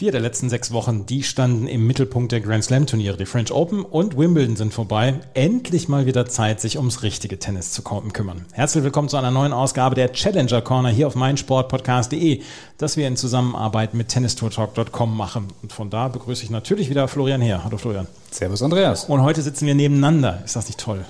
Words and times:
Vier 0.00 0.12
der 0.12 0.22
letzten 0.22 0.48
sechs 0.48 0.72
Wochen, 0.72 1.04
die 1.04 1.22
standen 1.22 1.66
im 1.66 1.86
Mittelpunkt 1.86 2.32
der 2.32 2.40
Grand 2.40 2.64
Slam 2.64 2.86
Turniere. 2.86 3.18
Die 3.18 3.26
French 3.26 3.52
Open 3.52 3.84
und 3.84 4.16
Wimbledon 4.16 4.56
sind 4.56 4.72
vorbei. 4.72 5.20
Endlich 5.34 5.90
mal 5.90 6.06
wieder 6.06 6.24
Zeit, 6.24 6.58
sich 6.58 6.78
ums 6.78 7.02
richtige 7.02 7.38
Tennis 7.38 7.72
zu 7.72 7.82
kümmern. 7.82 8.46
Herzlich 8.52 8.82
willkommen 8.82 9.10
zu 9.10 9.18
einer 9.18 9.30
neuen 9.30 9.52
Ausgabe 9.52 9.94
der 9.94 10.10
Challenger 10.10 10.62
Corner 10.62 10.88
hier 10.88 11.06
auf 11.06 11.16
meinsportpodcast.de, 11.16 12.40
das 12.78 12.96
wir 12.96 13.06
in 13.06 13.18
Zusammenarbeit 13.18 13.92
mit 13.92 14.08
tennistourtalk.com 14.08 15.14
machen. 15.14 15.48
Und 15.60 15.74
von 15.74 15.90
da 15.90 16.08
begrüße 16.08 16.44
ich 16.44 16.50
natürlich 16.50 16.88
wieder 16.88 17.06
Florian 17.06 17.42
her. 17.42 17.62
Hallo 17.62 17.76
Florian. 17.76 18.06
Servus 18.30 18.62
Andreas. 18.62 19.04
Und 19.04 19.20
heute 19.20 19.42
sitzen 19.42 19.66
wir 19.66 19.74
nebeneinander. 19.74 20.40
Ist 20.46 20.56
das 20.56 20.66
nicht 20.66 20.80
toll? 20.80 21.04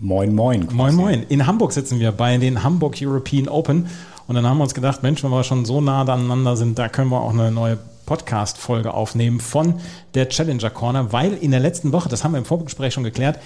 Moin, 0.00 0.34
moin. 0.34 0.62
Quasi. 0.62 0.74
Moin, 0.74 0.94
moin. 0.94 1.26
In 1.28 1.46
Hamburg 1.46 1.72
sitzen 1.72 2.00
wir 2.00 2.10
bei 2.10 2.38
den 2.38 2.62
Hamburg 2.62 2.96
European 3.02 3.48
Open. 3.48 3.86
Und 4.26 4.34
dann 4.34 4.46
haben 4.46 4.56
wir 4.56 4.64
uns 4.64 4.72
gedacht, 4.72 5.02
Mensch, 5.02 5.22
wenn 5.22 5.30
wir 5.30 5.44
schon 5.44 5.66
so 5.66 5.82
nah 5.82 6.00
aneinander 6.00 6.56
sind, 6.56 6.78
da 6.78 6.88
können 6.88 7.10
wir 7.10 7.20
auch 7.20 7.34
eine 7.34 7.50
neue 7.50 7.76
Podcast-Folge 8.06 8.94
aufnehmen 8.94 9.40
von 9.40 9.80
der 10.14 10.28
Challenger 10.28 10.70
Corner, 10.70 11.12
weil 11.12 11.34
in 11.34 11.50
der 11.50 11.60
letzten 11.60 11.92
Woche, 11.92 12.08
das 12.08 12.24
haben 12.24 12.32
wir 12.32 12.38
im 12.38 12.44
Vorgespräch 12.44 12.94
schon 12.94 13.04
geklärt, 13.04 13.38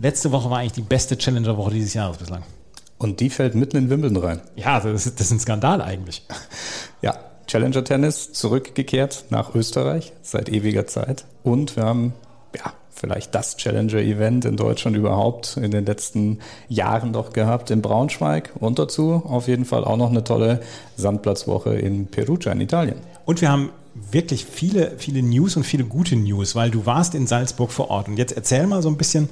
letzte 0.00 0.32
Woche 0.32 0.50
war 0.50 0.58
eigentlich 0.58 0.72
die 0.72 0.82
beste 0.82 1.18
Challenger-Woche 1.18 1.72
dieses 1.72 1.94
Jahres 1.94 2.18
bislang. 2.18 2.42
Und 2.98 3.20
die 3.20 3.30
fällt 3.30 3.54
mitten 3.54 3.76
in 3.76 3.90
Wimbledon 3.90 4.22
rein. 4.22 4.40
Ja, 4.54 4.80
das 4.80 5.06
ist, 5.06 5.20
das 5.20 5.26
ist 5.26 5.32
ein 5.32 5.40
Skandal 5.40 5.82
eigentlich. 5.82 6.22
Ja, 7.02 7.14
Challenger 7.46 7.84
Tennis 7.84 8.32
zurückgekehrt 8.32 9.26
nach 9.28 9.54
Österreich 9.54 10.14
seit 10.22 10.48
ewiger 10.48 10.86
Zeit. 10.86 11.26
Und 11.44 11.76
wir 11.76 11.84
haben, 11.84 12.14
ja, 12.56 12.72
vielleicht 12.90 13.34
das 13.34 13.56
Challenger-Event 13.58 14.46
in 14.46 14.56
Deutschland 14.56 14.96
überhaupt 14.96 15.58
in 15.58 15.70
den 15.70 15.84
letzten 15.84 16.38
Jahren 16.68 17.12
doch 17.12 17.32
gehabt 17.32 17.70
in 17.70 17.82
Braunschweig. 17.82 18.52
Und 18.58 18.78
dazu 18.78 19.22
auf 19.26 19.46
jeden 19.46 19.66
Fall 19.66 19.84
auch 19.84 19.98
noch 19.98 20.10
eine 20.10 20.24
tolle 20.24 20.60
Sandplatzwoche 20.96 21.74
in 21.74 22.06
Perugia 22.06 22.52
in 22.52 22.62
Italien. 22.62 22.96
Und 23.26 23.40
wir 23.42 23.50
haben 23.50 23.70
wirklich 24.10 24.44
viele, 24.44 24.94
viele 24.98 25.22
News 25.22 25.56
und 25.56 25.64
viele 25.64 25.84
gute 25.84 26.16
News, 26.16 26.54
weil 26.54 26.70
du 26.70 26.86
warst 26.86 27.14
in 27.14 27.26
Salzburg 27.26 27.72
vor 27.72 27.90
Ort. 27.90 28.08
Und 28.08 28.16
jetzt 28.16 28.32
erzähl 28.32 28.66
mal 28.66 28.82
so 28.82 28.88
ein 28.88 28.96
bisschen 28.96 29.28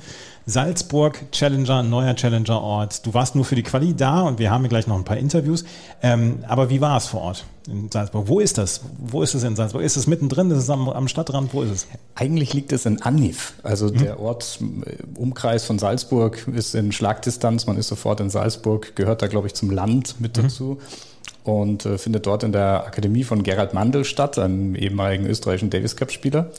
Salzburg, 0.46 1.30
Challenger, 1.32 1.82
neuer 1.82 2.14
Challenger-Ort. 2.14 3.06
Du 3.06 3.14
warst 3.14 3.34
nur 3.34 3.44
für 3.44 3.54
die 3.54 3.62
Quali 3.62 3.94
da 3.94 4.22
und 4.22 4.38
wir 4.38 4.50
haben 4.50 4.62
hier 4.62 4.68
gleich 4.68 4.86
noch 4.86 4.96
ein 4.96 5.04
paar 5.04 5.16
Interviews. 5.16 5.64
Ähm, 6.02 6.44
aber 6.46 6.68
wie 6.68 6.80
war 6.80 6.98
es 6.98 7.06
vor 7.06 7.22
Ort 7.22 7.46
in 7.66 7.90
Salzburg? 7.90 8.28
Wo 8.28 8.40
ist 8.40 8.58
das? 8.58 8.82
Wo 8.98 9.22
ist 9.22 9.34
es 9.34 9.42
in 9.42 9.56
Salzburg? 9.56 9.82
Ist 9.82 9.96
es 9.96 10.06
mittendrin? 10.06 10.50
Ist 10.50 10.58
es 10.58 10.70
am, 10.70 10.88
am 10.90 11.08
Stadtrand? 11.08 11.54
Wo 11.54 11.62
ist 11.62 11.70
es? 11.70 11.86
Eigentlich 12.14 12.52
liegt 12.52 12.72
es 12.72 12.84
in 12.84 13.00
Annif. 13.00 13.54
Also 13.62 13.86
mhm. 13.86 13.98
der 13.98 14.20
Ort, 14.20 14.58
äh, 14.84 14.96
Umkreis 15.18 15.64
von 15.64 15.78
Salzburg 15.78 16.46
ist 16.54 16.74
in 16.74 16.92
Schlagdistanz. 16.92 17.66
Man 17.66 17.78
ist 17.78 17.88
sofort 17.88 18.20
in 18.20 18.28
Salzburg, 18.28 18.94
gehört 18.96 19.22
da, 19.22 19.28
glaube 19.28 19.46
ich, 19.46 19.54
zum 19.54 19.70
Land 19.70 20.20
mit 20.20 20.36
mhm. 20.36 20.42
dazu 20.42 20.78
und 21.44 21.86
äh, 21.86 21.98
findet 21.98 22.26
dort 22.26 22.42
in 22.42 22.52
der 22.52 22.86
Akademie 22.86 23.22
von 23.22 23.42
Gerhard 23.42 23.74
Mandel 23.74 24.04
statt, 24.04 24.38
einem 24.38 24.74
ehemaligen 24.74 25.26
österreichischen 25.26 25.70
Davis 25.70 25.94
Cup 25.94 26.10
Spieler. 26.10 26.50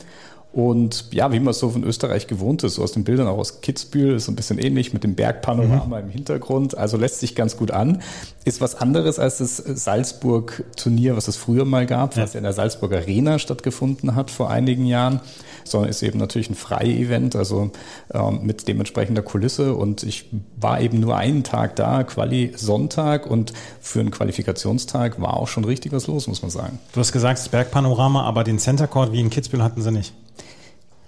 Und 0.56 1.08
ja, 1.12 1.34
wie 1.34 1.42
man 1.42 1.52
es 1.52 1.60
so 1.60 1.70
von 1.70 1.84
Österreich 1.84 2.28
gewohnt 2.28 2.64
ist, 2.64 2.76
so 2.76 2.84
aus 2.84 2.94
den 2.94 3.04
Bildern 3.04 3.28
auch 3.28 3.38
aus 3.38 3.60
Kitzbühel, 3.60 4.16
ist 4.16 4.26
so 4.26 4.32
ein 4.32 4.38
bisschen 4.38 4.58
ähnlich 4.58 4.94
mit 4.94 5.04
dem 5.04 5.14
Bergpanorama 5.14 6.00
mhm. 6.00 6.06
im 6.06 6.10
Hintergrund. 6.10 6.78
Also 6.78 6.96
lässt 6.96 7.20
sich 7.20 7.36
ganz 7.36 7.58
gut 7.58 7.72
an. 7.72 8.02
Ist 8.46 8.62
was 8.62 8.76
anderes 8.76 9.20
als 9.20 9.40
das 9.40 9.58
Salzburg-Turnier, 9.58 11.18
was 11.18 11.28
es 11.28 11.36
früher 11.36 11.66
mal 11.66 11.86
gab, 11.86 12.16
ja. 12.16 12.24
was 12.24 12.36
in 12.36 12.44
der 12.44 12.54
Salzburg 12.54 12.94
Arena 12.94 13.38
stattgefunden 13.38 14.16
hat 14.16 14.32
vor 14.32 14.50
einigen 14.50 14.86
Jahren 14.86 15.20
sondern 15.68 15.90
ist 15.90 16.04
eben 16.04 16.20
natürlich 16.20 16.50
ein 16.50 16.56
Freie-Event, 16.56 17.36
also 17.36 17.72
ähm, 18.14 18.42
mit 18.44 18.68
dementsprechender 18.68 19.24
Kulisse. 19.24 19.74
Und 19.74 20.04
ich 20.04 20.30
war 20.58 20.80
eben 20.80 21.00
nur 21.00 21.18
einen 21.18 21.44
Tag 21.44 21.76
da, 21.76 22.04
Quali 22.04 22.54
Sonntag 22.56 23.26
und 23.26 23.52
für 23.82 24.00
einen 24.00 24.12
Qualifikationstag 24.12 25.20
war 25.20 25.36
auch 25.36 25.48
schon 25.48 25.66
richtig 25.66 25.92
was 25.92 26.08
los, 26.08 26.28
muss 26.28 26.42
man 26.44 26.52
sagen. 26.52 26.80
Du 26.94 27.00
hast 27.00 27.12
gesagt, 27.12 27.40
das 27.40 27.50
Bergpanorama, 27.50 28.24
aber 28.24 28.44
den 28.44 28.60
Center 28.60 28.88
Court 28.88 29.12
wie 29.12 29.20
in 29.20 29.30
Kitzbühel 29.30 29.64
hatten 29.64 29.82
sie 29.82 29.92
nicht. 29.92 30.14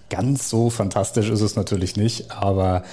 Ganz 0.09 0.50
so 0.50 0.69
fantastisch 0.69 1.29
ist 1.29 1.41
es 1.41 1.56
natürlich 1.56 1.95
nicht, 1.97 2.31
aber 2.31 2.84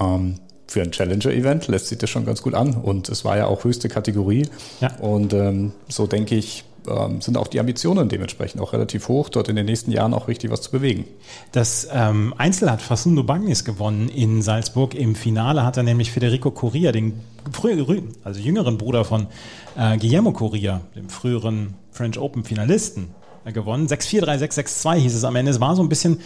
ähm, 0.00 0.40
für 0.66 0.82
ein 0.82 0.90
Challenger-Event 0.90 1.68
lässt 1.68 1.88
sich 1.88 1.98
das 1.98 2.10
schon 2.10 2.26
ganz 2.26 2.42
gut 2.42 2.54
an. 2.54 2.74
Und 2.74 3.08
es 3.08 3.24
war 3.24 3.36
ja 3.36 3.46
auch 3.46 3.64
höchste 3.64 3.88
Kategorie. 3.88 4.48
Ja. 4.80 4.94
Und 4.96 5.32
ähm, 5.32 5.72
so 5.88 6.06
denke 6.06 6.34
ich, 6.34 6.64
ähm, 6.88 7.20
sind 7.20 7.36
auch 7.36 7.48
die 7.48 7.60
Ambitionen 7.60 8.08
dementsprechend 8.08 8.60
auch 8.60 8.72
relativ 8.72 9.08
hoch, 9.08 9.28
dort 9.28 9.48
in 9.48 9.56
den 9.56 9.66
nächsten 9.66 9.90
Jahren 9.90 10.12
auch 10.14 10.28
richtig 10.28 10.50
was 10.50 10.62
zu 10.62 10.70
bewegen. 10.70 11.04
Das 11.52 11.88
ähm, 11.92 12.34
Einzel 12.36 12.70
hat 12.70 12.82
Facundo 12.82 13.22
Bagnis 13.22 13.64
gewonnen 13.64 14.08
in 14.08 14.42
Salzburg. 14.42 14.94
Im 14.94 15.14
Finale 15.14 15.64
hat 15.64 15.76
er 15.76 15.82
nämlich 15.82 16.12
Federico 16.12 16.50
Corria, 16.50 16.92
den 16.92 17.20
früheren, 17.52 18.08
also 18.22 18.40
jüngeren 18.40 18.78
Bruder 18.78 19.04
von 19.04 19.28
äh, 19.76 19.96
Guillermo 19.96 20.32
Corria, 20.32 20.82
dem 20.94 21.08
früheren 21.08 21.74
French 21.90 22.18
Open 22.18 22.44
Finalisten, 22.44 23.08
äh, 23.44 23.52
gewonnen. 23.52 23.86
6-4, 23.86 24.24
3-6, 24.24 24.82
6-2 24.82 24.94
hieß 24.96 25.14
es 25.14 25.24
am 25.24 25.36
Ende. 25.36 25.50
Es 25.50 25.60
war 25.60 25.76
so 25.76 25.82
ein 25.82 25.88
bisschen 25.88 26.20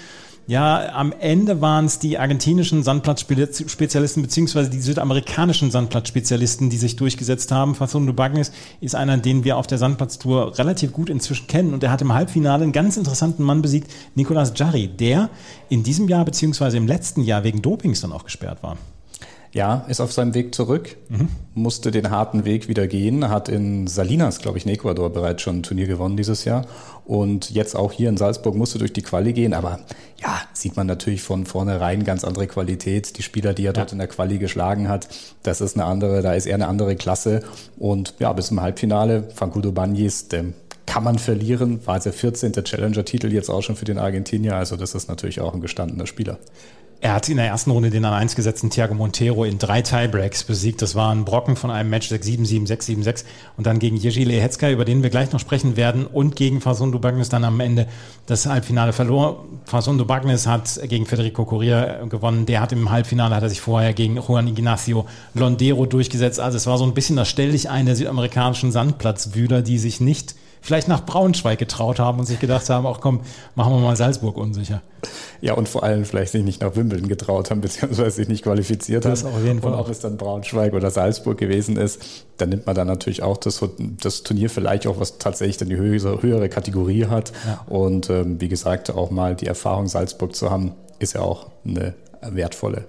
ja, 0.48 0.94
am 0.94 1.12
Ende 1.12 1.60
waren 1.60 1.84
es 1.84 1.98
die 1.98 2.16
argentinischen 2.16 2.82
Sandplatzspezialisten 2.82 4.22
beziehungsweise 4.22 4.70
die 4.70 4.80
südamerikanischen 4.80 5.70
Sandplatzspezialisten, 5.70 6.70
die 6.70 6.78
sich 6.78 6.96
durchgesetzt 6.96 7.52
haben. 7.52 7.74
Facundo 7.74 8.14
Bagnes 8.14 8.50
ist 8.80 8.94
einer, 8.94 9.18
den 9.18 9.44
wir 9.44 9.58
auf 9.58 9.66
der 9.66 9.76
Sandplatztour 9.76 10.56
relativ 10.58 10.94
gut 10.94 11.10
inzwischen 11.10 11.48
kennen 11.48 11.74
und 11.74 11.82
er 11.82 11.90
hat 11.90 12.00
im 12.00 12.14
Halbfinale 12.14 12.62
einen 12.62 12.72
ganz 12.72 12.96
interessanten 12.96 13.42
Mann 13.42 13.60
besiegt, 13.60 13.90
Nicolas 14.14 14.54
Jarry, 14.56 14.88
der 14.88 15.28
in 15.68 15.82
diesem 15.82 16.08
Jahr 16.08 16.24
beziehungsweise 16.24 16.78
im 16.78 16.86
letzten 16.86 17.24
Jahr 17.24 17.44
wegen 17.44 17.60
Dopings 17.60 18.00
dann 18.00 18.12
auch 18.12 18.24
gesperrt 18.24 18.62
war. 18.62 18.78
Ja, 19.52 19.86
ist 19.88 20.00
auf 20.00 20.12
seinem 20.12 20.34
Weg 20.34 20.54
zurück, 20.54 20.96
mhm. 21.08 21.28
musste 21.54 21.90
den 21.90 22.10
harten 22.10 22.44
Weg 22.44 22.68
wieder 22.68 22.86
gehen, 22.86 23.30
hat 23.30 23.48
in 23.48 23.86
Salinas, 23.86 24.40
glaube 24.40 24.58
ich, 24.58 24.66
in 24.66 24.72
Ecuador 24.72 25.10
bereits 25.10 25.42
schon 25.42 25.58
ein 25.58 25.62
Turnier 25.62 25.86
gewonnen 25.86 26.18
dieses 26.18 26.44
Jahr 26.44 26.66
und 27.06 27.50
jetzt 27.50 27.74
auch 27.74 27.92
hier 27.92 28.10
in 28.10 28.18
Salzburg 28.18 28.54
musste 28.54 28.78
durch 28.78 28.92
die 28.92 29.00
Quali 29.00 29.32
gehen, 29.32 29.54
aber 29.54 29.80
ja, 30.20 30.42
sieht 30.52 30.76
man 30.76 30.86
natürlich 30.86 31.22
von 31.22 31.46
vornherein 31.46 32.04
ganz 32.04 32.24
andere 32.24 32.46
Qualität. 32.46 33.16
Die 33.16 33.22
Spieler, 33.22 33.54
die 33.54 33.64
er 33.64 33.72
dort 33.72 33.90
ja. 33.90 33.92
in 33.92 33.98
der 33.98 34.08
Quali 34.08 34.38
geschlagen 34.38 34.88
hat, 34.88 35.08
das 35.42 35.62
ist 35.62 35.76
eine 35.76 35.86
andere, 35.86 36.20
da 36.20 36.34
ist 36.34 36.44
eher 36.44 36.56
eine 36.56 36.68
andere 36.68 36.96
Klasse 36.96 37.42
und 37.78 38.14
ja, 38.18 38.32
bis 38.34 38.48
zum 38.48 38.60
Halbfinale, 38.60 39.30
Fancudo 39.34 39.72
Bagnis, 39.72 40.28
dem 40.28 40.52
kann 40.84 41.04
man 41.04 41.18
verlieren, 41.18 41.86
war 41.86 42.00
der 42.00 42.12
14. 42.12 42.52
Challenger-Titel 42.52 43.32
jetzt 43.32 43.50
auch 43.50 43.62
schon 43.62 43.76
für 43.76 43.84
den 43.84 43.98
Argentinier, 43.98 44.56
also 44.56 44.76
das 44.76 44.94
ist 44.94 45.08
natürlich 45.08 45.40
auch 45.40 45.54
ein 45.54 45.60
gestandener 45.60 46.06
Spieler. 46.06 46.38
Er 47.00 47.14
hat 47.14 47.28
in 47.28 47.36
der 47.36 47.46
ersten 47.46 47.70
Runde 47.70 47.90
den 47.90 48.04
an 48.04 48.12
1 48.12 48.34
gesetzten 48.34 48.70
Thiago 48.70 48.92
Montero 48.92 49.44
in 49.44 49.58
drei 49.58 49.82
Tiebreaks 49.82 50.42
besiegt. 50.42 50.82
Das 50.82 50.96
war 50.96 51.14
ein 51.14 51.24
Brocken 51.24 51.54
von 51.54 51.70
einem 51.70 51.90
Match 51.90 52.10
6-7, 52.10 52.66
7-6, 52.66 53.04
7-6 53.04 53.24
und 53.56 53.68
dann 53.68 53.78
gegen 53.78 53.96
Jerzy 53.96 54.24
Lehecka, 54.24 54.68
über 54.68 54.84
den 54.84 55.04
wir 55.04 55.10
gleich 55.10 55.30
noch 55.30 55.38
sprechen 55.38 55.76
werden 55.76 56.06
und 56.06 56.34
gegen 56.34 56.60
Fasondo 56.60 56.98
Bagnes 56.98 57.28
dann 57.28 57.44
am 57.44 57.60
Ende 57.60 57.86
das 58.26 58.46
Halbfinale 58.46 58.92
verlor. 58.92 59.44
Fasondo 59.64 60.06
Bagnes 60.06 60.48
hat 60.48 60.80
gegen 60.88 61.06
Federico 61.06 61.44
Correa 61.44 62.04
gewonnen. 62.06 62.46
Der 62.46 62.60
hat 62.60 62.72
im 62.72 62.90
Halbfinale, 62.90 63.32
hat 63.36 63.44
er 63.44 63.48
sich 63.48 63.60
vorher 63.60 63.92
gegen 63.92 64.16
Juan 64.16 64.48
Ignacio 64.48 65.06
Londero 65.34 65.86
durchgesetzt. 65.86 66.40
Also 66.40 66.56
es 66.56 66.66
war 66.66 66.78
so 66.78 66.84
ein 66.84 66.94
bisschen 66.94 67.14
das 67.14 67.28
Stell 67.28 67.52
dich 67.52 67.70
ein 67.70 67.86
der 67.86 67.94
südamerikanischen 67.94 68.72
Sandplatzwühler, 68.72 69.62
die 69.62 69.78
sich 69.78 70.00
nicht 70.00 70.34
vielleicht 70.60 70.88
nach 70.88 71.04
Braunschweig 71.04 71.58
getraut 71.58 71.98
haben 71.98 72.18
und 72.18 72.26
sich 72.26 72.40
gedacht 72.40 72.68
haben, 72.70 72.86
auch 72.86 73.00
komm, 73.00 73.20
machen 73.54 73.72
wir 73.72 73.80
mal 73.80 73.96
Salzburg 73.96 74.36
unsicher. 74.36 74.82
Ja, 75.40 75.54
und 75.54 75.68
vor 75.68 75.84
allem 75.84 76.04
vielleicht 76.04 76.32
sich 76.32 76.42
nicht 76.42 76.60
nach 76.60 76.74
Wimbledon 76.74 77.08
getraut 77.08 77.50
haben, 77.50 77.60
beziehungsweise 77.62 78.10
sich 78.10 78.28
nicht 78.28 78.44
qualifiziert 78.44 79.04
das 79.04 79.24
haben. 79.24 79.34
Auf 79.34 79.44
jeden 79.44 79.60
Fall 79.60 79.72
und 79.72 79.78
ob 79.78 79.88
es 79.88 80.00
dann 80.00 80.16
Braunschweig 80.16 80.72
oder 80.72 80.90
Salzburg 80.90 81.38
gewesen 81.38 81.76
ist, 81.76 82.00
dann 82.36 82.48
nimmt 82.48 82.66
man 82.66 82.74
dann 82.74 82.86
natürlich 82.86 83.22
auch 83.22 83.36
das, 83.36 83.64
das 83.78 84.22
Turnier 84.22 84.50
vielleicht 84.50 84.86
auch, 84.86 84.98
was 85.00 85.18
tatsächlich 85.18 85.56
dann 85.56 85.68
die 85.68 85.76
höhere, 85.76 86.22
höhere 86.22 86.48
Kategorie 86.48 87.06
hat. 87.06 87.32
Ja. 87.46 87.64
Und 87.66 88.10
ähm, 88.10 88.40
wie 88.40 88.48
gesagt, 88.48 88.90
auch 88.90 89.10
mal 89.10 89.34
die 89.34 89.46
Erfahrung 89.46 89.86
Salzburg 89.86 90.34
zu 90.34 90.50
haben, 90.50 90.74
ist 90.98 91.14
ja 91.14 91.20
auch 91.20 91.48
eine 91.64 91.94
wertvolle. 92.22 92.86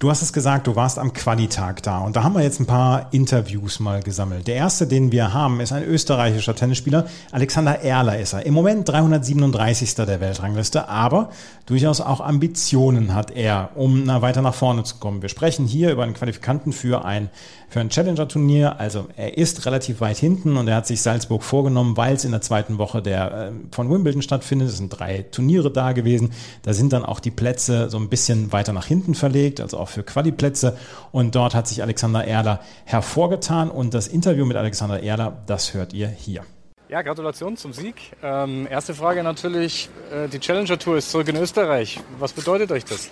Du 0.00 0.10
hast 0.10 0.22
es 0.22 0.32
gesagt, 0.32 0.66
du 0.66 0.74
warst 0.74 0.98
am 0.98 1.12
Qualitag 1.12 1.82
da 1.84 1.98
und 1.98 2.16
da 2.16 2.24
haben 2.24 2.34
wir 2.34 2.42
jetzt 2.42 2.58
ein 2.58 2.66
paar 2.66 3.12
Interviews 3.12 3.78
mal 3.78 4.02
gesammelt. 4.02 4.48
Der 4.48 4.56
erste, 4.56 4.88
den 4.88 5.12
wir 5.12 5.32
haben, 5.32 5.60
ist 5.60 5.72
ein 5.72 5.84
österreichischer 5.84 6.56
Tennisspieler. 6.56 7.06
Alexander 7.30 7.80
Erler 7.80 8.18
ist 8.18 8.32
er. 8.32 8.44
Im 8.44 8.54
Moment 8.54 8.88
337. 8.88 9.94
der 9.94 10.20
Weltrangliste, 10.20 10.88
aber 10.88 11.30
durchaus 11.66 12.00
auch 12.00 12.20
Ambitionen 12.20 13.14
hat 13.14 13.30
er, 13.30 13.70
um 13.76 14.08
weiter 14.08 14.42
nach 14.42 14.54
vorne 14.54 14.82
zu 14.82 14.96
kommen. 14.96 15.22
Wir 15.22 15.28
sprechen 15.28 15.64
hier 15.64 15.92
über 15.92 16.02
einen 16.02 16.14
Qualifikanten 16.14 16.72
für 16.72 17.04
ein 17.04 17.30
für 17.74 17.80
ein 17.80 17.90
Challenger-Turnier. 17.90 18.78
Also 18.78 19.08
er 19.16 19.36
ist 19.36 19.66
relativ 19.66 20.00
weit 20.00 20.16
hinten 20.16 20.56
und 20.56 20.68
er 20.68 20.76
hat 20.76 20.86
sich 20.86 21.02
Salzburg 21.02 21.42
vorgenommen, 21.42 21.96
weil 21.96 22.14
es 22.14 22.24
in 22.24 22.30
der 22.30 22.40
zweiten 22.40 22.78
Woche 22.78 23.02
der 23.02 23.48
äh, 23.48 23.52
von 23.72 23.90
Wimbledon 23.90 24.22
stattfindet. 24.22 24.68
Es 24.68 24.76
sind 24.76 24.90
drei 24.90 25.22
Turniere 25.22 25.72
da 25.72 25.90
gewesen. 25.90 26.30
Da 26.62 26.72
sind 26.72 26.92
dann 26.92 27.04
auch 27.04 27.18
die 27.18 27.32
Plätze 27.32 27.90
so 27.90 27.98
ein 27.98 28.08
bisschen 28.08 28.52
weiter 28.52 28.72
nach 28.72 28.86
hinten 28.86 29.16
verlegt, 29.16 29.60
also 29.60 29.78
auch 29.78 29.88
für 29.94 30.02
Quali-Plätze. 30.02 30.76
Und 31.12 31.34
dort 31.34 31.54
hat 31.54 31.66
sich 31.66 31.82
Alexander 31.82 32.26
Erler 32.26 32.60
hervorgetan. 32.84 33.70
Und 33.70 33.94
das 33.94 34.08
Interview 34.08 34.44
mit 34.44 34.56
Alexander 34.56 35.02
Erler, 35.02 35.42
das 35.46 35.72
hört 35.72 35.92
ihr 35.94 36.08
hier. 36.08 36.42
Ja, 36.88 37.00
Gratulation 37.02 37.56
zum 37.56 37.72
Sieg. 37.72 38.12
Ähm, 38.22 38.68
erste 38.70 38.94
Frage 38.94 39.22
natürlich, 39.22 39.88
äh, 40.12 40.28
die 40.28 40.38
Challenger 40.38 40.78
Tour 40.78 40.98
ist 40.98 41.10
zurück 41.10 41.28
in 41.28 41.36
Österreich. 41.36 41.98
Was 42.18 42.34
bedeutet 42.34 42.70
euch 42.70 42.84
das? 42.84 43.10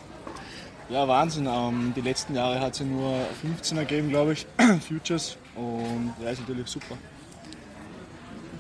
Ja, 0.91 1.09
Wahnsinn. 1.09 1.47
Ähm, 1.47 1.95
die 1.97 2.03
letzten 2.03 2.35
Jahre 2.35 2.61
hat 2.61 2.75
es 2.75 2.81
ja 2.81 2.85
nur 2.85 3.15
15 3.41 3.79
ergeben, 3.79 4.11
glaube 4.11 4.35
ich, 4.35 4.47
Futures. 4.87 5.39
Und 5.57 6.13
ja, 6.23 6.31
ist 6.31 6.41
natürlich 6.41 6.69
super. 6.69 6.99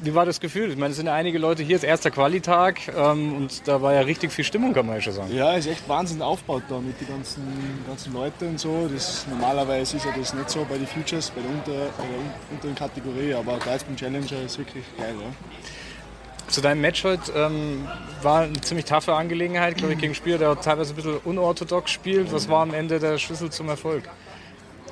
Wie 0.02 0.14
war 0.14 0.26
das 0.26 0.40
Gefühl? 0.40 0.70
Ich 0.70 0.76
meine, 0.76 0.90
es 0.90 0.96
sind 0.96 1.06
ja 1.06 1.14
einige 1.14 1.38
Leute 1.38 1.62
hier, 1.62 1.76
es 1.76 1.84
ist 1.84 1.88
erster 1.88 2.10
Qualitag 2.10 2.80
ähm, 2.88 3.36
und 3.36 3.68
da 3.68 3.80
war 3.82 3.94
ja 3.94 4.00
richtig 4.00 4.32
viel 4.32 4.44
Stimmung, 4.44 4.72
kann 4.74 4.84
man 4.84 4.96
ja 4.96 5.00
schon 5.00 5.12
sagen. 5.12 5.32
Ja, 5.32 5.52
ist 5.52 5.66
echt 5.66 5.88
Wahnsinn 5.88 6.20
aufgebaut 6.20 6.64
da 6.68 6.78
mit 6.80 7.00
den 7.00 7.06
ganzen, 7.06 7.42
ganzen 7.86 8.12
Leuten 8.12 8.48
und 8.48 8.58
so. 8.58 8.88
Das, 8.92 9.24
normalerweise 9.30 9.98
ist 9.98 10.04
ja 10.04 10.12
das 10.18 10.34
nicht 10.34 10.50
so 10.50 10.66
bei 10.68 10.76
den 10.76 10.88
Futures, 10.88 11.30
bei 11.30 11.40
der, 11.40 11.50
unter, 11.50 11.86
bei 11.96 12.04
der 12.04 12.50
unteren 12.50 12.74
Kategorie, 12.74 13.32
aber 13.32 13.58
da 13.64 13.74
jetzt 13.74 13.86
beim 13.86 13.96
Challenger 13.96 14.42
ist 14.44 14.58
wirklich 14.58 14.84
geil. 14.98 15.14
Ja. 15.20 15.30
Zu 16.48 16.60
deinem 16.60 16.80
Match 16.80 17.04
heute 17.04 17.30
ähm, 17.36 17.86
war 18.22 18.42
eine 18.42 18.60
ziemlich 18.60 18.86
taffe 18.86 19.14
Angelegenheit, 19.14 19.76
glaube 19.76 19.92
ich, 19.92 20.00
gegen 20.00 20.16
Spieler, 20.16 20.38
der 20.38 20.60
teilweise 20.60 20.92
ein 20.92 20.96
bisschen 20.96 21.18
unorthodox 21.18 21.92
spielt. 21.92 22.32
Was 22.32 22.48
war 22.48 22.62
am 22.62 22.74
Ende 22.74 22.98
der 22.98 23.18
Schlüssel 23.18 23.50
zum 23.50 23.68
Erfolg? 23.68 24.02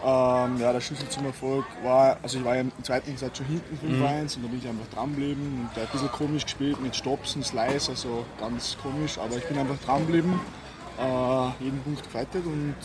Ähm, 0.02 0.56
ja, 0.58 0.72
der 0.72 0.80
Schlüssel 0.80 1.08
zum 1.10 1.26
Erfolg 1.26 1.66
war, 1.82 2.16
also 2.22 2.38
ich 2.38 2.44
war 2.44 2.54
ja 2.54 2.62
im 2.62 2.72
zweiten 2.82 3.14
Satz 3.18 3.36
schon 3.36 3.46
hinten 3.46 3.74
5-1 3.74 3.78
mhm. 3.82 4.00
und 4.00 4.42
da 4.42 4.48
bin 4.48 4.58
ich 4.58 4.66
einfach 4.68 4.88
dranbleiben 4.94 5.42
und 5.42 5.68
der 5.76 5.82
hat 5.82 5.90
ein 5.90 5.92
bisschen 5.92 6.12
komisch 6.12 6.44
gespielt 6.44 6.80
mit 6.80 6.96
Stops 6.96 7.36
und 7.36 7.44
Slice, 7.44 7.90
also 7.90 8.24
ganz 8.38 8.78
komisch, 8.82 9.18
aber 9.18 9.36
ich 9.36 9.44
bin 9.44 9.58
einfach 9.58 9.76
dranbleiben, 9.84 10.40
äh, 10.98 11.64
jeden 11.64 11.82
Punkt 11.82 12.02
gefightet 12.02 12.46
und 12.46 12.76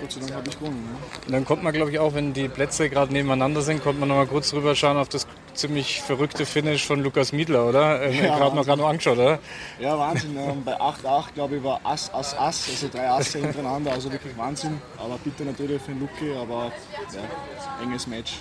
Gott 0.00 0.12
sei 0.12 0.20
Dank 0.20 0.34
habe 0.34 0.48
ich 0.48 0.58
gewonnen. 0.58 0.82
Ne? 0.82 0.98
Und 1.26 1.32
dann 1.32 1.44
kommt 1.44 1.62
man, 1.62 1.72
glaube 1.72 1.90
ich, 1.90 1.98
auch, 1.98 2.14
wenn 2.14 2.32
die 2.32 2.48
Plätze 2.48 2.88
gerade 2.88 3.12
nebeneinander 3.12 3.62
sind, 3.62 3.82
kommt 3.82 3.98
man 3.98 4.08
noch 4.08 4.16
mal 4.16 4.26
kurz 4.26 4.52
rüber 4.54 4.74
schauen 4.74 4.96
auf 4.96 5.08
das 5.08 5.26
ziemlich 5.54 6.00
verrückte 6.00 6.46
Finish 6.46 6.86
von 6.86 7.02
Lukas 7.02 7.32
Miedler, 7.32 7.66
oder? 7.66 8.02
Äh, 8.02 8.16
ja, 8.16 8.36
gerade 8.36 8.56
noch, 8.56 8.66
noch 8.66 8.88
angeschaut, 8.88 9.18
oder? 9.18 9.38
Ja, 9.78 9.98
Wahnsinn. 9.98 10.36
Ähm, 10.36 10.64
bei 10.64 10.80
8-8, 10.80 11.34
glaube 11.34 11.56
ich, 11.56 11.64
war 11.64 11.80
Ass, 11.84 12.12
Ass, 12.12 12.36
Ass, 12.36 12.68
also 12.68 12.88
drei 12.88 13.08
Asse 13.08 13.38
hintereinander, 13.40 13.92
also 13.92 14.10
wirklich 14.10 14.36
Wahnsinn. 14.36 14.80
Aber 14.98 15.18
bitte 15.22 15.44
natürlich 15.44 15.80
für 15.82 15.92
den 15.92 16.00
Luki, 16.00 16.34
aber 16.34 16.72
ja, 17.12 17.82
enges 17.82 18.06
Match. 18.06 18.38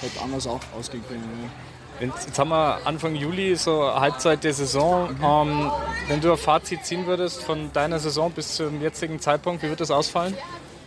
Hätte 0.00 0.20
anders 0.22 0.46
auch 0.46 0.60
ausgehen 0.76 1.02
können. 1.08 1.24
Ja. 1.42 1.50
Jetzt 2.00 2.38
haben 2.38 2.50
wir 2.50 2.78
Anfang 2.84 3.16
Juli, 3.16 3.56
so 3.56 3.92
Halbzeit 3.92 4.44
der 4.44 4.54
Saison. 4.54 5.10
Mhm. 5.10 5.24
Ähm, 5.24 5.72
wenn 6.06 6.20
du 6.20 6.30
ein 6.30 6.38
Fazit 6.38 6.84
ziehen 6.84 7.06
würdest 7.06 7.42
von 7.42 7.72
deiner 7.72 7.98
Saison 7.98 8.30
bis 8.30 8.54
zum 8.54 8.80
jetzigen 8.80 9.18
Zeitpunkt, 9.18 9.62
wie 9.62 9.68
wird 9.68 9.80
das 9.80 9.90
ausfallen? 9.90 10.36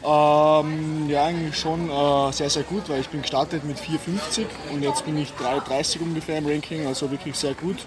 Ähm, 0.03 1.09
ja, 1.09 1.25
eigentlich 1.25 1.57
schon 1.57 1.89
äh, 1.89 2.31
sehr, 2.33 2.49
sehr 2.49 2.63
gut, 2.63 2.89
weil 2.89 3.01
ich 3.01 3.09
bin 3.09 3.21
gestartet 3.21 3.63
mit 3.63 3.77
4,50 3.77 4.45
und 4.73 4.81
jetzt 4.81 5.05
bin 5.05 5.17
ich 5.17 5.31
3,30 5.33 6.01
ungefähr 6.01 6.39
im 6.39 6.47
Ranking, 6.47 6.87
also 6.87 7.11
wirklich 7.11 7.35
sehr 7.35 7.53
gut. 7.53 7.77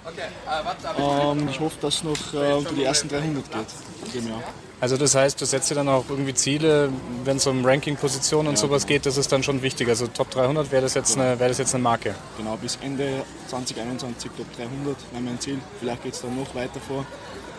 Ähm, 0.99 1.49
ich 1.49 1.59
hoffe, 1.59 1.77
dass 1.81 1.97
es 1.97 2.05
noch 2.05 2.35
äh, 2.35 2.53
unter 2.53 2.73
die 2.73 2.85
ersten 2.85 3.09
300 3.09 3.45
geht 3.51 4.25
Jahr. 4.35 4.43
Also 4.81 4.97
das 4.97 5.15
heißt, 5.15 5.41
du 5.41 5.47
setzt 5.47 5.71
dir 5.71 5.77
dann 5.77 5.89
auch 5.89 6.05
irgendwie 6.09 6.35
Ziele, 6.35 6.91
wenn 7.25 7.39
es 7.39 7.47
um 7.47 7.65
Ranking-Positionen 7.65 8.49
und 8.49 8.55
ja, 8.55 8.61
sowas 8.61 8.83
genau. 8.83 8.95
geht, 8.97 9.07
das 9.07 9.17
ist 9.17 9.33
dann 9.33 9.43
schon 9.43 9.63
wichtig. 9.63 9.89
Also 9.89 10.07
Top 10.09 10.31
300 10.31 10.71
wäre 10.71 10.83
das, 10.83 10.95
jetzt 10.95 11.17
eine, 11.17 11.39
wär 11.39 11.49
das 11.49 11.59
jetzt 11.59 11.75
eine 11.75 11.83
Marke. 11.83 12.15
Genau, 12.37 12.57
bis 12.57 12.79
Ende 12.83 13.25
2021 13.49 14.31
Top 14.37 14.47
300 14.57 14.97
wäre 15.11 15.23
mein 15.23 15.41
Ziel. 15.41 15.59
Vielleicht 15.81 16.03
geht 16.03 16.15
es 16.15 16.21
dann 16.21 16.37
noch 16.37 16.55
weiter 16.55 16.81
vor. 16.87 17.07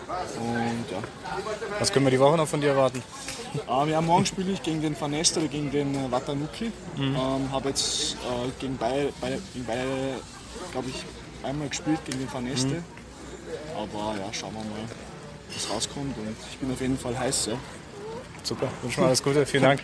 Und 0.08 0.84
ja. 0.90 1.02
Was 1.78 1.92
können 1.92 2.06
wir 2.06 2.10
die 2.10 2.20
Woche 2.20 2.36
noch 2.36 2.46
von 2.46 2.60
dir 2.60 2.70
erwarten? 2.70 3.02
Äh, 3.68 3.90
ja, 3.90 4.00
morgen 4.00 4.26
spiele 4.26 4.52
ich 4.52 4.62
gegen 4.62 4.80
den 4.80 5.00
Van 5.00 5.10
Nest 5.10 5.36
oder 5.36 5.48
gegen 5.48 5.70
den 5.70 5.94
äh, 5.94 6.10
Watanuki. 6.10 6.70
Mhm. 6.96 7.16
Ähm, 7.16 7.52
habe 7.52 7.70
jetzt 7.70 8.14
äh, 8.14 8.50
gegen 8.60 8.76
beide, 8.76 9.12
beide, 9.20 9.40
beide 9.66 9.84
glaube 10.72 10.88
ich, 10.90 11.04
einmal 11.42 11.68
gespielt 11.68 11.98
gegen 12.04 12.18
den 12.18 12.32
Van 12.32 12.44
Neste. 12.44 12.68
Mhm. 12.68 12.84
Aber 13.76 14.16
ja, 14.18 14.32
schauen 14.32 14.54
wir 14.54 14.60
mal, 14.60 14.88
was 15.54 15.70
rauskommt. 15.70 16.16
Und 16.18 16.36
ich 16.50 16.58
bin 16.58 16.72
auf 16.72 16.80
jeden 16.80 16.98
Fall 16.98 17.18
heiß. 17.18 17.46
Ja. 17.46 17.54
Super, 18.42 18.68
wünsche 18.82 19.00
mir 19.00 19.06
alles 19.06 19.22
Gute. 19.22 19.44
Vielen 19.44 19.64
Dank. 19.64 19.82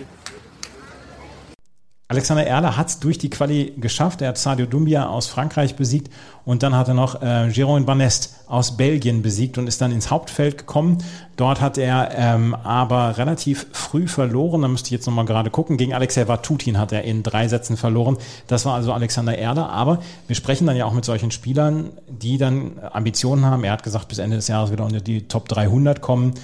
Alexander 2.08 2.46
Erler 2.46 2.76
hat 2.76 2.88
es 2.88 3.00
durch 3.00 3.16
die 3.16 3.30
Quali 3.30 3.72
geschafft. 3.78 4.20
Er 4.20 4.28
hat 4.28 4.38
Sadio 4.38 4.66
Dumbia 4.66 5.06
aus 5.06 5.28
Frankreich 5.28 5.76
besiegt 5.76 6.12
und 6.44 6.62
dann 6.62 6.76
hat 6.76 6.88
er 6.88 6.94
noch 6.94 7.22
äh, 7.22 7.48
Jérôme 7.48 7.84
Banest 7.84 8.34
aus 8.48 8.76
Belgien 8.76 9.22
besiegt 9.22 9.56
und 9.56 9.66
ist 9.66 9.80
dann 9.80 9.92
ins 9.92 10.10
Hauptfeld 10.10 10.58
gekommen. 10.58 10.98
Dort 11.36 11.62
hat 11.62 11.78
er 11.78 12.10
ähm, 12.14 12.54
aber 12.54 13.16
relativ 13.16 13.66
früh 13.72 14.08
verloren. 14.08 14.60
Da 14.60 14.68
müsste 14.68 14.88
ich 14.88 14.90
jetzt 14.90 15.06
nochmal 15.06 15.24
gerade 15.24 15.48
gucken. 15.48 15.78
Gegen 15.78 15.94
Alexei 15.94 16.28
Vatutin 16.28 16.78
hat 16.78 16.92
er 16.92 17.04
in 17.04 17.22
drei 17.22 17.48
Sätzen 17.48 17.78
verloren. 17.78 18.18
Das 18.46 18.66
war 18.66 18.74
also 18.74 18.92
Alexander 18.92 19.38
Erler. 19.38 19.70
Aber 19.70 20.00
wir 20.26 20.36
sprechen 20.36 20.66
dann 20.66 20.76
ja 20.76 20.84
auch 20.84 20.92
mit 20.92 21.06
solchen 21.06 21.30
Spielern, 21.30 21.92
die 22.08 22.36
dann 22.36 22.72
Ambitionen 22.92 23.46
haben. 23.46 23.64
Er 23.64 23.72
hat 23.72 23.84
gesagt, 23.84 24.08
bis 24.08 24.18
Ende 24.18 24.36
des 24.36 24.48
Jahres 24.48 24.70
wieder 24.70 24.84
unter 24.84 25.00
die 25.00 25.28
Top 25.28 25.48
300 25.48 26.02
kommen 26.02 26.34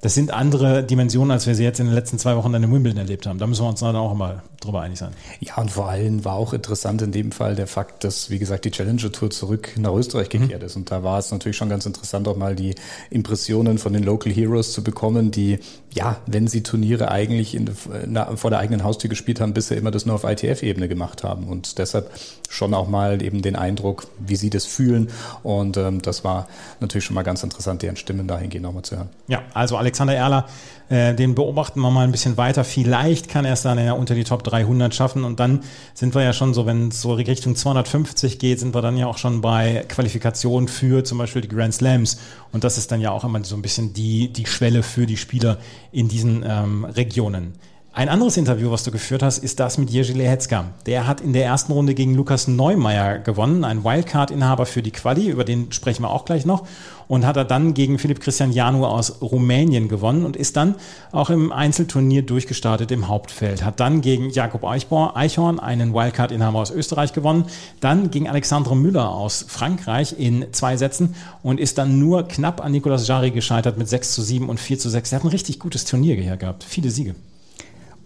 das 0.00 0.14
sind 0.14 0.32
andere 0.32 0.84
Dimensionen, 0.84 1.32
als 1.32 1.46
wir 1.46 1.54
sie 1.54 1.64
jetzt 1.64 1.80
in 1.80 1.86
den 1.86 1.94
letzten 1.94 2.18
zwei 2.18 2.36
Wochen 2.36 2.52
dann 2.52 2.62
in 2.62 2.72
Wimbledon 2.72 2.98
erlebt 2.98 3.26
haben. 3.26 3.38
Da 3.38 3.46
müssen 3.46 3.64
wir 3.64 3.68
uns 3.68 3.80
dann 3.80 3.96
auch 3.96 4.12
immer 4.12 4.42
drüber 4.60 4.80
einig 4.80 4.98
sein. 4.98 5.12
Ja, 5.40 5.56
und 5.56 5.70
vor 5.70 5.88
allem 5.88 6.24
war 6.24 6.34
auch 6.34 6.52
interessant 6.52 7.02
in 7.02 7.10
dem 7.10 7.32
Fall 7.32 7.56
der 7.56 7.66
Fakt, 7.66 8.04
dass, 8.04 8.30
wie 8.30 8.38
gesagt, 8.38 8.64
die 8.64 8.70
Challenger 8.70 9.10
Tour 9.10 9.30
zurück 9.30 9.70
nach 9.76 9.92
Österreich 9.92 10.32
mhm. 10.32 10.42
gekehrt 10.42 10.62
mhm. 10.62 10.66
ist. 10.66 10.76
Und 10.76 10.90
da 10.90 11.02
war 11.02 11.18
es 11.18 11.32
natürlich 11.32 11.56
schon 11.56 11.68
ganz 11.68 11.84
interessant, 11.84 12.28
auch 12.28 12.36
mal 12.36 12.54
die 12.54 12.74
Impressionen 13.10 13.78
von 13.78 13.92
den 13.92 14.04
Local 14.04 14.32
Heroes 14.32 14.72
zu 14.72 14.84
bekommen, 14.84 15.32
die, 15.32 15.58
ja, 15.94 16.16
wenn 16.26 16.46
sie 16.48 16.62
Turniere 16.62 17.10
eigentlich 17.10 17.54
in, 17.54 17.70
na, 18.06 18.36
vor 18.36 18.50
der 18.50 18.58
eigenen 18.60 18.84
Haustür 18.84 19.08
gespielt 19.08 19.40
haben, 19.40 19.54
bisher 19.54 19.76
immer 19.76 19.90
das 19.90 20.06
nur 20.06 20.14
auf 20.14 20.24
ITF-Ebene 20.24 20.88
gemacht 20.88 21.24
haben. 21.24 21.48
Und 21.48 21.78
deshalb 21.78 22.10
schon 22.48 22.74
auch 22.74 22.88
mal 22.88 23.22
eben 23.22 23.42
den 23.42 23.56
Eindruck, 23.56 24.06
wie 24.18 24.36
sie 24.36 24.50
das 24.50 24.66
fühlen. 24.66 25.08
Und 25.42 25.76
ähm, 25.76 26.02
das 26.02 26.24
war 26.24 26.48
natürlich 26.80 27.04
schon 27.04 27.14
mal 27.14 27.22
ganz 27.22 27.42
interessant, 27.42 27.82
deren 27.82 27.96
Stimmen 27.96 28.26
dahingehend 28.26 28.64
nochmal 28.64 28.82
zu 28.82 28.96
hören. 28.96 29.08
Ja, 29.28 29.42
also 29.54 29.76
Alexander 29.76 30.14
Erler, 30.14 30.46
äh, 30.88 31.14
den 31.14 31.34
beobachten 31.34 31.80
wir 31.80 31.90
mal 31.90 32.04
ein 32.04 32.12
bisschen 32.12 32.36
weiter. 32.36 32.64
Vielleicht 32.64 33.28
kann 33.28 33.44
er 33.44 33.52
es 33.52 33.62
dann 33.62 33.78
ja 33.78 33.92
unter 33.92 34.14
die 34.14 34.24
Top 34.24 34.42
300 34.44 34.94
schaffen 34.94 35.24
und 35.24 35.40
dann 35.40 35.60
sind 35.94 36.14
wir 36.14 36.22
ja 36.22 36.32
schon 36.32 36.54
so, 36.54 36.66
wenn 36.66 36.88
es 36.88 37.02
so 37.02 37.12
Richtung 37.12 37.56
250 37.56 38.38
geht, 38.38 38.60
sind 38.60 38.74
wir 38.74 38.82
dann 38.82 38.96
ja 38.96 39.06
auch 39.06 39.18
schon 39.18 39.40
bei 39.40 39.84
Qualifikationen 39.88 40.68
für 40.68 41.04
zum 41.04 41.18
Beispiel 41.18 41.42
die 41.42 41.48
Grand 41.48 41.74
Slams 41.74 42.18
und 42.52 42.64
das 42.64 42.78
ist 42.78 42.90
dann 42.90 43.00
ja 43.00 43.10
auch 43.10 43.24
immer 43.24 43.42
so 43.44 43.56
ein 43.56 43.62
bisschen 43.62 43.92
die, 43.92 44.32
die 44.32 44.46
Schwelle 44.46 44.82
für 44.82 45.06
die 45.06 45.16
Spieler 45.16 45.58
in 45.92 46.08
diesen 46.08 46.44
ähm, 46.46 46.84
Regionen. 46.84 47.54
Ein 47.98 48.10
anderes 48.10 48.36
Interview, 48.36 48.70
was 48.70 48.84
du 48.84 48.92
geführt 48.92 49.24
hast, 49.24 49.38
ist 49.38 49.58
das 49.58 49.76
mit 49.76 49.90
Jerzy 49.90 50.12
Lehetzka. 50.12 50.66
Der 50.86 51.08
hat 51.08 51.20
in 51.20 51.32
der 51.32 51.44
ersten 51.44 51.72
Runde 51.72 51.94
gegen 51.94 52.14
Lukas 52.14 52.46
Neumeier 52.46 53.18
gewonnen, 53.18 53.64
ein 53.64 53.82
Wildcard-Inhaber 53.82 54.66
für 54.66 54.82
die 54.82 54.92
Quali, 54.92 55.28
über 55.28 55.42
den 55.42 55.72
sprechen 55.72 56.02
wir 56.04 56.10
auch 56.10 56.24
gleich 56.24 56.46
noch. 56.46 56.64
Und 57.08 57.26
hat 57.26 57.36
er 57.36 57.44
dann 57.44 57.74
gegen 57.74 57.98
Philipp 57.98 58.20
Christian 58.20 58.52
Janu 58.52 58.84
aus 58.84 59.22
Rumänien 59.22 59.88
gewonnen 59.88 60.26
und 60.26 60.36
ist 60.36 60.56
dann 60.56 60.74
auch 61.10 61.30
im 61.30 61.52
Einzelturnier 61.52 62.22
durchgestartet 62.22 62.90
im 62.90 63.08
Hauptfeld. 63.08 63.64
Hat 63.64 63.80
dann 63.80 64.02
gegen 64.02 64.30
Jakob 64.30 64.64
Eichhorn, 64.64 65.58
einen 65.58 65.94
Wildcard-Inhaber 65.94 66.58
aus 66.58 66.70
Österreich, 66.70 67.14
gewonnen. 67.14 67.44
Dann 67.80 68.10
gegen 68.10 68.28
Alexandre 68.28 68.76
Müller 68.76 69.10
aus 69.10 69.44
Frankreich 69.48 70.14
in 70.18 70.46
zwei 70.52 70.76
Sätzen 70.76 71.14
und 71.42 71.58
ist 71.58 71.78
dann 71.78 71.98
nur 71.98 72.28
knapp 72.28 72.62
an 72.62 72.72
Nicolas 72.72 73.08
Jarry 73.08 73.30
gescheitert 73.30 73.78
mit 73.78 73.88
6 73.88 74.12
zu 74.12 74.22
7 74.22 74.48
und 74.48 74.60
4 74.60 74.78
zu 74.78 74.90
6. 74.90 75.12
Er 75.12 75.16
hat 75.16 75.24
ein 75.24 75.28
richtig 75.28 75.58
gutes 75.58 75.84
Turnier 75.86 76.14
hier 76.16 76.36
gehabt. 76.36 76.62
Viele 76.64 76.90
Siege. 76.90 77.14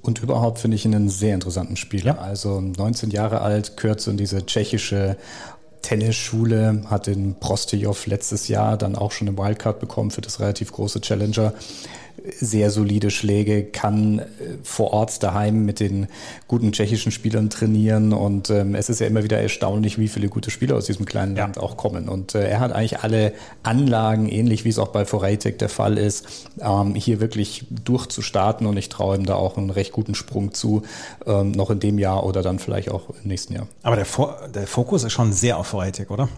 Und 0.02 0.20
überhaupt 0.20 0.58
finde 0.58 0.74
ich 0.74 0.84
ihn 0.84 0.94
einen 0.94 1.08
sehr 1.08 1.32
interessanten 1.32 1.76
Spieler. 1.76 2.16
Ja. 2.16 2.18
Also 2.20 2.60
19 2.60 3.10
Jahre 3.10 3.40
alt, 3.40 3.76
so 3.98 4.10
in 4.10 4.16
diese 4.16 4.44
tschechische 4.44 5.16
Tennisschule, 5.82 6.82
hat 6.88 7.06
den 7.06 7.34
Prostijov 7.38 8.06
letztes 8.06 8.48
Jahr 8.48 8.76
dann 8.76 8.96
auch 8.96 9.12
schon 9.12 9.28
eine 9.28 9.36
Wildcard 9.36 9.80
bekommen 9.80 10.10
für 10.10 10.20
das 10.20 10.40
relativ 10.40 10.72
große 10.72 11.00
Challenger 11.00 11.52
sehr 12.40 12.70
solide 12.70 13.10
Schläge, 13.10 13.64
kann 13.64 14.20
äh, 14.20 14.24
vor 14.62 14.92
Ort 14.92 15.22
daheim 15.22 15.64
mit 15.64 15.80
den 15.80 16.06
guten 16.48 16.72
tschechischen 16.72 17.12
Spielern 17.12 17.50
trainieren 17.50 18.12
und 18.12 18.50
ähm, 18.50 18.74
es 18.74 18.88
ist 18.88 19.00
ja 19.00 19.06
immer 19.06 19.24
wieder 19.24 19.40
erstaunlich, 19.40 19.98
wie 19.98 20.08
viele 20.08 20.28
gute 20.28 20.50
Spieler 20.50 20.76
aus 20.76 20.86
diesem 20.86 21.06
kleinen 21.06 21.36
Land 21.36 21.56
ja. 21.56 21.62
auch 21.62 21.76
kommen. 21.76 22.08
Und 22.08 22.34
äh, 22.34 22.48
er 22.48 22.60
hat 22.60 22.72
eigentlich 22.72 23.00
alle 23.00 23.32
Anlagen, 23.62 24.28
ähnlich 24.28 24.64
wie 24.64 24.68
es 24.68 24.78
auch 24.78 24.88
bei 24.88 25.04
Foreitek 25.04 25.58
der 25.58 25.68
Fall 25.68 25.98
ist, 25.98 26.48
ähm, 26.60 26.94
hier 26.94 27.20
wirklich 27.20 27.66
durchzustarten 27.70 28.66
und 28.66 28.76
ich 28.76 28.88
traue 28.88 29.16
ihm 29.16 29.26
da 29.26 29.34
auch 29.34 29.56
einen 29.56 29.70
recht 29.70 29.92
guten 29.92 30.14
Sprung 30.14 30.54
zu, 30.54 30.82
ähm, 31.26 31.52
noch 31.52 31.70
in 31.70 31.80
dem 31.80 31.98
Jahr 31.98 32.24
oder 32.24 32.42
dann 32.42 32.58
vielleicht 32.58 32.90
auch 32.90 33.10
im 33.10 33.28
nächsten 33.28 33.54
Jahr. 33.54 33.66
Aber 33.82 33.96
der, 33.96 34.06
der 34.54 34.66
Fokus 34.66 35.04
ist 35.04 35.12
schon 35.12 35.32
sehr 35.32 35.58
auf 35.58 35.68
Foreitek, 35.68 36.10
oder? 36.10 36.28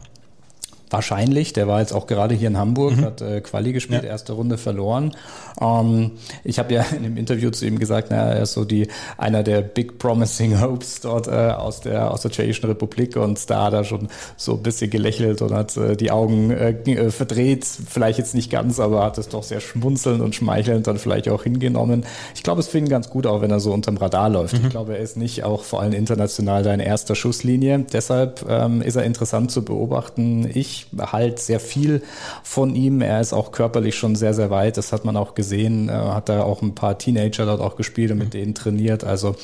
Wahrscheinlich, 0.94 1.52
der 1.52 1.66
war 1.66 1.80
jetzt 1.80 1.92
auch 1.92 2.06
gerade 2.06 2.36
hier 2.36 2.46
in 2.46 2.56
Hamburg, 2.56 2.96
mhm. 2.96 3.04
hat 3.04 3.20
äh, 3.20 3.40
Quali 3.40 3.72
gespielt, 3.72 4.04
ja. 4.04 4.10
erste 4.10 4.32
Runde 4.32 4.58
verloren. 4.58 5.16
Ähm, 5.60 6.12
ich 6.44 6.60
habe 6.60 6.72
ja 6.72 6.84
in 6.96 7.02
dem 7.02 7.16
Interview 7.16 7.50
zu 7.50 7.66
ihm 7.66 7.80
gesagt, 7.80 8.08
na, 8.10 8.32
er 8.32 8.42
ist 8.42 8.52
so 8.52 8.64
die 8.64 8.86
einer 9.18 9.42
der 9.42 9.60
Big 9.60 9.98
Promising 9.98 10.60
Hopes 10.62 11.00
dort 11.00 11.26
äh, 11.26 11.30
aus 11.50 11.80
der 11.80 12.12
aus 12.12 12.22
der 12.22 12.30
Tschechischen 12.30 12.66
Republik 12.66 13.16
und 13.16 13.50
da 13.50 13.64
hat 13.64 13.72
er 13.72 13.82
schon 13.82 14.06
so 14.36 14.52
ein 14.52 14.62
bisschen 14.62 14.88
gelächelt 14.88 15.42
und 15.42 15.52
hat 15.52 15.76
äh, 15.76 15.96
die 15.96 16.12
Augen 16.12 16.52
äh, 16.52 16.70
äh, 16.70 17.10
verdreht, 17.10 17.64
vielleicht 17.64 18.18
jetzt 18.18 18.36
nicht 18.36 18.50
ganz, 18.50 18.78
aber 18.78 19.02
hat 19.02 19.18
es 19.18 19.28
doch 19.28 19.42
sehr 19.42 19.60
schmunzelnd 19.60 20.20
und 20.20 20.36
schmeichelnd 20.36 20.86
dann 20.86 20.98
vielleicht 20.98 21.28
auch 21.28 21.42
hingenommen. 21.42 22.04
Ich 22.36 22.44
glaube, 22.44 22.60
es 22.60 22.68
fing 22.68 22.88
ganz 22.88 23.10
gut, 23.10 23.26
auch 23.26 23.42
wenn 23.42 23.50
er 23.50 23.58
so 23.58 23.72
unterm 23.72 23.96
Radar 23.96 24.28
läuft. 24.28 24.54
Mhm. 24.54 24.66
Ich 24.66 24.70
glaube, 24.70 24.96
er 24.96 25.02
ist 25.02 25.16
nicht 25.16 25.42
auch 25.42 25.64
vor 25.64 25.80
allem 25.80 25.92
international 25.92 26.62
da 26.62 26.72
in 26.72 26.78
erster 26.78 27.16
Schusslinie. 27.16 27.84
Deshalb 27.92 28.46
ähm, 28.48 28.80
ist 28.80 28.94
er 28.94 29.02
interessant 29.02 29.50
zu 29.50 29.64
beobachten. 29.64 30.48
Ich 30.54 30.84
halt 30.99 31.38
sehr 31.38 31.61
viel 31.61 32.03
von 32.43 32.75
ihm. 32.75 33.00
Er 33.00 33.21
ist 33.21 33.33
auch 33.33 33.53
körperlich 33.53 33.97
schon 33.97 34.17
sehr, 34.17 34.35
sehr 34.35 34.50
weit. 34.50 34.76
Das 34.76 34.93
hat 34.93 35.05
man 35.05 35.17
auch 35.17 35.35
gesehen. 35.35 35.88
Er 35.88 36.14
hat 36.14 36.29
da 36.29 36.43
auch 36.43 36.62
ein 36.62 36.75
paar 36.75 36.99
Teenager 36.99 37.47
dort 37.47 37.61
auch 37.61 37.76
gespielt 37.76 38.11
und 38.11 38.19
mit 38.19 38.35
denen 38.35 38.55
trainiert. 38.55 39.05
Also 39.05 39.37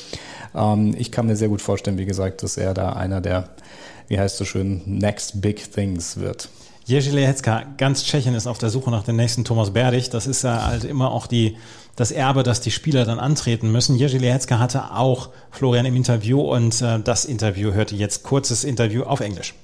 ähm, 0.54 0.94
ich 0.98 1.12
kann 1.12 1.26
mir 1.26 1.36
sehr 1.36 1.48
gut 1.48 1.62
vorstellen, 1.62 1.98
wie 1.98 2.06
gesagt, 2.06 2.42
dass 2.42 2.56
er 2.56 2.74
da 2.74 2.92
einer 2.92 3.20
der, 3.20 3.50
wie 4.08 4.18
heißt 4.18 4.36
so 4.36 4.44
schön, 4.44 4.82
Next 4.86 5.40
Big 5.40 5.72
Things 5.72 6.18
wird. 6.18 6.48
Jerzy 6.90 7.10
Lehecka, 7.10 7.62
ganz 7.76 8.04
Tschechien 8.04 8.34
ist 8.34 8.48
auf 8.48 8.58
der 8.58 8.68
Suche 8.68 8.90
nach 8.90 9.04
dem 9.04 9.14
nächsten 9.14 9.44
Thomas 9.44 9.70
Berdig. 9.70 10.10
Das 10.10 10.26
ist 10.26 10.42
ja 10.42 10.66
halt 10.66 10.84
immer 10.84 11.12
auch 11.12 11.28
die, 11.28 11.56
das 11.94 12.10
Erbe, 12.10 12.42
dass 12.42 12.60
die 12.60 12.72
Spieler 12.72 13.04
dann 13.04 13.20
antreten 13.20 13.70
müssen. 13.70 13.94
Jerzy 13.96 14.18
Lehecka 14.18 14.58
hatte 14.58 14.90
auch 14.92 15.28
Florian 15.52 15.86
im 15.86 15.94
Interview 15.94 16.40
und 16.40 16.82
äh, 16.82 16.98
das 16.98 17.24
Interview 17.24 17.72
hörte 17.72 17.94
jetzt 17.94 18.24
kurzes 18.24 18.64
Interview 18.64 19.04
auf 19.04 19.20
Englisch. 19.20 19.54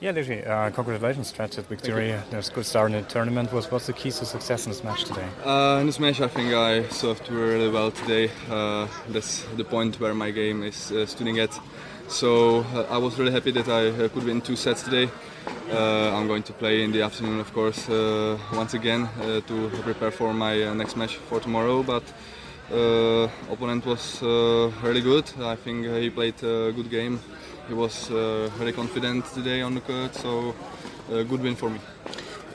Yeah, 0.00 0.12
Lizzie, 0.12 0.42
uh, 0.42 0.70
congratulations, 0.70 1.30
Tragic 1.30 1.66
victory. 1.66 2.18
There's 2.30 2.48
a 2.48 2.52
good 2.52 2.64
start 2.64 2.90
in 2.90 3.02
the 3.02 3.06
tournament. 3.06 3.52
What's, 3.52 3.70
what's 3.70 3.86
the 3.86 3.92
key 3.92 4.10
to 4.10 4.24
success 4.24 4.64
in 4.64 4.72
this 4.72 4.82
match 4.82 5.04
today? 5.04 5.28
Uh, 5.44 5.76
in 5.78 5.86
this 5.86 6.00
match, 6.00 6.22
I 6.22 6.28
think 6.28 6.54
I 6.54 6.88
served 6.88 7.28
really 7.28 7.68
well 7.68 7.90
today. 7.90 8.30
Uh, 8.48 8.88
that's 9.10 9.42
the 9.58 9.64
point 9.64 10.00
where 10.00 10.14
my 10.14 10.30
game 10.30 10.62
is 10.62 10.90
uh, 10.90 11.04
standing 11.04 11.38
at. 11.38 11.50
So 12.08 12.60
uh, 12.60 12.86
I 12.88 12.96
was 12.96 13.18
really 13.18 13.30
happy 13.30 13.50
that 13.50 13.68
I 13.68 13.88
uh, 13.88 14.08
could 14.08 14.24
win 14.24 14.40
two 14.40 14.56
sets 14.56 14.82
today. 14.84 15.10
Uh, 15.70 16.16
I'm 16.16 16.26
going 16.26 16.44
to 16.44 16.54
play 16.54 16.82
in 16.82 16.92
the 16.92 17.02
afternoon, 17.02 17.38
of 17.38 17.52
course, 17.52 17.86
once 18.54 18.72
again 18.72 19.06
to 19.20 19.70
prepare 19.82 20.10
for 20.10 20.32
my 20.32 20.72
next 20.72 20.96
match 20.96 21.16
for 21.16 21.40
tomorrow. 21.40 21.82
But 21.82 22.04
opponent 23.52 23.84
was 23.84 24.22
really 24.82 25.02
good. 25.02 25.30
I 25.42 25.56
think 25.56 25.84
he 25.84 26.08
played 26.08 26.42
a 26.42 26.72
good 26.72 26.88
game 26.88 27.20
he 27.70 27.74
was 27.74 28.10
uh, 28.10 28.50
very 28.58 28.72
confident 28.72 29.24
today 29.32 29.62
on 29.62 29.74
the 29.76 29.80
court, 29.80 30.12
so 30.16 30.54
a 31.12 31.22
good 31.22 31.40
win 31.40 31.54
for 31.54 31.70
me. 31.70 31.78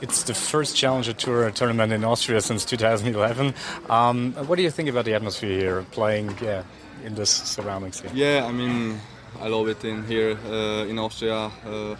It's 0.02 0.24
the 0.24 0.34
first 0.34 0.76
Challenger 0.76 1.14
Tour 1.14 1.50
tournament 1.52 1.90
in 1.90 2.04
Austria 2.04 2.42
since 2.42 2.66
2011. 2.66 3.54
Um, 3.88 4.34
what 4.46 4.56
do 4.56 4.62
you 4.62 4.70
think 4.70 4.90
about 4.90 5.06
the 5.06 5.14
atmosphere 5.14 5.58
here, 5.58 5.86
playing 5.90 6.36
yeah, 6.42 6.64
in 7.02 7.14
this 7.14 7.30
surroundings 7.30 8.00
here? 8.00 8.10
Yeah, 8.12 8.44
I 8.44 8.52
mean, 8.52 9.00
I 9.40 9.48
love 9.48 9.68
it 9.68 9.82
in 9.86 10.04
here 10.04 10.36
uh, 10.50 10.90
in 10.90 10.98
Austria. 10.98 11.50
Uh, 11.64 11.96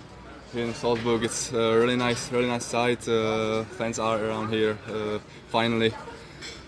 here 0.53 0.67
in 0.67 0.75
Salzburg, 0.75 1.25
it's 1.25 1.53
a 1.55 1.79
really 1.79 1.97
nice, 1.97 2.31
really 2.31 2.49
nice 2.49 2.67
site. 2.67 3.09
Uh, 3.09 3.65
fans 3.79 3.99
are 3.99 4.23
around 4.23 4.51
here 4.51 4.77
uh, 4.89 5.19
finally. 5.49 5.95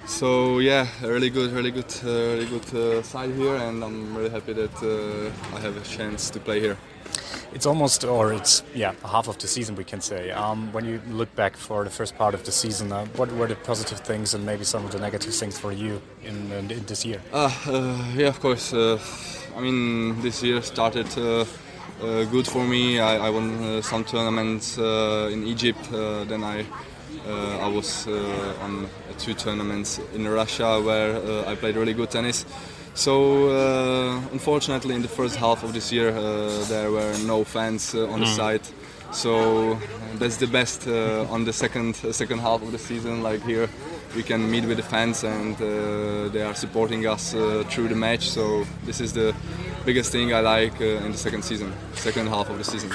So 0.08 0.58
yeah, 0.58 0.86
really 1.02 1.28
good, 1.28 1.52
really 1.52 1.70
good, 1.70 1.94
uh, 2.02 2.08
really 2.08 2.46
good 2.46 2.74
uh, 2.74 3.02
side 3.02 3.30
here, 3.34 3.54
and 3.56 3.84
I'm 3.84 4.16
really 4.16 4.30
happy 4.30 4.54
that 4.54 4.74
uh, 4.82 5.56
I 5.56 5.60
have 5.60 5.76
a 5.76 5.82
chance 5.82 6.30
to 6.30 6.40
play 6.40 6.60
here. 6.60 6.78
It's 7.52 7.66
almost, 7.66 8.04
or 8.04 8.32
it's 8.32 8.62
yeah, 8.74 8.94
half 9.04 9.28
of 9.28 9.36
the 9.36 9.46
season 9.46 9.76
we 9.76 9.84
can 9.84 10.00
say. 10.00 10.30
Um, 10.30 10.72
when 10.72 10.86
you 10.86 11.02
look 11.10 11.32
back 11.36 11.58
for 11.58 11.84
the 11.84 11.90
first 11.90 12.16
part 12.16 12.34
of 12.34 12.42
the 12.44 12.52
season, 12.52 12.90
uh, 12.90 13.04
what 13.16 13.30
were 13.32 13.46
the 13.46 13.54
positive 13.54 14.00
things 14.00 14.32
and 14.32 14.46
maybe 14.46 14.64
some 14.64 14.82
of 14.84 14.92
the 14.92 14.98
negative 14.98 15.34
things 15.34 15.58
for 15.58 15.72
you 15.72 16.00
in, 16.24 16.50
in, 16.52 16.70
in 16.70 16.86
this 16.86 17.04
year? 17.04 17.20
Uh, 17.30 17.52
uh, 17.66 18.04
yeah, 18.16 18.28
of 18.28 18.40
course. 18.40 18.72
I 18.72 19.60
mean, 19.60 20.22
this 20.22 20.42
year 20.42 20.62
started. 20.62 21.06
good 22.00 22.46
for 22.46 22.64
me. 22.64 22.98
I, 22.98 23.26
I 23.26 23.30
won 23.30 23.82
some 23.82 24.04
tournaments 24.04 24.78
in 24.78 25.46
Egypt. 25.46 25.90
then 25.90 26.42
I 26.42 26.60
uh, 26.60 26.64
I 27.26 27.68
was 27.68 28.06
uh, 28.06 28.54
on 28.62 28.88
two 29.18 29.34
tournaments 29.34 30.00
in 30.14 30.26
Russia 30.28 30.80
where 30.80 31.16
uh, 31.16 31.50
I 31.50 31.54
played 31.54 31.76
really 31.76 31.94
good 31.94 32.10
tennis. 32.10 32.44
So 32.94 33.50
unfortunately, 34.32 34.94
in 34.94 35.02
the 35.02 35.08
first 35.08 35.36
half 35.36 35.62
of 35.62 35.72
this 35.72 35.92
year, 35.92 36.10
there 36.68 36.90
were 36.90 37.14
no 37.26 37.44
fans 37.44 37.94
on 37.94 38.20
the 38.20 38.26
mm. 38.26 38.36
site. 38.36 38.72
So 39.12 39.78
that's 40.18 40.36
the 40.36 40.48
best 40.48 40.88
on 40.88 41.44
the 41.44 41.52
second 41.52 41.94
second 41.94 42.40
half 42.40 42.60
of 42.62 42.72
the 42.72 42.78
season. 42.78 43.22
Like 43.22 43.42
here, 43.44 43.68
we 44.14 44.22
can 44.22 44.50
meet 44.50 44.64
with 44.64 44.76
the 44.76 44.82
fans 44.82 45.24
and 45.24 45.54
uh, 45.56 46.28
they 46.28 46.42
are 46.42 46.54
supporting 46.54 47.06
us 47.06 47.34
uh, 47.34 47.64
through 47.68 47.88
the 47.88 47.94
match. 47.94 48.28
So 48.30 48.64
this 48.84 49.00
is 49.00 49.12
the 49.12 49.34
biggest 49.84 50.12
thing 50.12 50.32
I 50.34 50.40
like 50.40 50.80
uh, 50.80 51.04
in 51.04 51.12
the 51.12 51.18
second 51.18 51.42
season, 51.42 51.72
second 51.94 52.28
half 52.28 52.50
of 52.50 52.58
the 52.58 52.64
season. 52.64 52.90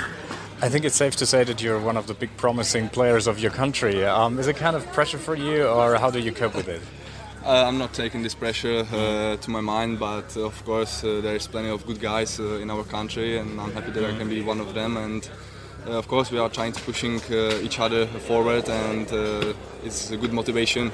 I 0.64 0.70
think 0.70 0.86
it's 0.86 0.96
safe 0.96 1.18
to 1.18 1.26
say 1.26 1.44
that 1.44 1.62
you're 1.62 1.78
one 1.78 1.98
of 1.98 2.08
the 2.08 2.14
big 2.14 2.38
promising 2.38 2.88
players 2.88 3.28
of 3.28 3.38
your 3.38 3.52
country. 3.52 4.06
Um, 4.06 4.40
is 4.40 4.48
it 4.48 4.56
kind 4.56 4.78
of 4.78 4.90
pressure 4.94 5.18
for 5.18 5.36
you, 5.36 5.68
or 5.68 5.96
how 5.96 6.10
do 6.10 6.20
you 6.20 6.32
cope 6.32 6.56
with 6.56 6.70
it? 6.70 6.82
Uh, 7.46 7.66
I'm 7.68 7.78
not 7.78 7.94
taking 7.94 8.24
this 8.24 8.34
pressure 8.34 8.88
uh, 8.94 9.36
to 9.36 9.52
my 9.52 9.60
mind, 9.60 10.00
but 10.00 10.38
uh, 10.38 10.46
of 10.46 10.64
course 10.64 11.04
uh, 11.04 11.20
there 11.22 11.36
is 11.36 11.48
plenty 11.48 11.68
of 11.68 11.86
good 11.86 12.00
guys 12.00 12.40
uh, 12.40 12.62
in 12.62 12.72
our 12.72 12.86
country, 12.86 13.40
and 13.40 13.60
I'm 13.60 13.74
happy 13.74 13.92
that 13.92 14.06
I 14.06 14.18
can 14.18 14.30
be 14.30 14.42
one 14.42 14.62
of 14.62 14.74
them. 14.74 14.96
And 14.96 15.30
uh, 15.86 15.98
of 15.98 16.08
course 16.08 16.32
we 16.32 16.40
are 16.40 16.48
trying 16.48 16.72
to 16.72 16.82
pushing 16.84 17.20
each 17.62 17.82
other 17.82 18.08
forward, 18.08 18.70
and 18.70 19.12
it's 19.84 20.12
a 20.12 20.16
good 20.16 20.32
motivation 20.32 20.92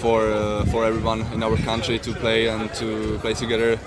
for 0.00 0.22
for 0.70 0.86
everyone 0.86 1.20
in 1.34 1.42
our 1.42 1.58
country 1.58 1.98
to 1.98 2.14
play 2.14 2.48
and 2.48 2.72
to 2.76 3.18
play 3.18 3.34
together, 3.34 3.78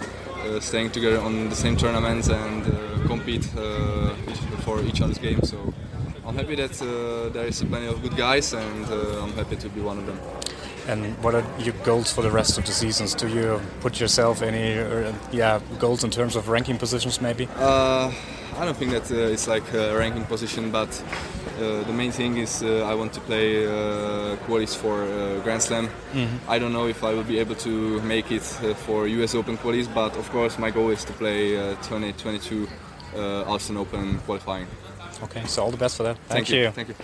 staying 0.60 0.92
together 0.92 1.20
on 1.20 1.50
the 1.50 1.56
same 1.56 1.76
tournaments 1.76 2.30
and 2.30 2.64
compete 3.08 3.50
for 4.66 4.82
each 4.82 5.02
other's 5.02 5.20
game. 5.20 5.42
So 5.44 5.58
I'm 6.26 6.36
happy 6.36 6.56
that 6.56 6.82
uh, 6.82 7.30
there 7.30 7.46
is 7.46 7.64
plenty 7.64 7.88
of 7.88 8.02
good 8.02 8.18
guys, 8.18 8.54
and 8.54 8.86
uh, 8.90 9.24
I'm 9.24 9.34
happy 9.34 9.56
to 9.58 9.70
be 9.70 9.82
one 9.82 9.98
of 10.00 10.06
them. 10.08 10.20
And 10.88 11.18
what 11.24 11.34
are 11.34 11.44
your 11.60 11.74
goals 11.84 12.12
for 12.12 12.22
the 12.22 12.32
rest 12.32 12.58
of 12.58 12.66
the 12.66 12.72
seasons? 12.72 13.16
Do 13.16 13.28
you 13.28 13.60
put 13.82 14.00
yourself 14.00 14.42
any, 14.42 14.78
uh, 14.78 15.14
yeah, 15.32 15.60
goals 15.80 16.04
in 16.04 16.12
terms 16.12 16.36
of 16.36 16.48
ranking 16.48 16.78
positions, 16.78 17.22
maybe? 17.22 17.48
Uh, 17.58 18.12
I 18.58 18.66
don't 18.66 18.78
think 18.78 18.92
that 18.92 19.12
uh, 19.12 19.34
it's 19.34 19.48
like 19.48 19.74
a 19.74 19.98
ranking 19.98 20.26
position, 20.26 20.72
but 20.72 20.90
uh, 21.58 21.84
the 21.84 21.94
main 21.94 22.12
thing 22.12 22.38
is 22.38 22.62
uh, 22.62 22.86
I 22.86 22.94
want 22.96 23.14
to 23.14 23.20
play 23.22 23.66
uh, 23.66 24.36
qualies 24.46 24.76
for 24.76 25.04
uh, 25.04 25.40
Grand 25.44 25.62
Slam. 25.62 25.88
Mm-hmm. 26.14 26.50
I 26.50 26.60
don't 26.60 26.72
know 26.72 26.88
if 26.88 27.04
I 27.04 27.14
will 27.14 27.24
be 27.24 27.40
able 27.40 27.56
to 27.56 28.02
make 28.02 28.32
it 28.32 28.44
for 28.86 29.08
US 29.08 29.36
Open 29.36 29.58
qualies, 29.58 29.88
but 29.94 30.16
of 30.18 30.30
course 30.32 30.60
my 30.60 30.72
goal 30.72 30.90
is 30.92 31.04
to 31.06 31.14
play 31.14 31.56
2022 31.84 32.68
uh, 33.16 33.52
Austin 33.52 33.78
Open 33.78 34.20
qualifying. 34.20 34.68
Okay, 35.24 35.46
so 35.46 35.64
all 35.64 35.72
the 35.72 35.78
best 35.78 35.98
for 35.98 36.04
that. 36.04 36.18
Thank, 36.18 36.48
Thank 36.48 36.50
you. 36.50 36.62
you. 36.62 36.72
Thank 36.72 36.90
you. 36.90 36.96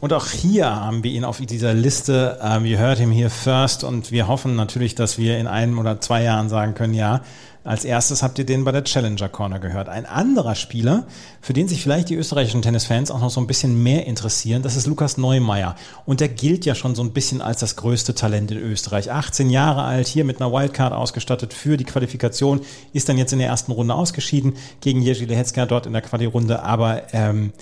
Und 0.00 0.12
auch 0.12 0.26
hier 0.26 0.66
haben 0.66 1.02
wir 1.02 1.10
ihn 1.10 1.24
auf 1.24 1.38
dieser 1.38 1.74
Liste. 1.74 2.38
Ähm, 2.40 2.64
you 2.64 2.78
heard 2.78 2.98
him 2.98 3.10
here 3.10 3.30
first 3.30 3.82
und 3.82 4.12
wir 4.12 4.28
hoffen 4.28 4.54
natürlich, 4.54 4.94
dass 4.94 5.18
wir 5.18 5.38
in 5.38 5.48
einem 5.48 5.78
oder 5.78 6.00
zwei 6.00 6.22
Jahren 6.22 6.48
sagen 6.48 6.74
können, 6.74 6.94
ja, 6.94 7.22
als 7.64 7.84
erstes 7.84 8.22
habt 8.22 8.38
ihr 8.38 8.46
den 8.46 8.64
bei 8.64 8.70
der 8.70 8.84
Challenger 8.84 9.28
Corner 9.28 9.58
gehört. 9.58 9.88
Ein 9.88 10.06
anderer 10.06 10.54
Spieler, 10.54 11.04
für 11.40 11.52
den 11.52 11.66
sich 11.66 11.82
vielleicht 11.82 12.08
die 12.08 12.14
österreichischen 12.14 12.62
Tennisfans 12.62 13.10
auch 13.10 13.20
noch 13.20 13.28
so 13.28 13.40
ein 13.40 13.48
bisschen 13.48 13.82
mehr 13.82 14.06
interessieren, 14.06 14.62
das 14.62 14.76
ist 14.76 14.86
Lukas 14.86 15.18
Neumeier. 15.18 15.74
Und 16.06 16.20
der 16.20 16.28
gilt 16.28 16.64
ja 16.64 16.76
schon 16.76 16.94
so 16.94 17.02
ein 17.02 17.12
bisschen 17.12 17.42
als 17.42 17.58
das 17.58 17.74
größte 17.74 18.14
Talent 18.14 18.52
in 18.52 18.58
Österreich. 18.58 19.10
18 19.10 19.50
Jahre 19.50 19.82
alt, 19.82 20.06
hier 20.06 20.24
mit 20.24 20.40
einer 20.40 20.52
Wildcard 20.52 20.92
ausgestattet 20.92 21.52
für 21.52 21.76
die 21.76 21.84
Qualifikation, 21.84 22.60
ist 22.92 23.08
dann 23.08 23.18
jetzt 23.18 23.32
in 23.32 23.40
der 23.40 23.48
ersten 23.48 23.72
Runde 23.72 23.94
ausgeschieden 23.94 24.54
gegen 24.80 25.02
Jerzy 25.02 25.24
Lehetzka 25.24 25.66
dort 25.66 25.86
in 25.86 25.92
der 25.92 26.02
Quali-Runde. 26.02 26.62
Aber 26.62 27.12
ähm, 27.12 27.52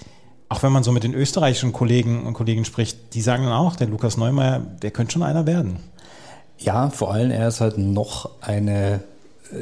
auch 0.49 0.63
wenn 0.63 0.73
man 0.73 0.83
so 0.83 0.93
mit 0.93 1.03
den 1.03 1.15
österreichischen 1.15 1.73
Kollegen 1.73 2.25
und 2.25 2.35
Kollegen 2.35 2.65
spricht, 2.65 3.15
die 3.15 3.21
sagen 3.21 3.45
dann 3.45 3.53
auch, 3.53 3.77
der 3.77 3.89
Lukas 3.89 4.17
Neumeier, 4.17 4.61
der 4.61 4.91
könnte 4.91 5.13
schon 5.13 5.23
einer 5.23 5.47
werden. 5.47 5.79
Ja, 6.59 6.91
vor 6.91 7.13
allem 7.13 7.31
er 7.31 7.49
ist 7.49 7.61
halt 7.61 7.79
noch 7.79 8.31
eine 8.41 9.01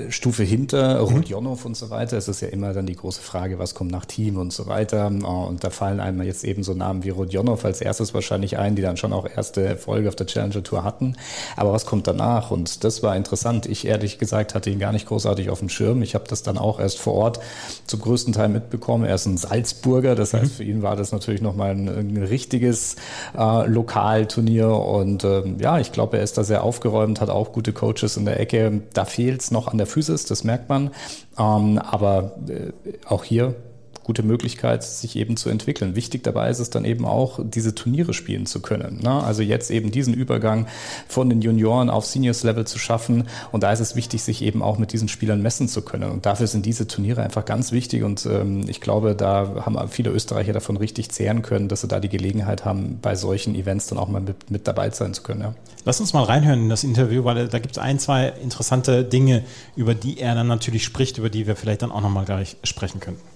Stufe 0.09 0.43
hinter 0.43 1.01
Rodionov 1.01 1.61
mhm. 1.61 1.67
und 1.67 1.77
so 1.77 1.91
weiter. 1.91 2.17
Es 2.17 2.29
ist 2.29 2.41
ja 2.41 2.49
immer 2.49 2.73
dann 2.73 2.87
die 2.87 2.97
große 2.97 3.21
Frage, 3.21 3.59
was 3.59 3.75
kommt 3.75 3.91
nach 3.91 4.05
Team 4.05 4.37
und 4.37 4.53
so 4.53 4.67
weiter. 4.67 5.11
Oh, 5.25 5.47
und 5.47 5.63
da 5.63 5.71
fallen 5.71 6.01
einem 6.01 6.23
jetzt 6.23 6.45
eben 6.45 6.63
so 6.63 6.75
Namen 6.75 7.05
wie 7.05 7.11
Rodionov 7.11 7.65
als 7.65 7.81
erstes 7.81 8.15
wahrscheinlich 8.15 8.59
ein, 8.59 8.77
die 8.77 8.83
dann 8.83 8.97
schon 8.97 9.13
auch 9.13 9.29
erste 9.29 9.65
Erfolge 9.65 10.09
auf 10.09 10.17
der 10.17 10.27
Challenger 10.27 10.63
Tour 10.63 10.85
hatten. 10.85 11.17
Aber 11.57 11.73
was 11.73 11.87
kommt 11.87 12.07
danach? 12.07 12.51
Und 12.51 12.85
das 12.85 13.03
war 13.03 13.17
interessant. 13.17 13.67
Ich 13.67 13.87
ehrlich 13.87 14.19
gesagt 14.19 14.55
hatte 14.55 14.71
ihn 14.71 14.79
gar 14.79 14.93
nicht 14.93 15.07
großartig 15.07 15.51
auf 15.51 15.59
dem 15.59 15.69
Schirm. 15.69 16.03
Ich 16.03 16.15
habe 16.15 16.25
das 16.29 16.43
dann 16.43 16.57
auch 16.57 16.81
erst 16.81 16.99
vor 16.99 17.15
Ort 17.15 17.41
zum 17.87 18.01
größten 18.01 18.33
Teil 18.33 18.49
mitbekommen. 18.49 19.05
Er 19.05 19.17
ist 19.17 19.27
ein 19.27 19.37
Salzburger, 19.37 20.15
das 20.15 20.33
heißt, 20.33 20.45
mhm. 20.45 20.57
für 20.57 20.65
ihn 20.65 20.83
war 20.83 20.97
das 20.97 21.13
natürlich 21.13 21.43
nochmal 21.43 21.73
ein, 21.73 21.89
ein 21.89 22.23
richtiges 22.23 22.97
äh, 23.37 23.67
Lokalturnier. 23.67 24.71
Und 24.71 25.25
ähm, 25.25 25.59
ja, 25.61 25.79
ich 25.79 25.93
glaube, 25.93 26.17
er 26.17 26.23
ist 26.23 26.39
da 26.39 26.45
sehr 26.45 26.63
aufgeräumt, 26.63 27.21
hat 27.21 27.29
auch 27.29 27.53
gute 27.53 27.73
Coaches 27.73 28.17
in 28.17 28.25
der 28.25 28.41
Ecke. 28.41 28.83
Da 28.95 29.05
fehlt 29.05 29.43
es 29.43 29.51
noch 29.51 29.74
an 29.75 29.79
der 29.79 29.87
Physis, 29.87 30.25
das 30.25 30.45
merkt 30.45 30.69
man. 30.69 30.91
Ähm, 31.39 31.79
aber 31.79 32.37
äh, 32.49 32.73
auch 33.07 33.25
hier 33.25 33.55
gute 34.05 34.23
Möglichkeit, 34.23 34.85
sich 34.85 35.17
eben 35.17 35.37
zu 35.37 35.49
entwickeln. 35.49 35.97
Wichtig 35.97 36.23
dabei 36.23 36.51
ist 36.51 36.61
es 36.61 36.71
dann 36.71 36.85
eben 36.85 37.07
auch, 37.07 37.41
diese 37.43 37.75
Turniere 37.75 38.13
spielen 38.13 38.47
zu 38.47 38.61
können. 38.61 39.01
Ne? 39.03 39.11
Also 39.11 39.43
jetzt 39.43 39.71
eben 39.71 39.91
diesen 39.91 40.15
Übergang 40.15 40.67
von 41.09 41.29
den 41.31 41.41
Junioren 41.41 41.91
auf 41.91 42.05
Seniors-Level 42.05 42.67
zu 42.67 42.79
schaffen. 42.79 43.25
Und 43.51 43.63
da 43.63 43.73
ist 43.73 43.81
es 43.81 43.97
wichtig, 43.97 44.23
sich 44.23 44.43
eben 44.43 44.63
auch 44.63 44.79
mit 44.79 44.93
diesen 44.93 45.09
Spielern 45.09 45.43
messen 45.43 45.69
zu 45.69 45.83
können. 45.83 46.11
Und 46.11 46.27
dafür 46.27 46.47
sind 46.47 46.67
diese 46.67 46.87
Turniere 46.87 47.23
einfach 47.23 47.45
ganz 47.45 47.73
wichtig. 47.73 48.05
Und 48.05 48.27
ähm, 48.27 48.69
ich 48.69 48.81
glaube, 48.81 49.15
da 49.17 49.65
haben 49.65 49.77
viele 49.89 50.11
Österreicher 50.11 50.53
davon 50.53 50.77
richtig 50.77 51.11
zehren 51.11 51.43
können, 51.43 51.69
dass 51.69 51.81
sie 51.81 51.89
da 51.89 51.99
die 51.99 52.11
Gelegenheit 52.11 52.65
haben, 52.65 52.99
bei 53.01 53.17
solchen 53.17 53.55
Events 53.55 53.87
dann 53.87 53.99
auch 53.99 54.09
mal 54.09 54.21
mit, 54.21 54.51
mit 54.51 54.69
dabei 54.69 54.91
sein 54.91 55.15
zu 55.15 55.23
können. 55.23 55.41
Ja. 55.41 55.55
Lass 55.87 56.01
uns 56.01 56.13
mal 56.13 56.25
reinhören 56.25 56.61
in 56.61 56.69
das 56.69 56.85
Interview, 56.85 57.25
weil 57.25 57.49
da 57.49 57.59
gibt 57.59 57.77
es 57.77 57.79
ein, 57.83 57.99
zwei 57.99 58.29
interessante 58.43 59.03
Dinge, 59.05 59.45
über 59.77 59.95
die 59.95 60.19
er 60.19 60.35
dann 60.35 60.47
natürlich 60.47 60.85
spricht, 60.85 61.19
über 61.19 61.31
die 61.31 61.47
wir 61.47 61.57
vielleicht 61.57 61.83
dann 61.83 61.91
auch 61.91 62.03
nochmal 62.03 62.27
gleich 62.27 62.57
sprechen 62.65 63.01
können. 63.01 63.34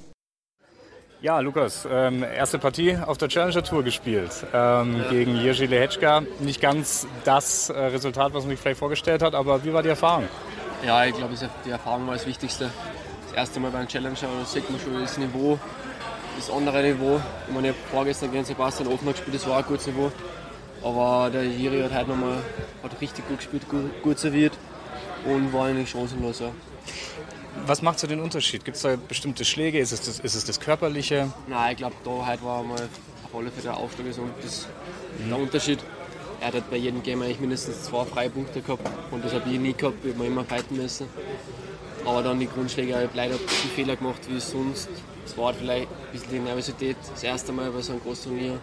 Ja, 1.20 1.40
Lukas, 1.40 1.86
ähm, 1.90 2.22
erste 2.22 2.60
Partie 2.60 2.96
auf 2.96 3.18
der 3.18 3.28
Challenger 3.28 3.64
Tour 3.64 3.82
gespielt 3.82 4.30
ähm, 4.54 4.98
ja. 4.98 5.10
gegen 5.10 5.34
Jerzy 5.34 5.66
Lehečka. 5.66 6.22
Nicht 6.38 6.60
ganz 6.60 7.08
das 7.24 7.70
äh, 7.70 7.76
Resultat, 7.76 8.34
was 8.34 8.44
man 8.44 8.50
sich 8.50 8.60
vielleicht 8.60 8.78
vorgestellt 8.78 9.20
hat, 9.22 9.34
aber 9.34 9.64
wie 9.64 9.72
war 9.72 9.82
die 9.82 9.88
Erfahrung? 9.88 10.28
Ja, 10.86 11.04
ich 11.04 11.16
glaube, 11.16 11.34
die 11.64 11.70
Erfahrung 11.70 12.06
war 12.06 12.14
das 12.14 12.24
Wichtigste. 12.24 12.70
Das 13.26 13.36
erste 13.36 13.58
Mal 13.58 13.72
beim 13.72 13.88
Challenger, 13.88 14.14
da 14.38 14.44
sieht 14.44 14.70
man 14.70 14.78
schon 14.78 15.00
das 15.00 15.18
Niveau, 15.18 15.58
das 16.36 16.50
andere 16.52 16.84
Niveau. 16.84 17.20
Ich 17.48 17.54
meine, 17.54 17.70
ich 17.70 17.74
habe 17.74 17.86
vorgestern 17.90 18.30
gegen 18.30 18.44
Sebastian 18.44 18.88
Offner 18.88 19.10
gespielt, 19.10 19.34
das 19.34 19.48
war 19.48 19.58
ein 19.58 19.64
gutes 19.64 19.88
Niveau. 19.88 20.12
Aber 20.84 21.30
der 21.30 21.42
Jiri 21.42 21.82
hat 21.82 21.98
heute 21.98 22.10
nochmal 22.10 22.36
richtig 23.00 23.26
gut 23.26 23.38
gespielt, 23.38 23.68
gut, 23.68 24.02
gut 24.02 24.18
serviert 24.20 24.52
und 25.24 25.52
war 25.52 25.66
eigentlich 25.66 25.90
chancenlos. 25.90 26.38
Ja. 26.38 26.52
Was 27.66 27.82
macht 27.82 27.98
so 27.98 28.06
den 28.06 28.20
Unterschied? 28.20 28.64
Gibt 28.64 28.76
es 28.76 28.82
da 28.82 28.96
bestimmte 28.96 29.44
Schläge? 29.44 29.78
Ist 29.78 29.92
es 29.92 30.00
das, 30.02 30.20
ist 30.20 30.34
es 30.34 30.44
das 30.44 30.60
Körperliche? 30.60 31.32
Nein, 31.48 31.72
ich 31.72 31.78
glaube, 31.78 31.94
da 32.04 32.26
heute 32.26 32.42
war 32.44 32.62
mal 32.62 32.74
auf 32.74 33.34
alle 33.34 33.50
Fälle 33.50 33.64
der 33.64 33.76
Aufschlag 33.76 34.06
ist 34.06 34.20
das, 34.42 34.68
mhm. 35.18 35.28
der 35.28 35.38
Unterschied. 35.38 35.78
Er 36.40 36.52
hat 36.52 36.70
bei 36.70 36.76
jedem 36.76 37.02
Game 37.02 37.20
eigentlich 37.22 37.40
mindestens 37.40 37.82
zwei 37.82 38.04
freie 38.04 38.30
Punkte 38.30 38.62
gehabt 38.62 38.88
und 39.10 39.24
das 39.24 39.34
habe 39.34 39.50
ich 39.50 39.58
nie 39.58 39.72
gehabt, 39.72 40.04
ich 40.04 40.14
habe 40.14 40.26
immer 40.26 40.44
fighten 40.44 40.76
müssen. 40.76 41.08
Aber 42.04 42.22
dann 42.22 42.38
die 42.38 42.46
Grundschläge, 42.46 42.90
ich 42.90 42.96
habe 42.96 43.10
leider 43.14 43.34
die 43.36 43.68
Fehler 43.68 43.96
gemacht 43.96 44.20
wie 44.28 44.38
sonst. 44.38 44.88
Es 45.26 45.36
war 45.36 45.46
halt 45.46 45.56
vielleicht 45.56 45.88
ein 45.88 46.12
bisschen 46.12 46.30
die 46.30 46.38
Nervosität, 46.38 46.96
das 47.12 47.22
erste 47.22 47.52
Mal 47.52 47.70
bei 47.70 47.82
so 47.82 47.92
einem 47.92 48.02
großen 48.02 48.32
Turnier. 48.32 48.58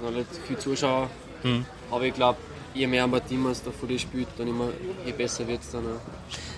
Und 0.00 0.14
halt 0.14 0.26
viele 0.46 0.58
Zuschauer. 0.58 1.10
Mhm. 1.42 1.66
Aber 1.90 2.04
ich 2.04 2.14
glaube, 2.14 2.38
je 2.76 2.86
mehr 2.86 3.04
ein 3.04 3.28
Team 3.28 3.46
da 3.64 3.70
vor 3.70 3.88
dir 3.88 3.98
spielt, 3.98 4.28
dann 4.36 4.48
immer, 4.48 4.68
je 5.04 5.12
besser 5.12 5.46
wird 5.46 5.62
es 5.62 5.70
dann 5.70 5.84
auch. 5.84 6.00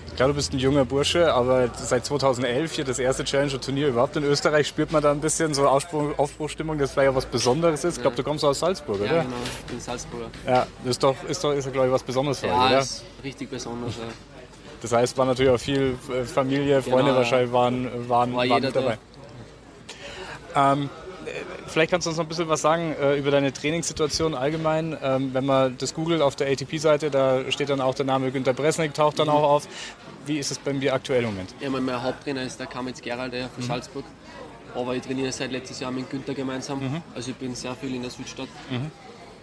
Ich 0.07 0.15
glaube, 0.15 0.33
du 0.33 0.35
bist 0.35 0.51
ein 0.51 0.59
junger 0.59 0.83
Bursche, 0.83 1.33
aber 1.33 1.69
seit 1.75 2.05
2011 2.05 2.73
hier 2.73 2.83
das 2.83 2.99
erste 2.99 3.23
Challenger-Turnier 3.23 3.87
überhaupt 3.87 4.17
in 4.17 4.23
Österreich. 4.23 4.67
Spürt 4.67 4.91
man 4.91 5.01
da 5.01 5.11
ein 5.11 5.21
bisschen 5.21 5.53
so 5.53 5.67
Aufbruch, 5.67 6.17
Aufbruchstimmung, 6.17 6.77
dass 6.77 6.91
vielleicht 6.91 7.11
auch 7.11 7.15
was 7.15 7.25
Besonderes 7.25 7.85
ist? 7.85 7.97
Ich 7.97 8.01
glaube, 8.01 8.17
du 8.17 8.23
kommst 8.23 8.43
aus 8.43 8.59
Salzburg, 8.59 8.99
oder? 8.99 9.05
Ja, 9.05 9.23
genau, 9.23 9.35
ich 9.45 9.65
bin 9.71 9.79
Salzburger. 9.79 10.25
Ja, 10.45 10.67
das 10.83 10.91
ist 10.91 11.03
doch, 11.03 11.15
ist 11.23 11.43
doch, 11.43 11.53
ist 11.53 11.71
glaube 11.71 11.87
ich, 11.87 11.93
was 11.93 12.03
Besonderes 12.03 12.39
für 12.39 12.47
ja, 12.47 12.65
euch, 12.65 12.69
oder? 12.71 12.79
ist 12.79 13.03
richtig 13.23 13.49
besonders, 13.49 13.95
ja. 13.95 14.03
Das 14.81 14.91
heißt, 14.91 15.17
war 15.17 15.25
natürlich 15.25 15.51
auch 15.51 15.59
viel 15.59 15.97
äh, 16.11 16.23
Familie, 16.23 16.81
Freunde 16.81 17.05
genau, 17.05 17.15
wahrscheinlich 17.17 17.51
waren, 17.51 18.09
waren, 18.09 18.33
war 18.33 18.49
waren 18.49 18.61
mit 18.61 18.75
dabei. 18.75 18.97
Ähm, 20.55 20.89
vielleicht 21.69 21.91
kannst 21.91 22.05
du 22.05 22.09
uns 22.09 22.17
noch 22.17 22.25
ein 22.25 22.27
bisschen 22.27 22.49
was 22.49 22.61
sagen 22.61 22.95
äh, 22.99 23.17
über 23.17 23.31
deine 23.31 23.53
Trainingssituation 23.53 24.35
allgemein. 24.35 24.97
Ähm, 25.01 25.33
wenn 25.33 25.45
man 25.45 25.77
das 25.77 25.93
googelt 25.93 26.21
auf 26.21 26.35
der 26.35 26.51
ATP-Seite, 26.51 27.09
da 27.09 27.49
steht 27.51 27.69
dann 27.69 27.81
auch 27.81 27.95
der 27.95 28.05
Name 28.05 28.31
Günter 28.31 28.53
Bresnik, 28.53 28.93
taucht 28.93 29.19
dann 29.19 29.27
mhm. 29.27 29.33
auch 29.33 29.43
auf. 29.43 29.67
Wie 30.25 30.37
ist 30.37 30.51
es 30.51 30.59
bei 30.59 30.73
dir 30.73 30.93
aktuell 30.93 31.23
im 31.23 31.31
Moment? 31.31 31.55
Ja, 31.59 31.69
mein, 31.69 32.03
Haupttrainer 32.03 32.43
ist 32.43 32.59
der 32.59 32.67
Kamitz 32.67 33.01
Gerald 33.01 33.33
der 33.33 33.49
von 33.49 33.63
mhm. 33.63 33.67
Salzburg. 33.67 34.05
Aber 34.75 34.95
ich 34.95 35.01
trainiere 35.01 35.31
seit 35.31 35.51
letztes 35.51 35.79
Jahr 35.79 35.91
mit 35.91 36.09
Günther 36.09 36.33
gemeinsam. 36.33 36.79
Mhm. 36.79 37.01
Also 37.15 37.31
ich 37.31 37.37
bin 37.37 37.55
sehr 37.55 37.75
viel 37.75 37.95
in 37.95 38.01
der 38.01 38.11
Südstadt. 38.11 38.49
Mhm. 38.69 38.91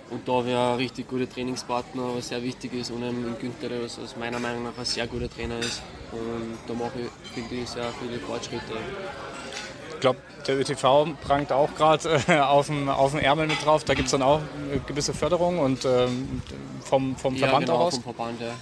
Und 0.08 0.28
da 0.28 0.44
wäre 0.44 0.72
ein 0.72 0.76
richtig 0.76 1.08
guter 1.08 1.28
Trainingspartner, 1.28 2.14
was 2.16 2.28
sehr 2.28 2.42
wichtig 2.42 2.74
ist. 2.74 2.92
Und 2.92 3.02
ein 3.02 3.36
Günther, 3.40 3.68
der 3.68 3.84
aus 3.84 4.14
meiner 4.18 4.38
Meinung 4.38 4.62
nach 4.62 4.78
ein 4.78 4.84
sehr 4.84 5.06
guter 5.06 5.28
Trainer 5.28 5.58
ist. 5.58 5.82
Und 6.12 6.58
da 6.68 6.74
mache 6.74 7.00
ich, 7.00 7.30
finde 7.32 7.54
ich, 7.56 7.68
sehr 7.68 7.88
viele 8.00 8.20
Fortschritte. 8.20 8.74
Ich 9.96 10.00
glaube, 10.00 10.18
der 10.46 10.58
ÖTV 10.58 11.06
prangt 11.22 11.52
auch 11.52 11.74
gerade 11.74 12.20
äh, 12.28 12.38
auf, 12.38 12.66
dem, 12.66 12.88
auf 12.88 13.12
dem 13.12 13.20
Ärmel 13.20 13.46
mit 13.46 13.64
drauf. 13.64 13.84
Da 13.84 13.94
gibt 13.94 14.06
es 14.06 14.12
dann 14.12 14.22
auch 14.22 14.40
eine 14.70 14.80
gewisse 14.80 15.12
Förderung 15.12 15.58
und 15.58 15.84
ähm, 15.84 16.42
vom, 16.80 17.16
vom 17.16 17.34
ja, 17.34 17.46
Verband 17.46 17.66
genau, 17.66 17.78
auch 17.78 17.86
aus? 17.86 17.94
vom 17.94 18.02
Verband, 18.02 18.40
ja. 18.40 18.54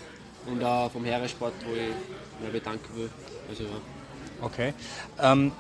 Und 0.47 0.65
auch 0.65 0.91
vom 0.91 1.05
Heeresport, 1.05 1.55
wo 1.67 1.73
ich 1.73 2.43
mich 2.43 2.53
bedanken 2.53 2.97
will. 2.97 3.11
Also, 3.49 3.65
ja. 3.65 3.71
Okay. 4.45 4.75
Ähm, 5.21 5.53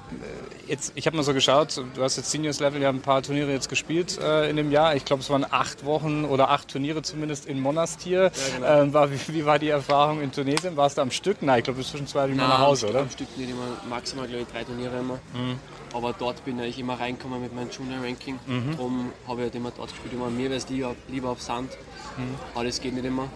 jetzt, 0.66 0.92
ich 0.94 1.06
habe 1.06 1.16
mal 1.16 1.22
so 1.22 1.32
geschaut, 1.32 1.82
du 1.94 2.02
hast 2.02 2.16
jetzt 2.16 2.30
Seniors 2.30 2.60
Level, 2.60 2.80
ja 2.80 2.88
ein 2.88 3.00
paar 3.00 3.22
Turniere 3.22 3.52
jetzt 3.52 3.68
gespielt 3.68 4.18
äh, 4.18 4.50
in 4.50 4.56
dem 4.56 4.70
Jahr. 4.70 4.94
Ich 4.94 5.04
glaube, 5.04 5.22
es 5.22 5.30
waren 5.30 5.46
acht 5.48 5.84
Wochen 5.84 6.24
oder 6.24 6.50
acht 6.50 6.68
Turniere 6.68 7.02
zumindest 7.02 7.46
in 7.46 7.60
Monastir. 7.60 8.24
Ja, 8.24 8.30
genau. 8.56 8.82
ähm, 8.82 8.92
war, 8.92 9.11
wie, 9.11 9.18
wie, 9.28 9.46
war 9.46 9.59
die 9.59 9.68
Erfahrung 9.68 10.20
in 10.20 10.32
Tunesien? 10.32 10.76
Warst 10.76 10.98
du 10.98 11.02
am 11.02 11.11
Stück? 11.11 11.42
Nein, 11.42 11.59
ich 11.59 11.64
glaube, 11.64 11.76
du 11.76 11.82
bist 11.82 11.90
zwischen 11.90 12.06
zwei 12.06 12.26
immer 12.26 12.48
nach 12.48 12.59
Hause, 12.59 12.88
oder? 12.88 13.00
Am 13.00 13.11
Stück 13.11 13.37
nicht 13.37 13.50
immer, 13.50 13.66
maximal 13.88 14.26
glaube 14.26 14.42
ich 14.42 14.48
drei 14.48 14.64
Turniere 14.64 14.98
immer. 14.98 15.18
Mhm. 15.32 15.59
Aber 15.94 16.12
dort 16.12 16.44
bin 16.44 16.59
ich 16.59 16.78
immer 16.78 16.98
reingekommen 16.98 17.40
mit 17.40 17.54
meinem 17.54 17.70
Junior-Ranking. 17.70 18.38
Mhm. 18.46 18.70
Darum 18.72 19.12
habe 19.28 19.40
ich 19.40 19.44
halt 19.44 19.54
immer 19.54 19.70
dort 19.76 19.90
gespielt. 19.90 20.12
Immer 20.12 20.28
mir 20.28 20.50
wäre 20.50 20.59
es 20.59 20.68
lieber, 20.68 20.96
lieber 21.09 21.30
auf 21.30 21.40
Sand. 21.40 21.70
Mhm. 22.16 22.64
Das 22.64 22.80
geht 22.80 22.94
nicht 22.94 23.04
immer. 23.04 23.28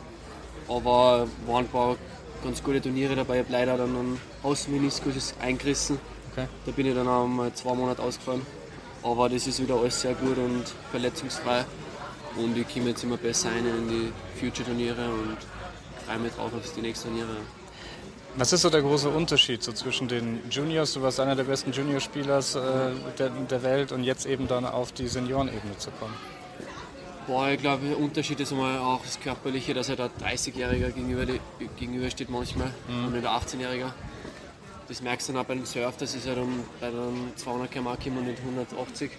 Aber 0.68 1.28
waren 1.46 1.64
ein 1.64 1.68
paar 1.68 1.96
ganz 2.42 2.62
gute 2.62 2.80
Turniere 2.80 3.16
dabei. 3.16 3.40
Ich 3.40 3.44
habe 3.44 3.52
leider 3.52 3.76
dann 3.76 3.96
einen 3.96 4.20
Außenmeniskus 4.42 5.34
eingerissen. 5.40 5.98
Okay. 6.32 6.46
Da 6.66 6.72
bin 6.72 6.86
ich 6.86 6.94
dann 6.94 7.08
auch 7.08 7.26
mal 7.26 7.52
zwei 7.54 7.74
Monate 7.74 8.02
ausgefallen. 8.02 8.42
Aber 9.02 9.28
das 9.28 9.46
ist 9.46 9.62
wieder 9.62 9.76
alles 9.76 10.00
sehr 10.00 10.14
gut 10.14 10.36
und 10.38 10.64
verletzungsfrei. 10.90 11.64
Und 12.36 12.56
ich 12.56 12.68
komme 12.72 12.90
jetzt 12.90 13.04
immer 13.04 13.16
besser 13.16 13.48
ein 13.50 13.66
in 13.66 13.88
die 13.88 14.12
Future-Turniere 14.40 15.08
und 15.08 15.36
freue 16.06 16.18
mich 16.18 16.32
drauf 16.32 16.52
auf 16.54 16.72
die 16.74 16.80
nächsten 16.80 17.08
Turniere. 17.08 17.36
Was 18.36 18.52
ist 18.52 18.62
so 18.62 18.70
der 18.70 18.82
große 18.82 19.08
Unterschied 19.08 19.62
so 19.62 19.72
zwischen 19.72 20.06
den 20.06 20.40
Juniors, 20.48 20.92
du 20.92 21.02
warst 21.02 21.18
einer 21.18 21.34
der 21.34 21.44
besten 21.44 21.72
Juniorspieler 21.72 22.38
äh, 22.38 22.92
der, 23.18 23.30
der 23.30 23.62
Welt 23.62 23.90
und 23.90 24.04
jetzt 24.04 24.26
eben 24.26 24.46
dann 24.46 24.64
auf 24.64 24.92
die 24.92 25.08
Seniorenebene 25.08 25.76
zu 25.78 25.90
kommen? 25.92 26.14
Boah, 27.28 27.50
ich 27.50 27.60
glaube, 27.60 27.86
der 27.86 27.98
Unterschied 27.98 28.40
ist 28.40 28.52
einmal 28.52 28.78
auch 28.78 29.02
das 29.04 29.20
Körperliche, 29.20 29.74
dass 29.74 29.90
er 29.90 29.96
da 29.96 30.06
30-Jähriger 30.06 30.90
gegenüber, 30.92 31.26
gegenübersteht 31.78 32.30
manchmal 32.30 32.72
mhm. 32.88 33.04
und 33.04 33.12
nicht 33.12 33.24
der 33.24 33.32
18-Jähriger. 33.32 33.92
Das 34.88 35.02
merkst 35.02 35.28
du 35.28 35.34
dann 35.34 35.42
auch 35.42 35.46
beim 35.46 35.66
Surf, 35.66 35.98
das 35.98 36.14
ist 36.14 36.26
ja 36.26 36.34
dann 36.34 36.64
bei 36.80 36.88
den 36.90 37.36
200 37.36 37.70
km 37.70 37.88
und 37.88 38.26
nicht 38.26 38.40
180. 38.40 39.10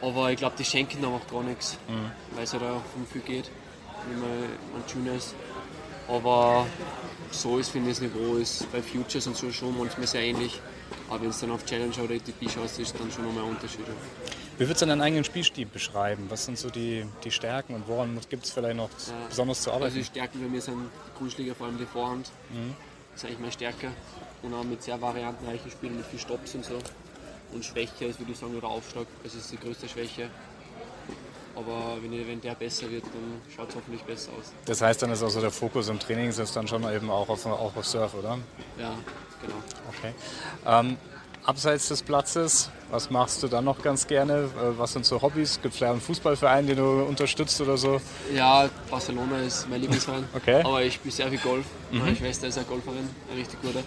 Aber 0.00 0.30
ich 0.30 0.38
glaube, 0.38 0.56
die 0.58 0.64
schenken 0.64 1.02
dann 1.02 1.12
auch 1.12 1.26
gar 1.30 1.42
nichts, 1.42 1.76
mhm. 1.86 2.10
weil 2.34 2.44
es 2.44 2.52
ja 2.52 2.60
da 2.60 2.82
um 2.94 3.06
viel 3.06 3.20
geht, 3.20 3.50
wenn 4.08 4.20
man 4.20 4.30
Junior 4.88 5.16
ist. 5.16 5.34
Aber 6.08 6.66
so 7.30 7.58
ist, 7.58 7.68
finde 7.68 7.90
ich, 7.90 7.98
das 7.98 8.08
Niveau 8.10 8.36
ist 8.36 8.72
bei 8.72 8.80
Futures 8.80 9.26
und 9.26 9.36
so 9.36 9.52
schon 9.52 9.76
manchmal 9.76 10.06
sehr 10.06 10.22
ähnlich. 10.22 10.62
Aber 11.10 11.20
wenn 11.20 11.28
es 11.28 11.40
dann 11.40 11.50
auf 11.50 11.62
Challenger 11.66 12.04
oder 12.04 12.14
ATP 12.14 12.48
schaust, 12.48 12.78
ist 12.78 12.98
dann 12.98 13.12
schon 13.12 13.26
nochmal 13.26 13.44
ein 13.44 13.50
Unterschied. 13.50 13.84
Wie 14.58 14.60
würdest 14.60 14.80
du 14.80 14.86
deinen 14.86 15.02
eigenen 15.02 15.24
Spielstil 15.24 15.66
beschreiben? 15.66 16.26
Was 16.30 16.46
sind 16.46 16.58
so 16.58 16.70
die, 16.70 17.04
die 17.24 17.30
Stärken 17.30 17.74
und 17.74 17.86
woran 17.88 18.18
gibt 18.30 18.44
es 18.44 18.50
vielleicht 18.50 18.76
noch 18.76 18.88
ja, 18.88 19.12
besonders 19.28 19.60
zu 19.60 19.70
arbeiten? 19.70 19.84
Also 19.84 19.98
die 19.98 20.04
Stärken 20.04 20.40
bei 20.40 20.48
mir 20.48 20.62
sind 20.62 20.78
die 20.78 21.18
Grundschläge, 21.18 21.54
vor 21.54 21.66
allem 21.66 21.76
die 21.76 21.84
Vorhand. 21.84 22.30
Mhm. 22.50 22.74
Das 23.12 23.22
ist 23.22 23.28
eigentlich 23.28 23.40
meine 23.40 23.52
Stärke. 23.52 23.88
Und 24.42 24.54
auch 24.54 24.64
mit 24.64 24.82
sehr 24.82 25.00
variantenreichen 25.00 25.70
Spielen, 25.70 25.96
mit 25.96 26.06
viel 26.06 26.18
Stops 26.18 26.54
und 26.54 26.64
so. 26.64 26.78
Und 27.52 27.64
Schwäche 27.64 28.06
ist, 28.06 28.18
würde 28.18 28.32
ich 28.32 28.38
sagen, 28.38 28.52
nur 28.52 28.62
der 28.62 28.70
Aufschlag. 28.70 29.06
Das 29.22 29.34
ist 29.34 29.52
die 29.52 29.58
größte 29.58 29.88
Schwäche. 29.88 30.30
Aber 31.54 31.98
wenn, 32.02 32.26
wenn 32.26 32.40
der 32.40 32.54
besser 32.54 32.90
wird, 32.90 33.04
dann 33.04 33.40
schaut 33.54 33.70
es 33.70 33.76
hoffentlich 33.76 34.02
besser 34.02 34.30
aus. 34.38 34.52
Das 34.64 34.80
heißt, 34.80 35.02
dann 35.02 35.10
ist 35.10 35.22
also 35.22 35.40
der 35.40 35.50
Fokus 35.50 35.88
im 35.88 35.98
Training 35.98 36.28
ist 36.28 36.56
dann 36.56 36.68
schon 36.68 36.82
eben 36.90 37.10
auch 37.10 37.28
auf, 37.28 37.44
auch 37.46 37.76
auf 37.76 37.86
Surf, 37.86 38.14
oder? 38.14 38.38
Ja, 38.78 38.94
genau. 39.40 39.56
Okay. 39.88 40.14
Ähm, 40.66 40.96
abseits 41.46 41.88
des 41.88 42.02
Platzes, 42.02 42.70
was 42.90 43.10
machst 43.10 43.42
du 43.42 43.48
dann 43.48 43.64
noch 43.64 43.80
ganz 43.82 44.06
gerne? 44.06 44.44
Äh, 44.44 44.78
was 44.78 44.92
sind 44.92 45.06
so 45.06 45.22
Hobbys? 45.22 45.60
Gibt 45.62 45.72
es 45.72 45.78
vielleicht 45.78 45.92
einen 45.92 46.00
Fußballverein, 46.00 46.66
den 46.66 46.76
du 46.76 47.02
unterstützt 47.02 47.60
oder 47.60 47.76
so? 47.76 48.00
Ja, 48.34 48.68
Barcelona 48.90 49.38
ist 49.40 49.68
mein 49.68 49.80
Lieblingsverein. 49.80 50.24
okay. 50.34 50.62
Aber 50.64 50.82
ich 50.82 50.94
spiele 50.94 51.12
sehr 51.12 51.28
viel 51.28 51.38
Golf. 51.38 51.64
Mhm. 51.90 51.98
Meine 52.00 52.16
Schwester 52.16 52.48
ist 52.48 52.58
eine 52.58 52.66
Golferin, 52.66 53.08
eine 53.30 53.40
richtig 53.40 53.62
gute. 53.62 53.82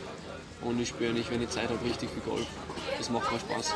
Und 0.62 0.80
ich 0.82 0.89
spiele 0.89 1.13
nicht, 1.13 1.32
wenn 1.32 1.41
ich 1.41 1.50
Zeit 1.50 1.69
habe, 1.69 1.84
richtig 1.86 2.10
viel 2.10 2.22
Golf. 2.22 2.45
Das 2.98 3.10
macht 3.10 3.32
mir 3.32 3.39
Spaß. 3.39 3.76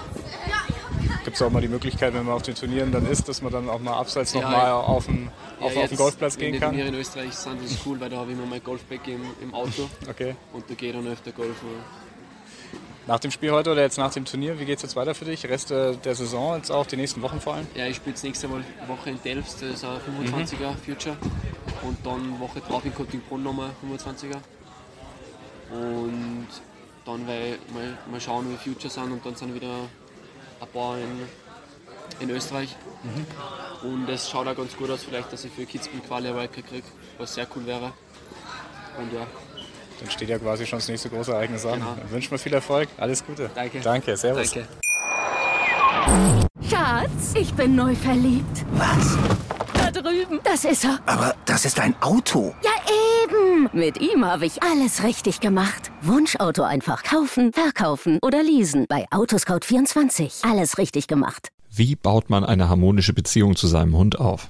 Gibt 1.24 1.38
es 1.38 1.42
auch 1.42 1.50
mal 1.50 1.62
die 1.62 1.70
Möglichkeit, 1.70 2.14
wenn 2.14 2.26
man 2.26 2.36
auf 2.36 2.42
den 2.42 2.56
Turnieren 2.56 2.92
dann 2.92 3.06
ist, 3.06 3.30
dass 3.30 3.42
man 3.42 3.54
dann 3.54 3.70
auch 3.70 3.80
mal 3.80 3.94
abseits 3.94 4.34
ja, 4.34 4.42
noch 4.42 4.50
mal 4.50 4.72
auf 4.72 5.06
den, 5.06 5.32
ja, 5.62 5.66
auf, 5.66 5.78
auf 5.78 5.88
den 5.88 5.98
Golfplatz 5.98 6.38
gehen 6.38 6.60
kann? 6.60 6.72
Die 6.72 6.80
Turniere 6.80 6.88
in 6.90 6.96
Österreich 6.96 7.34
sind 7.34 7.64
das 7.64 7.78
cool, 7.86 8.00
weil 8.02 8.10
da 8.10 8.18
habe 8.18 8.32
ich 8.32 8.38
immer 8.38 8.48
mein 8.48 8.62
Golfbag 8.62 9.08
im, 9.08 9.22
im 9.42 9.54
Auto. 9.54 9.90
okay. 10.10 10.36
Und 10.52 10.70
da 10.70 10.74
gehe 10.74 10.90
ich 10.90 10.96
dann 10.96 11.08
öfter 11.08 11.32
golfen. 11.32 11.70
Nach 13.06 13.20
dem 13.20 13.32
Spiel 13.32 13.52
heute 13.52 13.72
oder 13.72 13.82
jetzt 13.82 13.98
nach 13.98 14.14
dem 14.14 14.24
Turnier, 14.24 14.60
wie 14.60 14.66
geht 14.66 14.78
es 14.78 14.84
jetzt 14.84 14.96
weiter 14.96 15.14
für 15.14 15.26
dich? 15.26 15.46
Rest 15.46 15.72
der 15.72 16.16
Saison, 16.16 16.56
jetzt 16.56 16.72
auch 16.72 16.86
die 16.86 16.96
nächsten 16.96 17.22
Wochen 17.22 17.42
vor 17.42 17.56
allem? 17.56 17.68
Ja, 17.76 17.86
ich 17.86 17.98
spiele 17.98 18.12
jetzt 18.12 18.24
nächste 18.24 18.50
Woche 18.50 19.10
in 19.10 19.22
Delft, 19.22 19.62
das 19.62 19.62
ist 19.62 19.84
ein 19.84 19.98
25er 19.98 20.72
mhm. 20.72 20.78
Future. 20.78 21.18
Und 21.82 21.98
dann 22.06 22.40
Woche 22.40 22.62
drauf 22.62 22.86
in 22.86 22.96
Cottingbrunn 22.96 23.44
nochmal 23.44 23.72
25er. 23.86 24.38
Und 25.70 26.48
dann 27.06 27.28
werde 27.28 27.56
ich 27.56 27.74
mal, 27.74 27.98
mal 28.10 28.22
schauen, 28.22 28.50
wie 28.50 28.56
Future 28.56 28.90
sind 28.90 29.12
und 29.12 29.26
dann 29.26 29.36
sind 29.36 29.54
wieder 29.54 29.80
ein 30.62 30.68
paar 30.70 30.98
in, 30.98 32.22
in 32.22 32.30
Österreich. 32.30 32.74
Mhm. 33.04 33.90
Und 33.90 34.10
es 34.10 34.30
schaut 34.30 34.48
auch 34.48 34.56
ganz 34.56 34.78
gut 34.78 34.90
aus, 34.90 35.04
vielleicht, 35.04 35.34
dass 35.34 35.44
ich 35.44 35.52
für 35.52 35.66
Kitzbühel 35.66 36.02
Quali 36.08 36.34
Wildcard 36.34 36.68
kriege, 36.68 36.88
was 37.18 37.34
sehr 37.34 37.48
cool 37.54 37.66
wäre. 37.66 37.92
Und 38.98 39.12
ja. 39.12 39.28
Dann 40.04 40.12
steht 40.12 40.28
ja 40.28 40.38
quasi 40.38 40.66
schon 40.66 40.80
das 40.80 40.90
nächste 40.90 41.10
große 41.10 41.32
Ereignis 41.32 41.66
an. 41.66 41.80
Genau. 41.80 41.96
Dann 41.98 42.12
wünschen 42.12 42.32
wir 42.32 42.38
viel 42.38 42.54
Erfolg. 42.54 42.90
Alles 42.98 43.26
Gute. 43.26 43.50
Danke. 43.56 43.80
Danke, 43.80 44.18
servus. 44.18 44.52
Danke. 44.52 44.68
Schatz, 46.70 47.34
ich 47.36 47.54
bin 47.54 47.76
neu 47.76 47.96
verliebt. 47.96 48.66
Was? 48.74 49.18
Da 49.74 49.92
drüben. 49.92 50.42
Das 50.44 50.66
ist 50.66 50.84
er. 50.84 51.00
Aber 51.06 51.34
das 51.46 51.64
ist 51.64 51.80
ein 51.80 51.96
Auto. 52.02 52.54
Ja, 52.64 52.72
eben. 53.24 53.70
Mit 53.72 54.02
ihm 54.02 54.26
habe 54.26 54.46
ich 54.46 54.62
alles 54.62 55.04
richtig 55.04 55.40
gemacht. 55.40 55.90
Wunschauto 56.02 56.64
einfach 56.64 57.04
kaufen, 57.04 57.54
verkaufen 57.54 58.20
oder 58.22 58.44
leasen. 58.44 58.86
Bei 58.90 59.06
Autoscout24. 59.10 60.46
Alles 60.50 60.78
richtig 60.78 61.08
gemacht. 61.08 61.48
Wie 61.72 61.96
baut 61.96 62.30
man 62.30 62.44
eine 62.44 62.68
harmonische 62.68 63.14
Beziehung 63.14 63.56
zu 63.56 63.68
seinem 63.68 63.96
Hund 63.96 64.20
auf? 64.20 64.50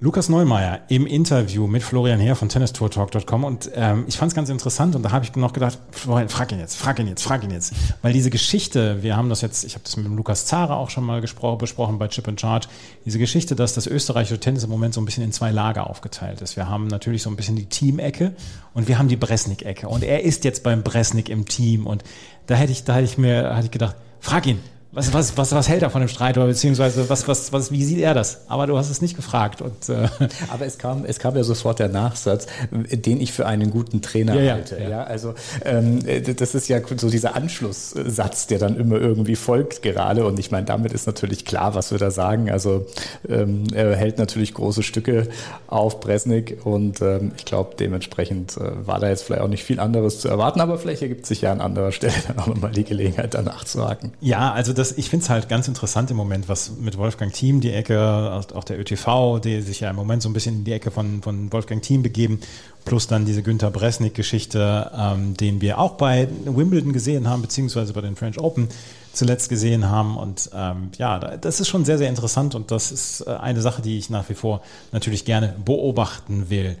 Lukas 0.00 0.28
Neumeier 0.28 0.82
im 0.86 1.08
Interview 1.08 1.66
mit 1.66 1.82
Florian 1.82 2.20
Heer 2.20 2.36
von 2.36 2.48
tennistourtalk.com 2.48 3.42
und 3.42 3.68
ähm, 3.74 4.04
ich 4.06 4.16
fand 4.16 4.30
es 4.30 4.36
ganz 4.36 4.48
interessant 4.48 4.94
und 4.94 5.02
da 5.02 5.10
habe 5.10 5.24
ich 5.24 5.34
noch 5.34 5.52
gedacht, 5.52 5.76
Florian, 5.90 6.28
frag 6.28 6.52
ihn 6.52 6.60
jetzt, 6.60 6.76
frag 6.76 7.00
ihn 7.00 7.08
jetzt, 7.08 7.24
frag 7.24 7.42
ihn 7.42 7.50
jetzt. 7.50 7.74
Weil 8.00 8.12
diese 8.12 8.30
Geschichte, 8.30 9.02
wir 9.02 9.16
haben 9.16 9.28
das 9.28 9.40
jetzt, 9.40 9.64
ich 9.64 9.74
habe 9.74 9.82
das 9.82 9.96
mit 9.96 10.06
dem 10.06 10.16
Lukas 10.16 10.46
Zara 10.46 10.76
auch 10.76 10.90
schon 10.90 11.02
mal 11.02 11.20
besprochen 11.20 11.98
bei 11.98 12.06
Chip 12.06 12.28
and 12.28 12.40
Charge, 12.40 12.68
diese 13.06 13.18
Geschichte, 13.18 13.56
dass 13.56 13.74
das 13.74 13.88
österreichische 13.88 14.38
Tennis 14.38 14.62
im 14.62 14.70
Moment 14.70 14.94
so 14.94 15.00
ein 15.00 15.04
bisschen 15.04 15.24
in 15.24 15.32
zwei 15.32 15.50
Lager 15.50 15.90
aufgeteilt 15.90 16.42
ist. 16.42 16.54
Wir 16.54 16.68
haben 16.68 16.86
natürlich 16.86 17.24
so 17.24 17.30
ein 17.30 17.34
bisschen 17.34 17.56
die 17.56 17.66
Team-Ecke 17.66 18.36
und 18.74 18.86
wir 18.86 19.00
haben 19.00 19.08
die 19.08 19.16
Bresnik-Ecke 19.16 19.88
und 19.88 20.04
er 20.04 20.22
ist 20.22 20.44
jetzt 20.44 20.62
beim 20.62 20.84
Bresnik 20.84 21.28
im 21.28 21.44
Team 21.46 21.88
und 21.88 22.04
da 22.46 22.54
hätte 22.54 22.70
ich, 22.70 22.84
da 22.84 22.94
hätte 22.94 23.06
ich 23.06 23.18
mir, 23.18 23.56
hatte 23.56 23.64
ich 23.64 23.72
gedacht, 23.72 23.96
frag 24.20 24.46
ihn, 24.46 24.60
was, 24.90 25.12
was, 25.12 25.36
was, 25.36 25.52
was 25.52 25.68
hält 25.68 25.82
er 25.82 25.90
von 25.90 26.00
dem 26.00 26.08
Streit 26.08 26.38
oder 26.38 26.46
beziehungsweise 26.46 27.10
was, 27.10 27.28
was, 27.28 27.52
was, 27.52 27.70
wie 27.70 27.84
sieht 27.84 27.98
er 27.98 28.14
das? 28.14 28.40
Aber 28.48 28.66
du 28.66 28.78
hast 28.78 28.88
es 28.88 29.02
nicht 29.02 29.16
gefragt. 29.16 29.60
Und, 29.60 29.88
äh 29.90 30.08
Aber 30.48 30.64
es 30.64 30.78
kam, 30.78 31.04
es 31.04 31.18
kam 31.18 31.36
ja 31.36 31.44
sofort 31.44 31.78
der 31.78 31.88
Nachsatz, 31.88 32.46
den 32.70 33.20
ich 33.20 33.32
für 33.32 33.46
einen 33.46 33.70
guten 33.70 34.00
Trainer 34.00 34.40
ja, 34.40 34.54
halte. 34.54 34.78
Ja. 34.80 34.88
ja. 34.88 35.04
also 35.04 35.34
ähm, 35.64 36.00
das 36.36 36.54
ist 36.54 36.68
ja 36.68 36.80
so 36.96 37.10
dieser 37.10 37.36
Anschlusssatz, 37.36 38.46
der 38.46 38.58
dann 38.58 38.76
immer 38.76 38.96
irgendwie 38.96 39.36
folgt 39.36 39.82
gerade. 39.82 40.24
Und 40.24 40.38
ich 40.38 40.50
meine, 40.50 40.64
damit 40.64 40.94
ist 40.94 41.06
natürlich 41.06 41.44
klar, 41.44 41.74
was 41.74 41.90
wir 41.90 41.98
da 41.98 42.10
sagen. 42.10 42.50
Also 42.50 42.86
ähm, 43.28 43.64
er 43.74 43.94
hält 43.94 44.16
natürlich 44.16 44.54
große 44.54 44.82
Stücke 44.82 45.28
auf 45.66 46.00
Bresnik 46.00 46.64
und 46.64 47.02
ähm, 47.02 47.32
ich 47.36 47.44
glaube, 47.44 47.76
dementsprechend 47.78 48.56
äh, 48.56 48.86
war 48.86 49.00
da 49.00 49.10
jetzt 49.10 49.24
vielleicht 49.24 49.42
auch 49.42 49.48
nicht 49.48 49.64
viel 49.64 49.80
anderes 49.80 50.20
zu 50.20 50.28
erwarten, 50.28 50.62
aber 50.62 50.78
vielleicht 50.78 51.02
ergibt 51.02 51.26
sich 51.26 51.42
ja 51.42 51.52
an 51.52 51.60
anderer 51.60 51.92
Stelle 51.92 52.14
dann 52.26 52.38
auch 52.38 52.46
nochmal 52.46 52.72
die 52.72 52.84
Gelegenheit, 52.84 53.34
danach 53.34 53.64
zu 53.64 53.86
haken. 53.86 54.12
Ja, 54.20 54.52
also 54.52 54.77
das, 54.78 54.92
ich 54.92 55.10
finde 55.10 55.24
es 55.24 55.30
halt 55.30 55.48
ganz 55.48 55.68
interessant 55.68 56.10
im 56.10 56.16
Moment, 56.16 56.48
was 56.48 56.70
mit 56.78 56.96
Wolfgang 56.96 57.32
Thiem 57.32 57.60
die 57.60 57.72
Ecke, 57.72 58.32
auch 58.54 58.64
der 58.64 58.78
ÖTV, 58.78 59.40
die 59.40 59.60
sich 59.60 59.80
ja 59.80 59.90
im 59.90 59.96
Moment 59.96 60.22
so 60.22 60.28
ein 60.28 60.32
bisschen 60.32 60.56
in 60.56 60.64
die 60.64 60.72
Ecke 60.72 60.90
von, 60.90 61.22
von 61.22 61.52
Wolfgang 61.52 61.82
Thiem 61.82 62.02
begeben, 62.02 62.40
plus 62.84 63.06
dann 63.06 63.24
diese 63.24 63.42
Günter 63.42 63.70
Bresnik-Geschichte, 63.70 64.90
ähm, 64.96 65.36
den 65.36 65.60
wir 65.60 65.78
auch 65.78 65.92
bei 65.92 66.28
Wimbledon 66.44 66.92
gesehen 66.92 67.28
haben, 67.28 67.42
beziehungsweise 67.42 67.92
bei 67.92 68.00
den 68.00 68.16
French 68.16 68.38
Open 68.38 68.68
zuletzt 69.12 69.48
gesehen 69.48 69.88
haben. 69.88 70.16
Und 70.16 70.50
ähm, 70.54 70.90
ja, 70.96 71.18
das 71.18 71.60
ist 71.60 71.68
schon 71.68 71.84
sehr, 71.84 71.98
sehr 71.98 72.08
interessant 72.08 72.54
und 72.54 72.70
das 72.70 72.92
ist 72.92 73.22
äh, 73.22 73.30
eine 73.30 73.60
Sache, 73.60 73.82
die 73.82 73.98
ich 73.98 74.10
nach 74.10 74.28
wie 74.28 74.34
vor 74.34 74.62
natürlich 74.92 75.24
gerne 75.24 75.54
beobachten 75.64 76.50
will. 76.50 76.76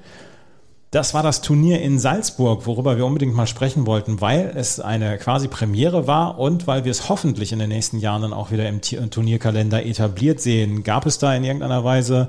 Das 0.90 1.12
war 1.12 1.22
das 1.22 1.42
Turnier 1.42 1.82
in 1.82 1.98
Salzburg, 1.98 2.66
worüber 2.66 2.96
wir 2.96 3.04
unbedingt 3.04 3.34
mal 3.34 3.46
sprechen 3.46 3.86
wollten, 3.86 4.22
weil 4.22 4.52
es 4.54 4.80
eine 4.80 5.18
quasi 5.18 5.46
Premiere 5.46 6.06
war 6.06 6.38
und 6.38 6.66
weil 6.66 6.86
wir 6.86 6.90
es 6.90 7.10
hoffentlich 7.10 7.52
in 7.52 7.58
den 7.58 7.68
nächsten 7.68 7.98
Jahren 7.98 8.22
dann 8.22 8.32
auch 8.32 8.50
wieder 8.50 8.66
im 8.66 8.80
Turnierkalender 8.80 9.84
etabliert 9.84 10.40
sehen. 10.40 10.84
Gab 10.84 11.04
es 11.04 11.18
da 11.18 11.34
in 11.34 11.44
irgendeiner 11.44 11.84
Weise 11.84 12.28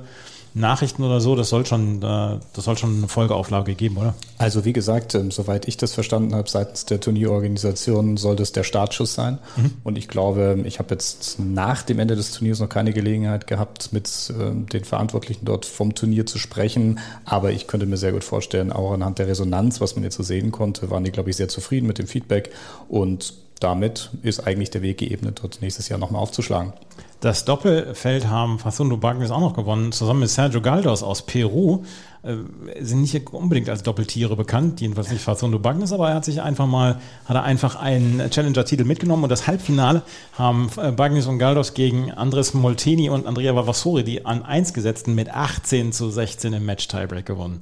Nachrichten 0.54 1.04
oder 1.04 1.20
so, 1.20 1.36
das 1.36 1.48
soll 1.48 1.64
schon, 1.64 2.02
äh, 2.02 2.38
das 2.52 2.64
soll 2.64 2.76
schon 2.76 2.98
eine 2.98 3.08
Folgeauflage 3.08 3.74
geben, 3.74 3.98
oder? 3.98 4.14
Also 4.38 4.64
wie 4.64 4.72
gesagt, 4.72 5.14
ähm, 5.14 5.30
soweit 5.30 5.68
ich 5.68 5.76
das 5.76 5.92
verstanden 5.92 6.34
habe, 6.34 6.48
seitens 6.48 6.86
der 6.86 7.00
Turnierorganisation 7.00 8.16
soll 8.16 8.36
das 8.36 8.52
der 8.52 8.64
Startschuss 8.64 9.14
sein. 9.14 9.38
Mhm. 9.56 9.72
Und 9.84 9.96
ich 9.96 10.08
glaube, 10.08 10.60
ich 10.64 10.78
habe 10.78 10.94
jetzt 10.94 11.38
nach 11.38 11.82
dem 11.82 11.98
Ende 11.98 12.16
des 12.16 12.32
Turniers 12.32 12.58
noch 12.58 12.68
keine 12.68 12.92
Gelegenheit 12.92 13.46
gehabt, 13.46 13.92
mit 13.92 14.32
ähm, 14.38 14.66
den 14.66 14.84
Verantwortlichen 14.84 15.44
dort 15.44 15.66
vom 15.66 15.94
Turnier 15.94 16.26
zu 16.26 16.38
sprechen. 16.38 16.98
Aber 17.24 17.52
ich 17.52 17.66
könnte 17.66 17.86
mir 17.86 17.96
sehr 17.96 18.12
gut 18.12 18.24
vorstellen, 18.24 18.72
auch 18.72 18.92
anhand 18.92 19.18
der 19.18 19.28
Resonanz, 19.28 19.80
was 19.80 19.94
man 19.94 20.04
jetzt 20.04 20.16
so 20.16 20.22
sehen 20.22 20.50
konnte, 20.50 20.90
waren 20.90 21.04
die, 21.04 21.12
glaube 21.12 21.30
ich, 21.30 21.36
sehr 21.36 21.48
zufrieden 21.48 21.86
mit 21.86 21.98
dem 21.98 22.06
Feedback. 22.06 22.50
Und 22.88 23.34
damit 23.60 24.10
ist 24.22 24.46
eigentlich 24.46 24.70
der 24.70 24.82
Weg 24.82 24.98
geebnet, 24.98 25.40
dort 25.42 25.60
nächstes 25.60 25.88
Jahr 25.88 25.98
nochmal 25.98 26.22
aufzuschlagen. 26.22 26.72
Das 27.20 27.44
Doppelfeld 27.44 28.28
haben 28.28 28.58
Facundo 28.58 28.96
Bagnes 28.96 29.30
auch 29.30 29.40
noch 29.40 29.52
gewonnen, 29.52 29.92
zusammen 29.92 30.20
mit 30.20 30.30
Sergio 30.30 30.62
Galdos 30.62 31.02
aus 31.02 31.20
Peru. 31.26 31.82
Äh, 32.22 32.36
sind 32.80 33.02
nicht 33.02 33.30
unbedingt 33.30 33.68
als 33.68 33.82
Doppeltiere 33.82 34.36
bekannt, 34.36 34.80
jedenfalls 34.80 35.10
nicht 35.10 35.22
Facundo 35.22 35.58
Bagnes, 35.58 35.92
aber 35.92 36.08
er 36.08 36.14
hat 36.14 36.24
sich 36.24 36.40
einfach 36.40 36.66
mal, 36.66 36.98
hat 37.26 37.36
er 37.36 37.42
einfach 37.42 37.76
einen 37.76 38.30
Challenger-Titel 38.30 38.84
mitgenommen 38.84 39.24
und 39.24 39.28
das 39.28 39.46
Halbfinale 39.46 40.02
haben 40.38 40.70
äh, 40.78 40.92
Bagnes 40.92 41.26
und 41.26 41.38
Galdos 41.38 41.74
gegen 41.74 42.10
Andres 42.10 42.54
Molteni 42.54 43.10
und 43.10 43.26
Andrea 43.26 43.54
Vavassori, 43.54 44.02
die 44.02 44.24
an 44.24 44.42
1 44.42 44.72
gesetzten, 44.72 45.14
mit 45.14 45.28
18 45.28 45.92
zu 45.92 46.08
16 46.08 46.54
im 46.54 46.64
Match-Tiebreak 46.64 47.26
gewonnen. 47.26 47.60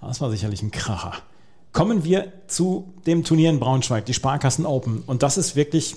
Das 0.00 0.22
war 0.22 0.30
sicherlich 0.30 0.62
ein 0.62 0.70
Kracher. 0.70 1.12
Kommen 1.74 2.04
wir 2.04 2.32
zu 2.46 2.94
dem 3.06 3.22
Turnier 3.22 3.50
in 3.50 3.60
Braunschweig, 3.60 4.06
die 4.06 4.14
Sparkassen 4.14 4.64
Open. 4.64 5.02
Und 5.06 5.22
das 5.22 5.36
ist 5.36 5.56
wirklich 5.56 5.94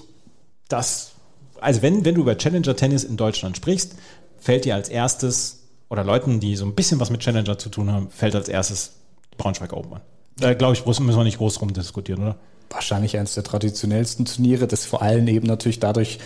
das 0.67 1.13
also 1.61 1.81
wenn, 1.81 2.05
wenn 2.05 2.15
du 2.15 2.21
über 2.21 2.37
Challenger 2.37 2.75
Tennis 2.75 3.03
in 3.03 3.17
Deutschland 3.17 3.57
sprichst, 3.57 3.95
fällt 4.39 4.65
dir 4.65 4.75
als 4.75 4.89
erstes, 4.89 5.63
oder 5.89 6.03
Leuten, 6.03 6.39
die 6.39 6.55
so 6.55 6.65
ein 6.65 6.75
bisschen 6.75 6.99
was 6.99 7.09
mit 7.09 7.21
Challenger 7.21 7.57
zu 7.57 7.69
tun 7.69 7.91
haben, 7.91 8.09
fällt 8.09 8.35
als 8.35 8.49
erstes 8.49 8.91
Braunschweig 9.37 9.73
Open 9.73 9.93
an. 9.93 10.01
Da 10.37 10.53
glaube 10.53 10.73
ich, 10.73 10.85
müssen 10.85 11.07
wir 11.07 11.23
nicht 11.23 11.37
groß 11.37 11.61
rumdiskutieren, 11.61 12.21
oder? 12.21 12.35
Wahrscheinlich 12.69 13.17
eines 13.17 13.33
der 13.33 13.43
traditionellsten 13.43 14.25
Turniere, 14.25 14.67
das 14.67 14.85
vor 14.85 15.01
allem 15.01 15.27
eben 15.27 15.47
natürlich 15.47 15.79
dadurch 15.79 16.19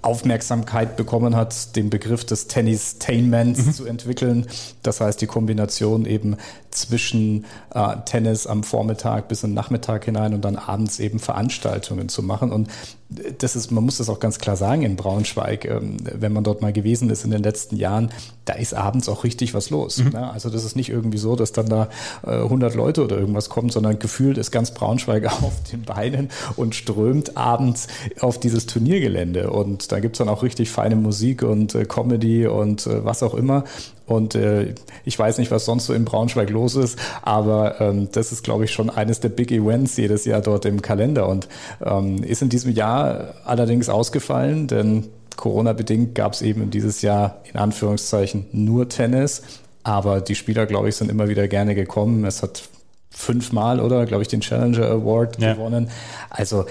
Aufmerksamkeit 0.00 0.96
bekommen 0.96 1.34
hat, 1.34 1.74
den 1.74 1.90
Begriff 1.90 2.24
des 2.24 2.46
Tennis-Tainments 2.46 3.66
mhm. 3.66 3.72
zu 3.72 3.84
entwickeln. 3.84 4.46
Das 4.84 5.00
heißt, 5.00 5.20
die 5.20 5.26
Kombination 5.26 6.06
eben 6.06 6.36
zwischen 6.70 7.46
äh, 7.74 7.96
Tennis 8.04 8.46
am 8.46 8.62
Vormittag 8.62 9.26
bis 9.26 9.42
in 9.42 9.50
den 9.50 9.54
Nachmittag 9.54 10.04
hinein 10.04 10.34
und 10.34 10.42
dann 10.42 10.56
abends 10.56 11.00
eben 11.00 11.18
Veranstaltungen 11.18 12.08
zu 12.08 12.22
machen. 12.22 12.52
Und 12.52 12.68
das 13.10 13.56
ist, 13.56 13.70
man 13.70 13.84
muss 13.84 13.98
das 13.98 14.10
auch 14.10 14.20
ganz 14.20 14.38
klar 14.38 14.56
sagen 14.56 14.82
in 14.82 14.96
Braunschweig, 14.96 15.64
ähm, 15.64 15.96
wenn 16.02 16.32
man 16.32 16.44
dort 16.44 16.60
mal 16.60 16.74
gewesen 16.74 17.08
ist 17.08 17.24
in 17.24 17.30
den 17.30 17.42
letzten 17.42 17.76
Jahren, 17.76 18.10
da 18.44 18.52
ist 18.52 18.74
abends 18.74 19.08
auch 19.08 19.24
richtig 19.24 19.54
was 19.54 19.70
los. 19.70 19.98
Mhm. 19.98 20.10
Ne? 20.10 20.30
Also 20.30 20.50
das 20.50 20.64
ist 20.64 20.76
nicht 20.76 20.90
irgendwie 20.90 21.16
so, 21.16 21.34
dass 21.34 21.52
dann 21.52 21.68
da 21.68 21.88
äh, 22.26 22.32
100 22.32 22.74
Leute 22.74 23.02
oder 23.02 23.16
irgendwas 23.16 23.48
kommen, 23.48 23.70
sondern 23.70 23.98
gefühlt 23.98 24.36
ist 24.36 24.50
ganz 24.50 24.72
Braunschweig 24.72 25.24
auf 25.42 25.54
den 25.72 25.82
Beinen 25.82 26.28
und 26.56 26.74
strömt 26.74 27.36
abends 27.36 27.88
auf 28.20 28.38
dieses 28.38 28.66
Turniergelände. 28.66 29.50
Und 29.50 29.90
da 29.90 30.00
gibt's 30.00 30.18
dann 30.18 30.28
auch 30.28 30.42
richtig 30.42 30.70
feine 30.70 30.96
Musik 30.96 31.42
und 31.42 31.74
äh, 31.74 31.86
Comedy 31.86 32.46
und 32.46 32.86
äh, 32.86 33.04
was 33.04 33.22
auch 33.22 33.34
immer. 33.34 33.64
Und 34.08 34.34
äh, 34.34 34.74
ich 35.04 35.18
weiß 35.18 35.38
nicht, 35.38 35.50
was 35.50 35.66
sonst 35.66 35.86
so 35.86 35.92
in 35.92 36.04
Braunschweig 36.04 36.48
los 36.50 36.74
ist, 36.74 36.98
aber 37.22 37.80
ähm, 37.80 38.08
das 38.10 38.32
ist, 38.32 38.42
glaube 38.42 38.64
ich, 38.64 38.72
schon 38.72 38.88
eines 38.90 39.20
der 39.20 39.28
Big 39.28 39.52
Events 39.52 39.96
jedes 39.98 40.24
Jahr 40.24 40.40
dort 40.40 40.64
im 40.64 40.82
Kalender 40.82 41.28
und 41.28 41.46
ähm, 41.84 42.22
ist 42.22 42.40
in 42.40 42.48
diesem 42.48 42.72
Jahr 42.72 43.34
allerdings 43.44 43.90
ausgefallen, 43.90 44.66
denn 44.66 45.08
Corona-bedingt 45.36 46.14
gab 46.14 46.32
es 46.32 46.42
eben 46.42 46.70
dieses 46.70 47.02
Jahr 47.02 47.42
in 47.52 47.60
Anführungszeichen 47.60 48.46
nur 48.52 48.88
Tennis. 48.88 49.42
Aber 49.84 50.20
die 50.20 50.34
Spieler, 50.34 50.66
glaube 50.66 50.88
ich, 50.88 50.96
sind 50.96 51.10
immer 51.10 51.28
wieder 51.28 51.46
gerne 51.48 51.74
gekommen. 51.74 52.24
Es 52.24 52.42
hat 52.42 52.68
fünfmal 53.10 53.80
oder, 53.80 54.04
glaube 54.06 54.22
ich, 54.22 54.28
den 54.28 54.40
Challenger 54.40 54.86
Award 54.86 55.40
ja. 55.40 55.54
gewonnen. 55.54 55.90
Also 56.30 56.66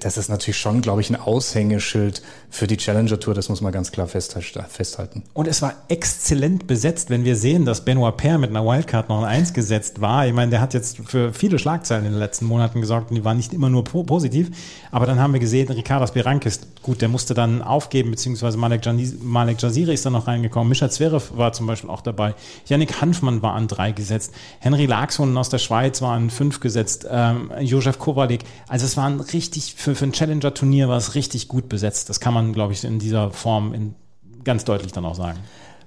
das 0.00 0.18
ist 0.18 0.28
natürlich 0.28 0.58
schon, 0.58 0.82
glaube 0.82 1.00
ich, 1.00 1.08
ein 1.10 1.16
Aushängeschild 1.16 2.22
für 2.50 2.66
die 2.66 2.76
Challenger 2.76 3.18
Tour. 3.18 3.34
Das 3.34 3.48
muss 3.48 3.60
man 3.60 3.72
ganz 3.72 3.92
klar 3.92 4.06
festhalten. 4.06 5.22
Und 5.32 5.48
es 5.48 5.62
war 5.62 5.74
exzellent 5.88 6.66
besetzt, 6.66 7.08
wenn 7.08 7.24
wir 7.24 7.34
sehen, 7.36 7.64
dass 7.64 7.84
Benoit 7.84 8.16
Paire 8.16 8.38
mit 8.38 8.50
einer 8.50 8.64
Wildcard 8.64 9.08
noch 9.08 9.20
ein 9.22 9.24
Eins 9.24 9.54
gesetzt 9.54 10.00
war. 10.00 10.26
Ich 10.26 10.34
meine, 10.34 10.50
der 10.50 10.60
hat 10.60 10.74
jetzt 10.74 10.98
für 10.98 11.32
viele 11.32 11.58
Schlagzeilen 11.58 12.04
in 12.04 12.12
den 12.12 12.18
letzten 12.18 12.44
Monaten 12.44 12.80
gesorgt 12.80 13.10
und 13.10 13.16
die 13.16 13.24
waren 13.24 13.38
nicht 13.38 13.54
immer 13.54 13.70
nur 13.70 13.84
positiv. 13.84 14.50
Aber 14.90 15.06
dann 15.06 15.18
haben 15.18 15.32
wir 15.32 15.40
gesehen, 15.40 15.70
Ricardas 15.70 16.12
Berankis, 16.12 16.60
gut, 16.82 17.00
der 17.00 17.08
musste 17.08 17.32
dann 17.32 17.62
aufgeben, 17.62 18.10
beziehungsweise 18.10 18.58
Malek, 18.58 18.82
Malek 19.22 19.62
Jaziri 19.62 19.94
ist 19.94 20.04
dann 20.04 20.12
noch 20.12 20.26
reingekommen. 20.26 20.68
Mischa 20.68 20.90
Zverev 20.90 21.36
war 21.36 21.52
zum 21.52 21.66
Beispiel 21.66 21.88
auch 21.88 22.02
dabei. 22.02 22.34
Yannick 22.66 23.00
Hanfmann 23.00 23.40
war 23.40 23.54
an 23.54 23.66
drei 23.66 23.92
gesetzt. 23.92 24.34
Henry 24.58 24.86
Laxon 24.86 25.36
aus 25.38 25.48
der 25.48 25.58
Schweiz 25.58 26.02
war 26.02 26.12
an 26.12 26.28
fünf 26.28 26.60
gesetzt. 26.60 27.06
Ähm, 27.10 27.50
Josef 27.60 27.98
Kowalik. 27.98 28.42
Also 28.68 28.84
es 28.84 28.96
waren 28.96 29.20
richtig 29.20 29.59
für, 29.60 29.94
für 29.94 30.04
ein 30.04 30.12
Challenger-Turnier 30.12 30.88
war 30.88 30.96
es 30.96 31.14
richtig 31.14 31.48
gut 31.48 31.68
besetzt. 31.68 32.08
Das 32.08 32.20
kann 32.20 32.34
man, 32.34 32.52
glaube 32.52 32.72
ich, 32.72 32.84
in 32.84 32.98
dieser 32.98 33.30
Form 33.30 33.74
in, 33.74 33.94
ganz 34.44 34.64
deutlich 34.64 34.92
dann 34.92 35.04
auch 35.04 35.14
sagen 35.14 35.38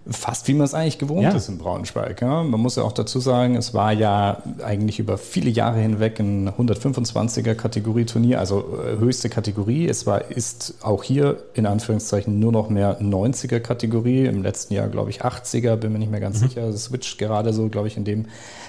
fast 0.07 0.47
wie 0.47 0.53
man 0.53 0.65
es 0.65 0.73
eigentlich 0.73 0.97
gewohnt 0.97 1.23
ja. 1.23 1.31
ist 1.31 1.47
in 1.47 1.57
Braunschweig. 1.57 2.21
Ja. 2.21 2.43
Man 2.43 2.59
muss 2.59 2.75
ja 2.75 2.83
auch 2.83 2.91
dazu 2.91 3.19
sagen, 3.19 3.55
es 3.55 3.73
war 3.73 3.93
ja 3.93 4.41
eigentlich 4.63 4.99
über 4.99 5.17
viele 5.17 5.49
Jahre 5.49 5.79
hinweg 5.79 6.19
ein 6.19 6.49
125er 6.49 7.55
Kategorie-Turnier, 7.55 8.39
also 8.39 8.79
äh, 8.83 8.97
höchste 8.97 9.29
Kategorie. 9.29 9.87
Es 9.87 10.05
war, 10.05 10.29
ist 10.31 10.75
auch 10.81 11.03
hier 11.03 11.37
in 11.53 11.65
Anführungszeichen 11.65 12.37
nur 12.39 12.51
noch 12.51 12.69
mehr 12.69 13.01
90er 13.01 13.59
Kategorie. 13.59 14.25
Im 14.25 14.43
letzten 14.43 14.73
Jahr, 14.73 14.87
glaube 14.89 15.09
ich, 15.09 15.23
80er, 15.23 15.77
bin 15.77 15.93
mir 15.93 15.99
nicht 15.99 16.11
mehr 16.11 16.19
ganz 16.19 16.41
mhm. 16.41 16.47
sicher. 16.47 16.67
Es 16.67 16.85
switcht 16.85 17.17
gerade 17.17 17.53
so, 17.53 17.69
glaube 17.69 17.87
ich, 17.87 17.95
in 17.95 18.03
dem 18.03 18.25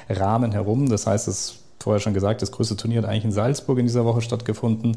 Rahmen 0.08 0.52
herum. 0.52 0.88
Das 0.88 1.06
heißt, 1.06 1.26
es 1.26 1.56
vorher 1.84 2.00
schon 2.00 2.14
gesagt, 2.14 2.42
das 2.42 2.50
größte 2.50 2.76
Turnier 2.76 3.02
hat 3.02 3.08
eigentlich 3.08 3.26
in 3.26 3.32
Salzburg 3.32 3.78
in 3.78 3.86
dieser 3.86 4.04
Woche 4.04 4.22
stattgefunden. 4.22 4.96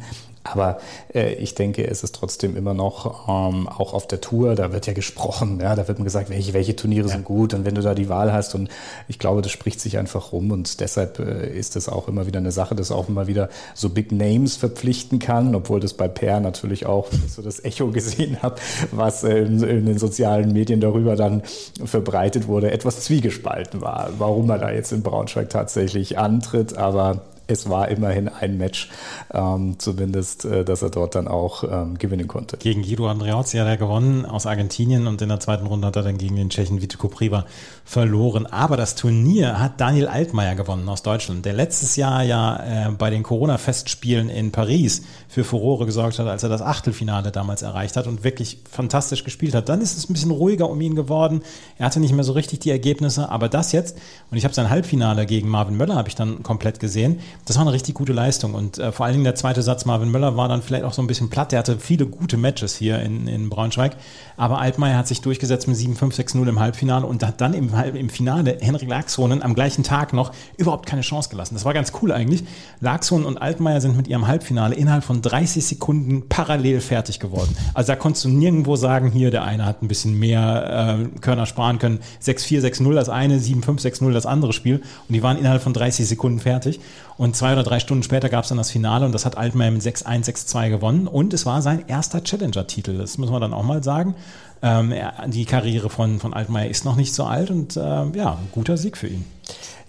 Aber 0.51 0.79
äh, 1.13 1.33
ich 1.33 1.55
denke, 1.55 1.87
es 1.87 2.03
ist 2.03 2.15
trotzdem 2.15 2.55
immer 2.55 2.73
noch, 2.73 3.27
ähm, 3.27 3.67
auch 3.67 3.93
auf 3.93 4.07
der 4.07 4.21
Tour, 4.21 4.55
da 4.55 4.71
wird 4.71 4.87
ja 4.87 4.93
gesprochen, 4.93 5.59
ja, 5.61 5.75
da 5.75 5.87
wird 5.87 5.99
man 5.99 6.05
gesagt, 6.05 6.29
welche, 6.29 6.53
welche 6.53 6.75
Turniere 6.75 7.07
ja. 7.07 7.13
sind 7.13 7.25
gut 7.25 7.53
und 7.53 7.65
wenn 7.65 7.75
du 7.75 7.81
da 7.81 7.93
die 7.93 8.09
Wahl 8.09 8.31
hast 8.33 8.55
und 8.55 8.69
ich 9.07 9.19
glaube, 9.19 9.41
das 9.41 9.51
spricht 9.51 9.79
sich 9.79 9.97
einfach 9.97 10.31
rum 10.31 10.51
und 10.51 10.79
deshalb 10.79 11.19
äh, 11.19 11.47
ist 11.57 11.75
es 11.75 11.89
auch 11.89 12.07
immer 12.07 12.27
wieder 12.27 12.39
eine 12.39 12.51
Sache, 12.51 12.75
dass 12.75 12.91
auch 12.91 13.09
immer 13.09 13.27
wieder 13.27 13.49
so 13.73 13.89
Big 13.89 14.11
Names 14.11 14.55
verpflichten 14.55 15.19
kann, 15.19 15.55
obwohl 15.55 15.79
das 15.79 15.93
bei 15.93 16.07
Per 16.07 16.39
natürlich 16.39 16.85
auch, 16.85 17.07
so 17.27 17.41
das 17.41 17.63
Echo 17.63 17.87
gesehen 17.91 18.41
habe, 18.41 18.55
was 18.91 19.23
äh, 19.23 19.39
in, 19.39 19.63
in, 19.63 19.85
den 19.85 19.97
sozialen 19.97 20.53
Medien 20.53 20.79
darüber 20.79 21.15
dann 21.15 21.43
verbreitet 21.83 22.47
wurde, 22.47 22.71
etwas 22.71 23.01
zwiegespalten 23.01 23.81
war, 23.81 24.09
warum 24.17 24.49
er 24.49 24.59
da 24.59 24.71
jetzt 24.71 24.91
in 24.91 25.03
Braunschweig 25.03 25.49
tatsächlich 25.49 26.17
antritt, 26.17 26.77
aber 26.77 27.21
es 27.47 27.69
war 27.69 27.87
immerhin 27.87 28.27
ein 28.27 28.57
Match, 28.57 28.89
ähm, 29.33 29.79
zumindest, 29.79 30.45
äh, 30.45 30.65
dass 30.65 30.81
er 30.81 30.89
dort 30.89 31.15
dann 31.15 31.27
auch 31.27 31.63
ähm, 31.63 31.97
gewinnen 31.97 32.27
konnte. 32.27 32.57
Gegen 32.57 32.83
Guido 32.83 33.07
Andreozzi 33.07 33.57
hat 33.57 33.67
er 33.67 33.77
gewonnen 33.77 34.25
aus 34.25 34.45
Argentinien 34.45 35.07
und 35.07 35.21
in 35.21 35.29
der 35.29 35.39
zweiten 35.39 35.65
Runde 35.65 35.87
hat 35.87 35.95
er 35.95 36.03
dann 36.03 36.17
gegen 36.17 36.35
den 36.35 36.49
Tschechen 36.49 36.81
Vito 36.81 36.97
Kopriva 36.97 37.45
verloren. 37.85 38.45
Aber 38.45 38.75
das 38.75 38.95
Turnier 38.95 39.59
hat 39.59 39.79
Daniel 39.79 40.07
Altmaier 40.07 40.55
gewonnen 40.55 40.87
aus 40.89 41.03
Deutschland, 41.03 41.45
der 41.45 41.53
letztes 41.53 41.95
Jahr 41.95 42.23
ja 42.23 42.87
äh, 42.87 42.91
bei 42.91 43.09
den 43.09 43.23
Corona-Festspielen 43.23 44.29
in 44.29 44.51
Paris 44.51 45.03
für 45.29 45.43
Furore 45.43 45.85
gesorgt 45.85 46.19
hat, 46.19 46.27
als 46.27 46.43
er 46.43 46.49
das 46.49 46.61
Achtelfinale 46.61 47.31
damals 47.31 47.61
erreicht 47.61 47.95
hat 47.95 48.07
und 48.07 48.23
wirklich 48.23 48.59
fantastisch 48.69 49.23
gespielt 49.23 49.55
hat. 49.55 49.69
Dann 49.69 49.81
ist 49.81 49.97
es 49.97 50.09
ein 50.09 50.13
bisschen 50.13 50.31
ruhiger 50.31 50.69
um 50.69 50.81
ihn 50.81 50.95
geworden. 50.95 51.41
Er 51.77 51.85
hatte 51.85 51.99
nicht 51.99 52.13
mehr 52.13 52.23
so 52.23 52.33
richtig 52.33 52.59
die 52.59 52.71
Ergebnisse, 52.71 53.29
aber 53.29 53.47
das 53.47 53.71
jetzt, 53.71 53.97
und 54.31 54.37
ich 54.37 54.43
habe 54.43 54.53
sein 54.53 54.69
Halbfinale 54.69 55.25
gegen 55.25 55.47
Marvin 55.47 55.77
Möller, 55.77 55.95
habe 55.95 56.09
ich 56.09 56.15
dann 56.15 56.43
komplett 56.43 56.79
gesehen 56.79 57.19
das 57.45 57.55
war 57.55 57.61
eine 57.61 57.73
richtig 57.73 57.95
gute 57.95 58.13
Leistung. 58.13 58.53
Und 58.53 58.77
äh, 58.77 58.91
vor 58.91 59.05
allen 59.05 59.13
Dingen 59.13 59.23
der 59.23 59.35
zweite 59.35 59.61
Satz, 59.61 59.85
Marvin 59.85 60.11
Möller, 60.11 60.35
war 60.35 60.47
dann 60.49 60.61
vielleicht 60.61 60.83
auch 60.83 60.93
so 60.93 61.01
ein 61.01 61.07
bisschen 61.07 61.29
platt. 61.29 61.51
Der 61.51 61.59
hatte 61.59 61.79
viele 61.79 62.05
gute 62.05 62.37
Matches 62.37 62.75
hier 62.75 62.99
in, 63.01 63.27
in 63.27 63.49
Braunschweig. 63.49 63.95
Aber 64.35 64.59
Altmaier 64.59 64.97
hat 64.97 65.07
sich 65.07 65.21
durchgesetzt 65.21 65.67
mit 65.67 65.77
7-5-6-0 65.77 66.47
im 66.47 66.59
Halbfinale 66.59 67.05
und 67.05 67.23
hat 67.23 67.41
dann 67.41 67.53
im, 67.53 67.71
im 67.95 68.09
Finale 68.09 68.57
Henrik 68.61 68.87
Laxonen 68.87 69.41
am 69.41 69.55
gleichen 69.55 69.83
Tag 69.83 70.13
noch 70.13 70.31
überhaupt 70.57 70.85
keine 70.85 71.01
Chance 71.01 71.29
gelassen. 71.29 71.55
Das 71.55 71.65
war 71.65 71.73
ganz 71.73 71.91
cool 72.01 72.11
eigentlich. 72.11 72.43
Laxonen 72.79 73.25
und 73.25 73.37
Altmaier 73.37 73.81
sind 73.81 73.97
mit 73.97 74.07
ihrem 74.07 74.27
Halbfinale 74.27 74.75
innerhalb 74.75 75.03
von 75.03 75.21
30 75.21 75.65
Sekunden 75.65 76.29
parallel 76.29 76.81
fertig 76.81 77.19
geworden. 77.19 77.55
Also 77.73 77.93
da 77.93 77.95
konntest 77.95 78.25
du 78.25 78.29
nirgendwo 78.29 78.75
sagen, 78.75 79.11
hier 79.11 79.31
der 79.31 79.43
eine 79.43 79.65
hat 79.65 79.81
ein 79.81 79.87
bisschen 79.87 80.17
mehr 80.19 80.99
äh, 80.99 81.19
Körner 81.19 81.45
sparen 81.45 81.79
können. 81.79 81.99
6-4, 82.23 82.61
6-0 82.61 82.93
das 82.93 83.09
eine, 83.09 83.39
7-5, 83.39 83.81
6-0 83.81 84.11
das 84.11 84.25
andere 84.25 84.53
Spiel. 84.53 84.77
Und 84.77 85.13
die 85.13 85.23
waren 85.23 85.37
innerhalb 85.37 85.63
von 85.63 85.73
30 85.73 86.07
Sekunden 86.07 86.39
fertig. 86.39 86.79
Und 87.17 87.26
zwei 87.33 87.53
oder 87.53 87.63
drei 87.63 87.79
Stunden 87.79 88.03
später 88.03 88.29
gab 88.29 88.43
es 88.43 88.49
dann 88.49 88.57
das 88.57 88.71
Finale 88.71 89.05
und 89.05 89.11
das 89.11 89.25
hat 89.25 89.37
Altmaier 89.37 89.71
mit 89.71 89.81
6-1, 89.81 90.25
6-2 90.25 90.69
gewonnen. 90.69 91.07
Und 91.07 91.33
es 91.33 91.45
war 91.45 91.61
sein 91.61 91.85
erster 91.87 92.23
Challenger-Titel. 92.23 92.97
Das 92.97 93.17
müssen 93.17 93.33
wir 93.33 93.39
dann 93.39 93.53
auch 93.53 93.63
mal 93.63 93.83
sagen. 93.83 94.15
Ähm, 94.61 94.93
die 95.27 95.45
Karriere 95.45 95.89
von, 95.89 96.19
von 96.19 96.33
Altmaier 96.33 96.69
ist 96.69 96.85
noch 96.85 96.95
nicht 96.95 97.13
so 97.13 97.25
alt 97.25 97.51
und 97.51 97.77
äh, 97.77 97.79
ja, 97.81 98.39
guter 98.51 98.77
Sieg 98.77 98.97
für 98.97 99.07
ihn. 99.07 99.25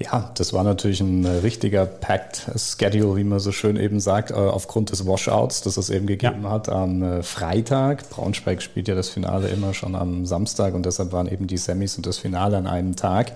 Ja, 0.01 0.31
das 0.35 0.53
war 0.53 0.63
natürlich 0.63 1.01
ein 1.01 1.25
äh, 1.25 1.29
richtiger 1.39 1.85
Packed 1.85 2.53
Schedule, 2.57 3.17
wie 3.17 3.25
man 3.25 3.41
so 3.41 3.51
schön 3.51 3.77
eben 3.77 3.99
sagt, 3.99 4.31
äh, 4.31 4.35
aufgrund 4.35 4.93
des 4.93 5.07
Washouts, 5.07 5.63
das 5.63 5.77
es 5.77 5.91
eben 5.91 6.07
gegeben 6.07 6.45
ja. 6.45 6.51
hat 6.51 6.69
am 6.69 7.03
äh, 7.03 7.23
Freitag. 7.25 8.09
Braunschweig 8.09 8.63
spielt 8.63 8.87
ja 8.87 8.95
das 8.95 9.09
Finale 9.09 9.49
immer 9.49 9.75
schon 9.75 9.97
am 9.97 10.25
Samstag 10.25 10.75
und 10.75 10.87
deshalb 10.87 11.11
waren 11.11 11.27
eben 11.27 11.49
die 11.49 11.57
Semis 11.57 11.97
und 11.97 12.07
das 12.07 12.19
Finale 12.19 12.57
an 12.57 12.69
einem 12.69 12.95
Tag. 12.95 13.33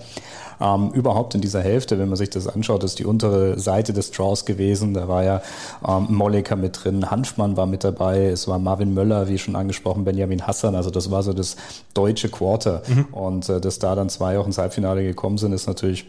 Ähm, 0.61 0.91
überhaupt 0.93 1.35
in 1.35 1.41
dieser 1.41 1.61
Hälfte, 1.61 1.99
wenn 1.99 2.07
man 2.07 2.15
sich 2.15 2.29
das 2.29 2.47
anschaut, 2.47 2.85
ist 2.85 2.99
die 2.99 3.05
untere 3.05 3.59
Seite 3.59 3.91
des 3.91 4.11
Draws 4.11 4.45
gewesen. 4.45 4.93
Da 4.93 5.09
war 5.09 5.23
ja 5.25 5.41
ähm, 5.85 6.07
Molleker 6.09 6.55
mit 6.55 6.83
drin, 6.83 7.11
Hanfmann 7.11 7.57
war 7.57 7.65
mit 7.65 7.83
dabei, 7.83 8.27
es 8.27 8.47
war 8.47 8.59
Marvin 8.59 8.93
Möller, 8.93 9.27
wie 9.27 9.37
schon 9.37 9.57
angesprochen, 9.57 10.05
Benjamin 10.05 10.47
Hassan. 10.47 10.75
Also 10.75 10.91
das 10.91 11.11
war 11.11 11.23
so 11.23 11.33
das 11.33 11.57
deutsche 11.93 12.29
Quarter. 12.29 12.83
Mhm. 12.87 13.05
Und 13.11 13.49
äh, 13.49 13.59
dass 13.59 13.79
da 13.79 13.95
dann 13.95 14.07
zwei 14.07 14.39
auch 14.39 14.45
ins 14.45 14.57
Halbfinale 14.57 15.03
gekommen 15.03 15.37
sind, 15.37 15.51
ist 15.51 15.67
natürlich 15.67 16.05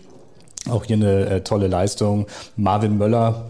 auch 0.69 0.85
hier 0.85 0.97
eine 0.97 1.27
äh, 1.27 1.41
tolle 1.43 1.69
Leistung. 1.69 2.27
Marvin 2.57 2.99
Möller 2.99 3.47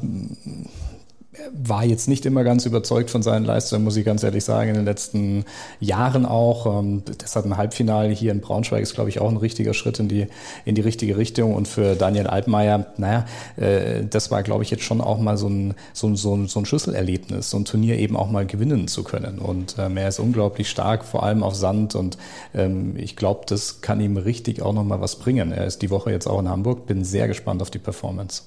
war 1.53 1.85
jetzt 1.85 2.09
nicht 2.09 2.27
immer 2.27 2.44
ganz 2.44 2.66
überzeugt 2.66 3.11
von 3.11 3.23
seinen 3.23 3.44
Leistungen, 3.44 3.85
muss 3.85 3.97
ich 3.97 4.05
ganz 4.05 4.23
ehrlich 4.23 4.44
sagen, 4.44 4.70
in 4.70 4.77
den 4.77 4.85
letzten 4.85 5.44
Jahren 5.81 6.27
auch. 6.27 6.66
Ähm, 6.66 7.03
deshalb 7.20 7.47
ein 7.47 7.57
Halbfinale 7.57 8.11
hier 8.11 8.33
in 8.33 8.40
Braunschweig 8.40 8.83
ist, 8.83 8.94
glaube 8.94 9.11
ich, 9.11 9.20
auch 9.20 9.29
ein 9.29 9.37
richtiger 9.37 9.75
Schritt 9.75 9.99
in 9.99 10.09
die, 10.09 10.27
in 10.64 10.75
die 10.75 10.81
richtige 10.81 11.16
Richtung. 11.16 11.55
Und 11.55 11.68
für 11.68 11.97
Daniel 11.97 12.27
Altmaier, 12.27 12.87
naja, 12.97 13.27
äh, 13.57 14.05
das 14.09 14.31
war, 14.31 14.42
glaube 14.42 14.62
ich, 14.62 14.70
jetzt 14.70 14.85
schon 14.85 15.01
auch 15.01 15.18
mal 15.18 15.37
so 15.37 15.49
ein, 15.49 15.75
so, 15.92 16.09
ein, 16.09 16.16
so, 16.16 16.37
ein, 16.37 16.47
so 16.47 16.61
ein 16.61 16.66
Schlüsselerlebnis, 16.66 17.51
so 17.51 17.57
ein 17.59 17.64
Turnier 17.64 17.99
eben 17.99 18.16
auch 18.16 18.31
mal 18.31 18.47
gewinnen 18.47 18.88
zu 18.88 19.03
können. 19.03 19.38
Und 19.38 19.77
ähm, 19.79 19.97
er 19.97 20.09
ist 20.09 20.20
unglaublich 20.20 20.70
stark, 20.70 21.05
vor 21.05 21.23
allem 21.23 21.42
auf 21.42 21.55
Sand. 21.55 21.94
Und 21.94 22.16
ähm, 22.55 22.97
ich 22.97 23.16
glaube, 23.16 23.42
das 23.47 23.81
kann 23.81 24.01
ihm 24.01 24.16
richtig 24.16 24.62
auch 24.62 24.73
noch 24.73 24.85
mal 24.85 25.01
was 25.01 25.16
bringen. 25.16 25.53
Er 25.53 25.66
ist 25.66 25.83
die 25.83 25.90
Woche 25.90 26.11
jetzt 26.11 26.27
auch 26.27 26.40
in 26.40 26.49
Hamburg, 26.49 26.87
bin 26.87 27.05
sehr 27.05 27.29
gespannt 27.29 27.61
auf 27.62 27.70
die 27.70 27.79
Performance. 27.79 28.42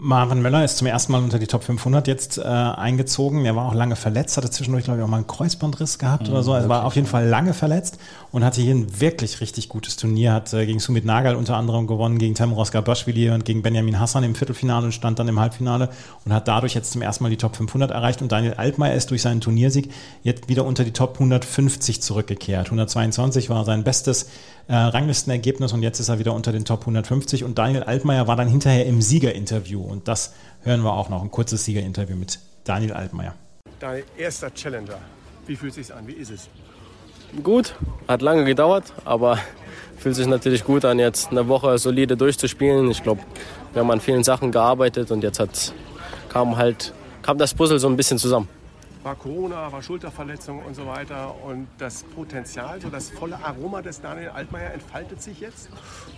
Marvin 0.00 0.42
Möller 0.42 0.64
ist 0.64 0.78
zum 0.78 0.86
ersten 0.86 1.12
Mal 1.12 1.22
unter 1.22 1.38
die 1.38 1.46
Top 1.46 1.64
500 1.64 2.06
jetzt 2.06 2.38
äh, 2.38 2.42
eingezogen. 2.42 3.44
Er 3.44 3.56
war 3.56 3.66
auch 3.66 3.74
lange 3.74 3.96
verletzt, 3.96 4.36
hatte 4.36 4.50
zwischendurch, 4.50 4.84
glaube 4.84 5.00
ich, 5.00 5.04
auch 5.04 5.08
mal 5.08 5.18
einen 5.18 5.26
Kreuzbandriss 5.26 5.98
gehabt 5.98 6.28
mhm, 6.28 6.34
oder 6.34 6.42
so. 6.42 6.54
Er 6.54 6.68
war 6.68 6.84
auf 6.84 6.94
jeden 6.94 7.06
Fall 7.06 7.26
lange 7.26 7.54
verletzt 7.54 7.98
und 8.30 8.44
hatte 8.44 8.60
hier 8.60 8.74
ein 8.74 9.00
wirklich 9.00 9.40
richtig 9.40 9.68
gutes 9.68 9.96
Turnier. 9.96 10.32
Hat 10.32 10.52
äh, 10.52 10.66
gegen 10.66 10.78
Sumit 10.78 11.04
Nagal 11.04 11.36
unter 11.36 11.56
anderem 11.56 11.86
gewonnen, 11.86 12.18
gegen 12.18 12.34
Temros 12.34 12.70
Gabashvili 12.70 13.30
und 13.30 13.44
gegen 13.44 13.62
Benjamin 13.62 13.98
Hassan 13.98 14.24
im 14.24 14.34
Viertelfinale 14.34 14.86
und 14.86 14.92
stand 14.92 15.18
dann 15.18 15.28
im 15.28 15.40
Halbfinale 15.40 15.88
und 16.24 16.32
hat 16.32 16.46
dadurch 16.48 16.74
jetzt 16.74 16.92
zum 16.92 17.02
ersten 17.02 17.24
Mal 17.24 17.30
die 17.30 17.36
Top 17.36 17.56
500 17.56 17.90
erreicht. 17.90 18.22
Und 18.22 18.30
Daniel 18.30 18.54
Altmaier 18.54 18.94
ist 18.94 19.10
durch 19.10 19.22
seinen 19.22 19.40
Turniersieg 19.40 19.90
jetzt 20.22 20.48
wieder 20.48 20.64
unter 20.64 20.84
die 20.84 20.92
Top 20.92 21.14
150 21.14 22.02
zurückgekehrt. 22.02 22.66
122 22.66 23.50
war 23.50 23.64
sein 23.64 23.84
bestes 23.84 24.26
äh, 24.68 24.74
Ranglistenergebnis 24.74 25.72
und 25.72 25.82
jetzt 25.82 25.98
ist 25.98 26.08
er 26.08 26.18
wieder 26.18 26.34
unter 26.34 26.52
den 26.52 26.64
Top 26.64 26.80
150 26.80 27.42
und 27.44 27.58
Daniel 27.58 27.82
Altmaier 27.82 28.28
war 28.28 28.36
dann 28.36 28.48
hinterher 28.48 28.86
im 28.86 29.02
Siegerinterview. 29.02 29.82
Und 29.82 30.08
das 30.08 30.34
hören 30.62 30.82
wir 30.82 30.92
auch 30.92 31.08
noch, 31.08 31.22
ein 31.22 31.30
kurzes 31.30 31.64
Siegerinterview 31.64 32.16
mit 32.16 32.38
Daniel 32.64 32.92
Altmaier. 32.92 33.34
Dein 33.80 34.02
erster 34.16 34.52
Challenger, 34.52 34.98
wie 35.46 35.56
fühlt 35.56 35.76
es 35.76 35.86
sich 35.86 35.94
an, 35.94 36.06
wie 36.06 36.12
ist 36.12 36.30
es? 36.30 36.48
Gut, 37.42 37.74
hat 38.06 38.22
lange 38.22 38.44
gedauert, 38.44 38.92
aber 39.04 39.38
fühlt 39.96 40.14
sich 40.14 40.26
natürlich 40.26 40.64
gut 40.64 40.84
an, 40.84 40.98
jetzt 40.98 41.30
eine 41.30 41.48
Woche 41.48 41.78
solide 41.78 42.16
durchzuspielen. 42.16 42.90
Ich 42.90 43.02
glaube, 43.02 43.22
wir 43.72 43.80
haben 43.80 43.90
an 43.90 44.00
vielen 44.00 44.24
Sachen 44.24 44.52
gearbeitet 44.52 45.10
und 45.10 45.22
jetzt 45.22 45.40
hat, 45.40 45.72
kam 46.28 46.56
halt 46.56 46.92
kam 47.22 47.36
das 47.36 47.52
Puzzle 47.52 47.78
so 47.78 47.88
ein 47.88 47.96
bisschen 47.96 48.16
zusammen 48.16 48.48
war 49.08 49.16
Corona, 49.16 49.72
war 49.72 49.82
Schulterverletzung 49.82 50.62
und 50.62 50.76
so 50.76 50.86
weiter. 50.86 51.34
Und 51.42 51.66
das 51.78 52.02
Potenzial, 52.04 52.78
so 52.80 52.90
das 52.90 53.08
volle 53.08 53.42
Aroma 53.42 53.80
des 53.80 54.02
Daniel 54.02 54.28
Altmaier 54.28 54.74
entfaltet 54.74 55.22
sich 55.22 55.40
jetzt? 55.40 55.70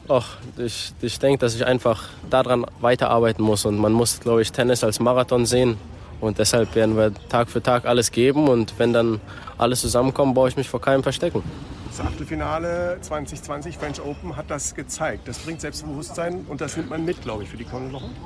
Ach, 0.08 0.38
ich, 0.56 0.92
ich 1.00 1.18
denke, 1.20 1.38
dass 1.38 1.54
ich 1.54 1.64
einfach 1.64 2.08
daran 2.28 2.66
weiterarbeiten 2.80 3.44
muss. 3.44 3.64
Und 3.64 3.78
man 3.78 3.92
muss, 3.92 4.18
glaube 4.18 4.42
ich, 4.42 4.50
Tennis 4.50 4.82
als 4.82 4.98
Marathon 4.98 5.46
sehen. 5.46 5.76
Und 6.20 6.38
deshalb 6.38 6.74
werden 6.74 6.96
wir 6.96 7.12
Tag 7.28 7.48
für 7.48 7.62
Tag 7.62 7.86
alles 7.86 8.10
geben. 8.10 8.48
Und 8.48 8.74
wenn 8.78 8.92
dann 8.92 9.20
alles 9.56 9.82
zusammenkommt, 9.82 10.34
baue 10.34 10.48
ich 10.48 10.56
mich 10.56 10.68
vor 10.68 10.80
keinem 10.80 11.04
verstecken. 11.04 11.44
das 11.90 12.00
Achtelfinale 12.00 12.98
2020 13.00 13.78
French 13.78 14.00
Open 14.02 14.36
hat 14.36 14.50
das 14.50 14.74
gezeigt. 14.74 15.28
Das 15.28 15.38
bringt 15.38 15.60
Selbstbewusstsein 15.60 16.44
und 16.48 16.60
das 16.60 16.76
nimmt 16.76 16.90
man 16.90 17.04
mit, 17.04 17.22
glaube 17.22 17.44
ich, 17.44 17.48
für 17.48 17.56
die 17.56 17.64
kommenden 17.64 17.92
Wochen. 17.92 18.16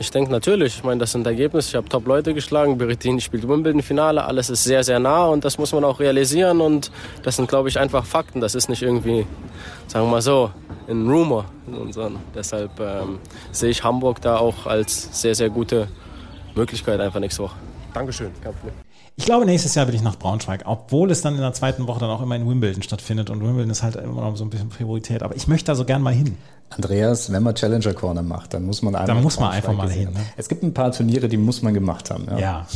Ich 0.00 0.12
denke 0.12 0.30
natürlich, 0.30 0.76
ich 0.76 0.84
meine, 0.84 1.00
das 1.00 1.10
sind 1.12 1.26
Ergebnisse. 1.26 1.70
Ich 1.70 1.74
habe 1.74 1.88
Top-Leute 1.88 2.32
geschlagen, 2.32 2.78
Berrettini 2.78 3.20
spielt 3.20 3.48
Wimbledon-Finale, 3.48 4.24
alles 4.24 4.48
ist 4.48 4.62
sehr, 4.62 4.84
sehr 4.84 5.00
nah 5.00 5.26
und 5.26 5.44
das 5.44 5.58
muss 5.58 5.72
man 5.72 5.82
auch 5.82 5.98
realisieren 5.98 6.60
und 6.60 6.92
das 7.24 7.36
sind, 7.36 7.48
glaube 7.48 7.68
ich, 7.68 7.78
einfach 7.78 8.04
Fakten. 8.04 8.40
Das 8.40 8.54
ist 8.54 8.68
nicht 8.68 8.82
irgendwie, 8.82 9.26
sagen 9.88 10.06
wir 10.06 10.12
mal 10.12 10.22
so, 10.22 10.50
ein 10.88 11.08
Rumor. 11.08 11.46
Sondern 11.90 12.22
deshalb 12.32 12.78
ähm, 12.78 13.18
sehe 13.50 13.70
ich 13.70 13.82
Hamburg 13.82 14.20
da 14.20 14.36
auch 14.36 14.66
als 14.66 15.20
sehr, 15.20 15.34
sehr 15.34 15.50
gute 15.50 15.88
Möglichkeit 16.54 17.00
einfach 17.00 17.18
nächste 17.18 17.42
Woche. 17.42 17.56
Dankeschön, 17.92 18.30
kein 18.40 18.54
Problem. 18.54 18.74
Ich 19.16 19.24
glaube, 19.24 19.46
nächstes 19.46 19.74
Jahr 19.74 19.88
will 19.88 19.96
ich 19.96 20.02
nach 20.02 20.16
Braunschweig, 20.16 20.62
obwohl 20.64 21.10
es 21.10 21.22
dann 21.22 21.34
in 21.34 21.40
der 21.40 21.52
zweiten 21.52 21.88
Woche 21.88 21.98
dann 21.98 22.10
auch 22.10 22.22
immer 22.22 22.36
in 22.36 22.48
Wimbledon 22.48 22.82
stattfindet 22.82 23.30
und 23.30 23.42
Wimbledon 23.42 23.70
ist 23.70 23.82
halt 23.82 23.96
immer 23.96 24.20
noch 24.20 24.36
so 24.36 24.44
ein 24.44 24.50
bisschen 24.50 24.68
Priorität. 24.68 25.24
Aber 25.24 25.34
ich 25.34 25.48
möchte 25.48 25.66
da 25.66 25.74
so 25.74 25.84
gern 25.84 26.02
mal 26.02 26.14
hin. 26.14 26.36
Andreas, 26.70 27.32
wenn 27.32 27.42
man 27.42 27.54
Challenger 27.54 27.94
Corner 27.94 28.22
macht, 28.22 28.54
dann 28.54 28.64
muss 28.64 28.82
man 28.82 28.94
einfach, 28.94 29.06
dann 29.14 29.22
muss 29.22 29.40
man 29.40 29.50
einfach 29.50 29.72
mal 29.72 29.90
hin. 29.90 30.12
Ne? 30.12 30.20
Es 30.36 30.48
gibt 30.48 30.62
ein 30.62 30.74
paar 30.74 30.92
Turniere, 30.92 31.28
die 31.28 31.38
muss 31.38 31.62
man 31.62 31.72
gemacht 31.72 32.10
haben. 32.10 32.26
Ja, 32.30 32.38
ja, 32.38 32.66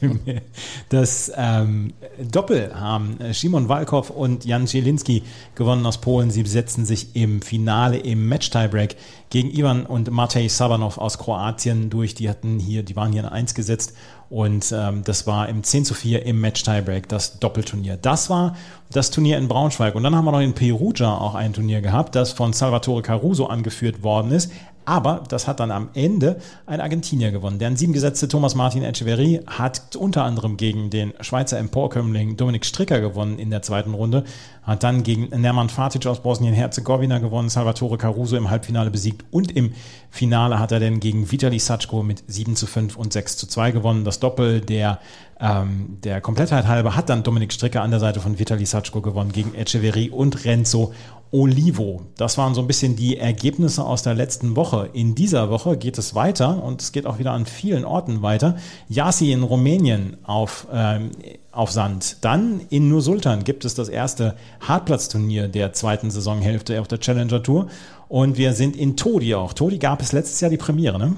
ja. 0.00 0.10
ja. 0.26 0.40
Das 0.90 1.32
ähm, 1.36 1.92
Doppel 2.18 2.72
haben 2.74 3.18
Szymon 3.32 3.68
Walkow 3.68 4.10
und 4.10 4.44
Jan 4.44 4.66
Zielinski 4.66 5.22
gewonnen 5.54 5.84
aus 5.86 5.98
Polen. 5.98 6.30
Sie 6.30 6.44
setzen 6.44 6.84
sich 6.84 7.16
im 7.16 7.42
Finale 7.42 7.96
im 7.96 8.28
Match-Tiebreak 8.28 8.96
gegen 9.30 9.50
Ivan 9.50 9.86
und 9.86 10.10
Matej 10.10 10.48
Sabanov 10.48 10.98
aus 10.98 11.18
Kroatien 11.18 11.90
durch. 11.90 12.14
Die 12.14 12.28
hatten 12.28 12.58
hier, 12.58 12.82
die 12.82 12.96
waren 12.96 13.12
hier 13.12 13.22
in 13.22 13.28
1 13.28 13.54
gesetzt 13.54 13.94
und 14.30 14.72
ähm, 14.76 15.02
das 15.04 15.26
war 15.26 15.48
im 15.48 15.62
10 15.62 15.84
zu 15.84 15.94
4 15.94 16.24
im 16.26 16.40
Match-Tiebreak, 16.40 17.08
das 17.08 17.38
Doppelturnier. 17.38 17.96
Das 17.96 18.30
war 18.30 18.56
das 18.90 19.10
Turnier 19.10 19.38
in 19.38 19.48
Braunschweig. 19.48 19.94
Und 19.94 20.02
dann 20.02 20.14
haben 20.16 20.24
wir 20.24 20.32
noch 20.32 20.40
in 20.40 20.54
Perugia 20.54 21.16
auch 21.16 21.34
ein 21.34 21.52
Turnier 21.52 21.80
gehabt, 21.80 22.14
das 22.14 22.32
von 22.32 22.52
Salvatore 22.52 23.02
Caruso 23.02 23.46
angeführt 23.46 24.02
worden 24.02 24.32
ist. 24.32 24.50
Aber 24.84 25.24
das 25.28 25.46
hat 25.48 25.60
dann 25.60 25.70
am 25.70 25.88
Ende 25.94 26.38
ein 26.66 26.80
Argentinier 26.80 27.30
gewonnen. 27.30 27.58
Der 27.58 27.68
an 27.68 27.76
sieben 27.76 27.92
gesetzte 27.92 28.28
Thomas 28.28 28.54
Martin 28.54 28.82
Echeverry 28.82 29.40
hat 29.46 29.96
unter 29.96 30.24
anderem 30.24 30.56
gegen 30.56 30.90
den 30.90 31.14
Schweizer 31.20 31.58
Emporkömmling 31.58 32.36
Dominik 32.36 32.64
Stricker 32.64 33.00
gewonnen 33.00 33.38
in 33.38 33.50
der 33.50 33.62
zweiten 33.62 33.94
Runde, 33.94 34.24
hat 34.62 34.82
dann 34.82 35.02
gegen 35.02 35.28
Nerman 35.40 35.68
Fatic 35.68 36.06
aus 36.06 36.22
Bosnien-Herzegowina 36.22 37.18
gewonnen, 37.18 37.48
Salvatore 37.48 37.98
Caruso 37.98 38.36
im 38.36 38.50
Halbfinale 38.50 38.90
besiegt 38.90 39.24
und 39.30 39.52
im 39.56 39.72
Finale 40.10 40.58
hat 40.58 40.72
er 40.72 40.80
dann 40.80 41.00
gegen 41.00 41.30
Vitali 41.30 41.58
Satschko 41.58 42.02
mit 42.02 42.22
7 42.26 42.56
zu 42.56 42.66
5 42.66 42.96
und 42.96 43.12
6 43.12 43.36
zu 43.36 43.46
2 43.46 43.72
gewonnen. 43.72 44.04
Das 44.04 44.20
Doppel 44.20 44.60
der 44.60 44.98
ähm, 45.40 45.98
der 46.04 46.20
Komplettheit 46.20 46.66
halber 46.66 46.94
hat 46.94 47.08
dann 47.08 47.22
Dominik 47.22 47.52
Stricker 47.52 47.82
an 47.82 47.90
der 47.90 48.00
Seite 48.00 48.20
von 48.20 48.38
Vitali 48.38 48.66
Satschko 48.66 49.00
gewonnen 49.00 49.32
gegen 49.32 49.54
Echeverry 49.54 50.10
und 50.10 50.44
Renzo 50.44 50.92
Olivo. 51.34 52.02
Das 52.16 52.38
waren 52.38 52.54
so 52.54 52.60
ein 52.60 52.68
bisschen 52.68 52.94
die 52.94 53.16
Ergebnisse 53.16 53.84
aus 53.84 54.04
der 54.04 54.14
letzten 54.14 54.54
Woche. 54.54 54.90
In 54.92 55.16
dieser 55.16 55.50
Woche 55.50 55.76
geht 55.76 55.98
es 55.98 56.14
weiter 56.14 56.62
und 56.62 56.80
es 56.80 56.92
geht 56.92 57.06
auch 57.06 57.18
wieder 57.18 57.32
an 57.32 57.44
vielen 57.44 57.84
Orten 57.84 58.22
weiter. 58.22 58.54
Yasi 58.88 59.32
in 59.32 59.42
Rumänien 59.42 60.16
auf, 60.22 60.68
ähm, 60.72 61.10
auf 61.50 61.72
Sand. 61.72 62.18
Dann 62.20 62.60
in 62.70 62.88
Nur 62.88 63.02
Sultan 63.02 63.42
gibt 63.42 63.64
es 63.64 63.74
das 63.74 63.88
erste 63.88 64.36
Hartplatzturnier 64.60 65.48
der 65.48 65.72
zweiten 65.72 66.12
Saisonhälfte 66.12 66.80
auf 66.80 66.86
der 66.86 67.00
Challenger 67.00 67.42
Tour. 67.42 67.66
Und 68.06 68.38
wir 68.38 68.52
sind 68.52 68.76
in 68.76 68.96
Todi 68.96 69.34
auch. 69.34 69.54
Todi 69.54 69.78
gab 69.78 70.02
es 70.02 70.12
letztes 70.12 70.40
Jahr 70.40 70.52
die 70.52 70.56
Premiere, 70.56 71.00
ne? 71.00 71.16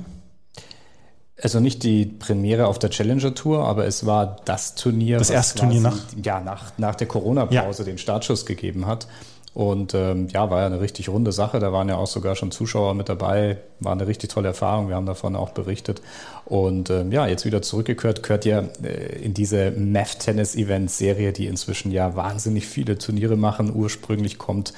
Also 1.42 1.60
nicht 1.60 1.82
die 1.82 2.06
Premiere 2.06 2.66
auf 2.68 2.78
der 2.78 2.88
Challenger 2.88 3.34
Tour, 3.34 3.68
aber 3.68 3.84
es 3.84 4.06
war 4.06 4.36
das 4.46 4.76
Turnier, 4.76 5.18
das 5.18 5.28
erste 5.28 5.58
Turnier 5.58 5.82
nach, 5.82 5.98
ja, 6.24 6.40
nach, 6.40 6.72
nach 6.78 6.94
der 6.94 7.06
Corona-Pause 7.06 7.82
ja. 7.82 7.84
den 7.84 7.98
Startschuss 7.98 8.46
gegeben 8.46 8.86
hat. 8.86 9.06
Und 9.56 9.94
ähm, 9.94 10.28
ja, 10.28 10.50
war 10.50 10.60
ja 10.60 10.66
eine 10.66 10.82
richtig 10.82 11.08
runde 11.08 11.32
Sache. 11.32 11.60
Da 11.60 11.72
waren 11.72 11.88
ja 11.88 11.96
auch 11.96 12.06
sogar 12.06 12.36
schon 12.36 12.50
Zuschauer 12.50 12.92
mit 12.92 13.08
dabei. 13.08 13.56
War 13.80 13.92
eine 13.92 14.06
richtig 14.06 14.28
tolle 14.28 14.48
Erfahrung. 14.48 14.88
Wir 14.88 14.96
haben 14.96 15.06
davon 15.06 15.34
auch 15.34 15.52
berichtet. 15.52 16.02
Und 16.44 16.90
ähm, 16.90 17.10
ja, 17.10 17.26
jetzt 17.26 17.46
wieder 17.46 17.62
zurückgekehrt, 17.62 18.22
gehört 18.22 18.44
ja 18.44 18.64
äh, 18.82 19.18
in 19.18 19.32
diese 19.32 19.70
Math 19.70 20.18
Tennis 20.18 20.56
Events 20.56 20.98
Serie, 20.98 21.32
die 21.32 21.46
inzwischen 21.46 21.90
ja 21.90 22.14
wahnsinnig 22.14 22.66
viele 22.66 22.98
Turniere 22.98 23.38
machen. 23.38 23.74
Ursprünglich 23.74 24.36
kommt 24.36 24.74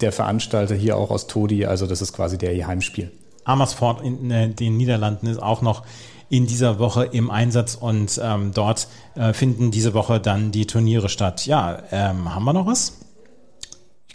der 0.00 0.10
Veranstalter 0.10 0.74
hier 0.74 0.96
auch 0.96 1.12
aus 1.12 1.28
Todi. 1.28 1.64
Also 1.64 1.86
das 1.86 2.02
ist 2.02 2.12
quasi 2.12 2.36
der 2.36 2.66
Heimspiel. 2.66 3.12
Amersfoort 3.44 4.02
in 4.02 4.28
äh, 4.32 4.48
den 4.48 4.76
Niederlanden 4.76 5.28
ist 5.28 5.40
auch 5.40 5.62
noch 5.62 5.84
in 6.30 6.48
dieser 6.48 6.80
Woche 6.80 7.04
im 7.04 7.30
Einsatz 7.30 7.76
und 7.76 8.20
ähm, 8.20 8.50
dort 8.52 8.88
äh, 9.14 9.32
finden 9.32 9.70
diese 9.70 9.94
Woche 9.94 10.18
dann 10.18 10.50
die 10.50 10.66
Turniere 10.66 11.08
statt. 11.08 11.46
Ja, 11.46 11.84
ähm, 11.92 12.34
haben 12.34 12.44
wir 12.44 12.52
noch 12.52 12.66
was? 12.66 13.05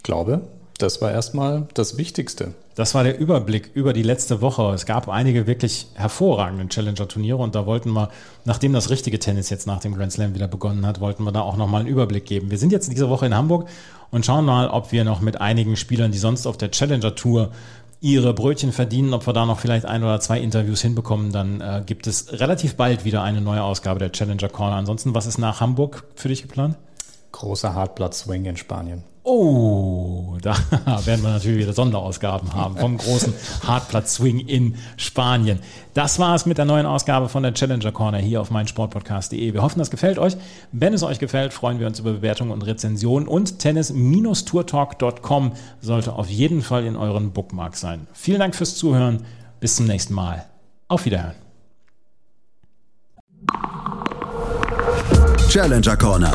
Ich 0.02 0.04
glaube, 0.04 0.40
das 0.78 1.00
war 1.00 1.12
erstmal 1.12 1.68
das 1.74 1.96
Wichtigste. 1.96 2.54
Das 2.74 2.92
war 2.96 3.04
der 3.04 3.20
Überblick 3.20 3.70
über 3.72 3.92
die 3.92 4.02
letzte 4.02 4.40
Woche. 4.40 4.72
Es 4.74 4.84
gab 4.84 5.08
einige 5.08 5.46
wirklich 5.46 5.86
hervorragende 5.94 6.66
Challenger-Turniere 6.66 7.36
und 7.36 7.54
da 7.54 7.66
wollten 7.66 7.92
wir, 7.92 8.08
nachdem 8.44 8.72
das 8.72 8.90
richtige 8.90 9.20
Tennis 9.20 9.48
jetzt 9.48 9.68
nach 9.68 9.78
dem 9.78 9.94
Grand 9.94 10.10
Slam 10.10 10.34
wieder 10.34 10.48
begonnen 10.48 10.84
hat, 10.86 10.98
wollten 10.98 11.22
wir 11.22 11.30
da 11.30 11.42
auch 11.42 11.56
nochmal 11.56 11.82
einen 11.82 11.88
Überblick 11.88 12.24
geben. 12.24 12.50
Wir 12.50 12.58
sind 12.58 12.72
jetzt 12.72 12.90
diese 12.90 13.08
Woche 13.10 13.26
in 13.26 13.34
Hamburg 13.36 13.68
und 14.10 14.26
schauen 14.26 14.44
mal, 14.44 14.70
ob 14.70 14.90
wir 14.90 15.04
noch 15.04 15.20
mit 15.20 15.40
einigen 15.40 15.76
Spielern, 15.76 16.10
die 16.10 16.18
sonst 16.18 16.48
auf 16.48 16.56
der 16.56 16.72
Challenger-Tour 16.72 17.52
ihre 18.00 18.34
Brötchen 18.34 18.72
verdienen, 18.72 19.14
ob 19.14 19.24
wir 19.28 19.32
da 19.32 19.46
noch 19.46 19.60
vielleicht 19.60 19.86
ein 19.86 20.02
oder 20.02 20.18
zwei 20.18 20.40
Interviews 20.40 20.82
hinbekommen, 20.82 21.30
dann 21.30 21.60
äh, 21.60 21.84
gibt 21.86 22.08
es 22.08 22.40
relativ 22.40 22.74
bald 22.74 23.04
wieder 23.04 23.22
eine 23.22 23.40
neue 23.40 23.62
Ausgabe 23.62 24.00
der 24.00 24.10
Challenger 24.10 24.48
Corner. 24.48 24.74
Ansonsten, 24.74 25.14
was 25.14 25.26
ist 25.26 25.38
nach 25.38 25.60
Hamburg 25.60 26.02
für 26.16 26.26
dich 26.26 26.42
geplant? 26.42 26.76
Großer 27.30 27.72
Hartplatz-Swing 27.72 28.46
in 28.46 28.56
Spanien. 28.56 29.04
Oh, 29.24 30.36
da 30.42 30.56
werden 31.04 31.22
wir 31.22 31.30
natürlich 31.30 31.60
wieder 31.60 31.72
Sonderausgaben 31.72 32.54
haben 32.54 32.76
vom 32.76 32.98
großen 32.98 33.32
Hartplatz 33.64 34.14
Swing 34.14 34.40
in 34.40 34.74
Spanien. 34.96 35.60
Das 35.94 36.18
war 36.18 36.34
es 36.34 36.44
mit 36.44 36.58
der 36.58 36.64
neuen 36.64 36.86
Ausgabe 36.86 37.28
von 37.28 37.44
der 37.44 37.54
Challenger 37.54 37.92
Corner 37.92 38.18
hier 38.18 38.40
auf 38.40 38.50
meinsportpodcast.de. 38.50 39.54
Wir 39.54 39.62
hoffen, 39.62 39.78
das 39.78 39.92
gefällt 39.92 40.18
euch. 40.18 40.36
Wenn 40.72 40.92
es 40.92 41.04
euch 41.04 41.20
gefällt, 41.20 41.52
freuen 41.52 41.78
wir 41.78 41.86
uns 41.86 42.00
über 42.00 42.12
Bewertungen 42.12 42.50
und 42.50 42.62
Rezensionen 42.62 43.28
und 43.28 43.60
tennis-tourtalk.com 43.60 45.52
sollte 45.80 46.14
auf 46.14 46.28
jeden 46.28 46.62
Fall 46.62 46.84
in 46.84 46.96
euren 46.96 47.30
Bookmarks 47.30 47.80
sein. 47.80 48.08
Vielen 48.12 48.40
Dank 48.40 48.56
fürs 48.56 48.74
Zuhören. 48.74 49.24
Bis 49.60 49.76
zum 49.76 49.86
nächsten 49.86 50.14
Mal. 50.14 50.46
Auf 50.88 51.04
Wiederhören. 51.04 51.36
Challenger 55.48 55.96
Corner 55.96 56.34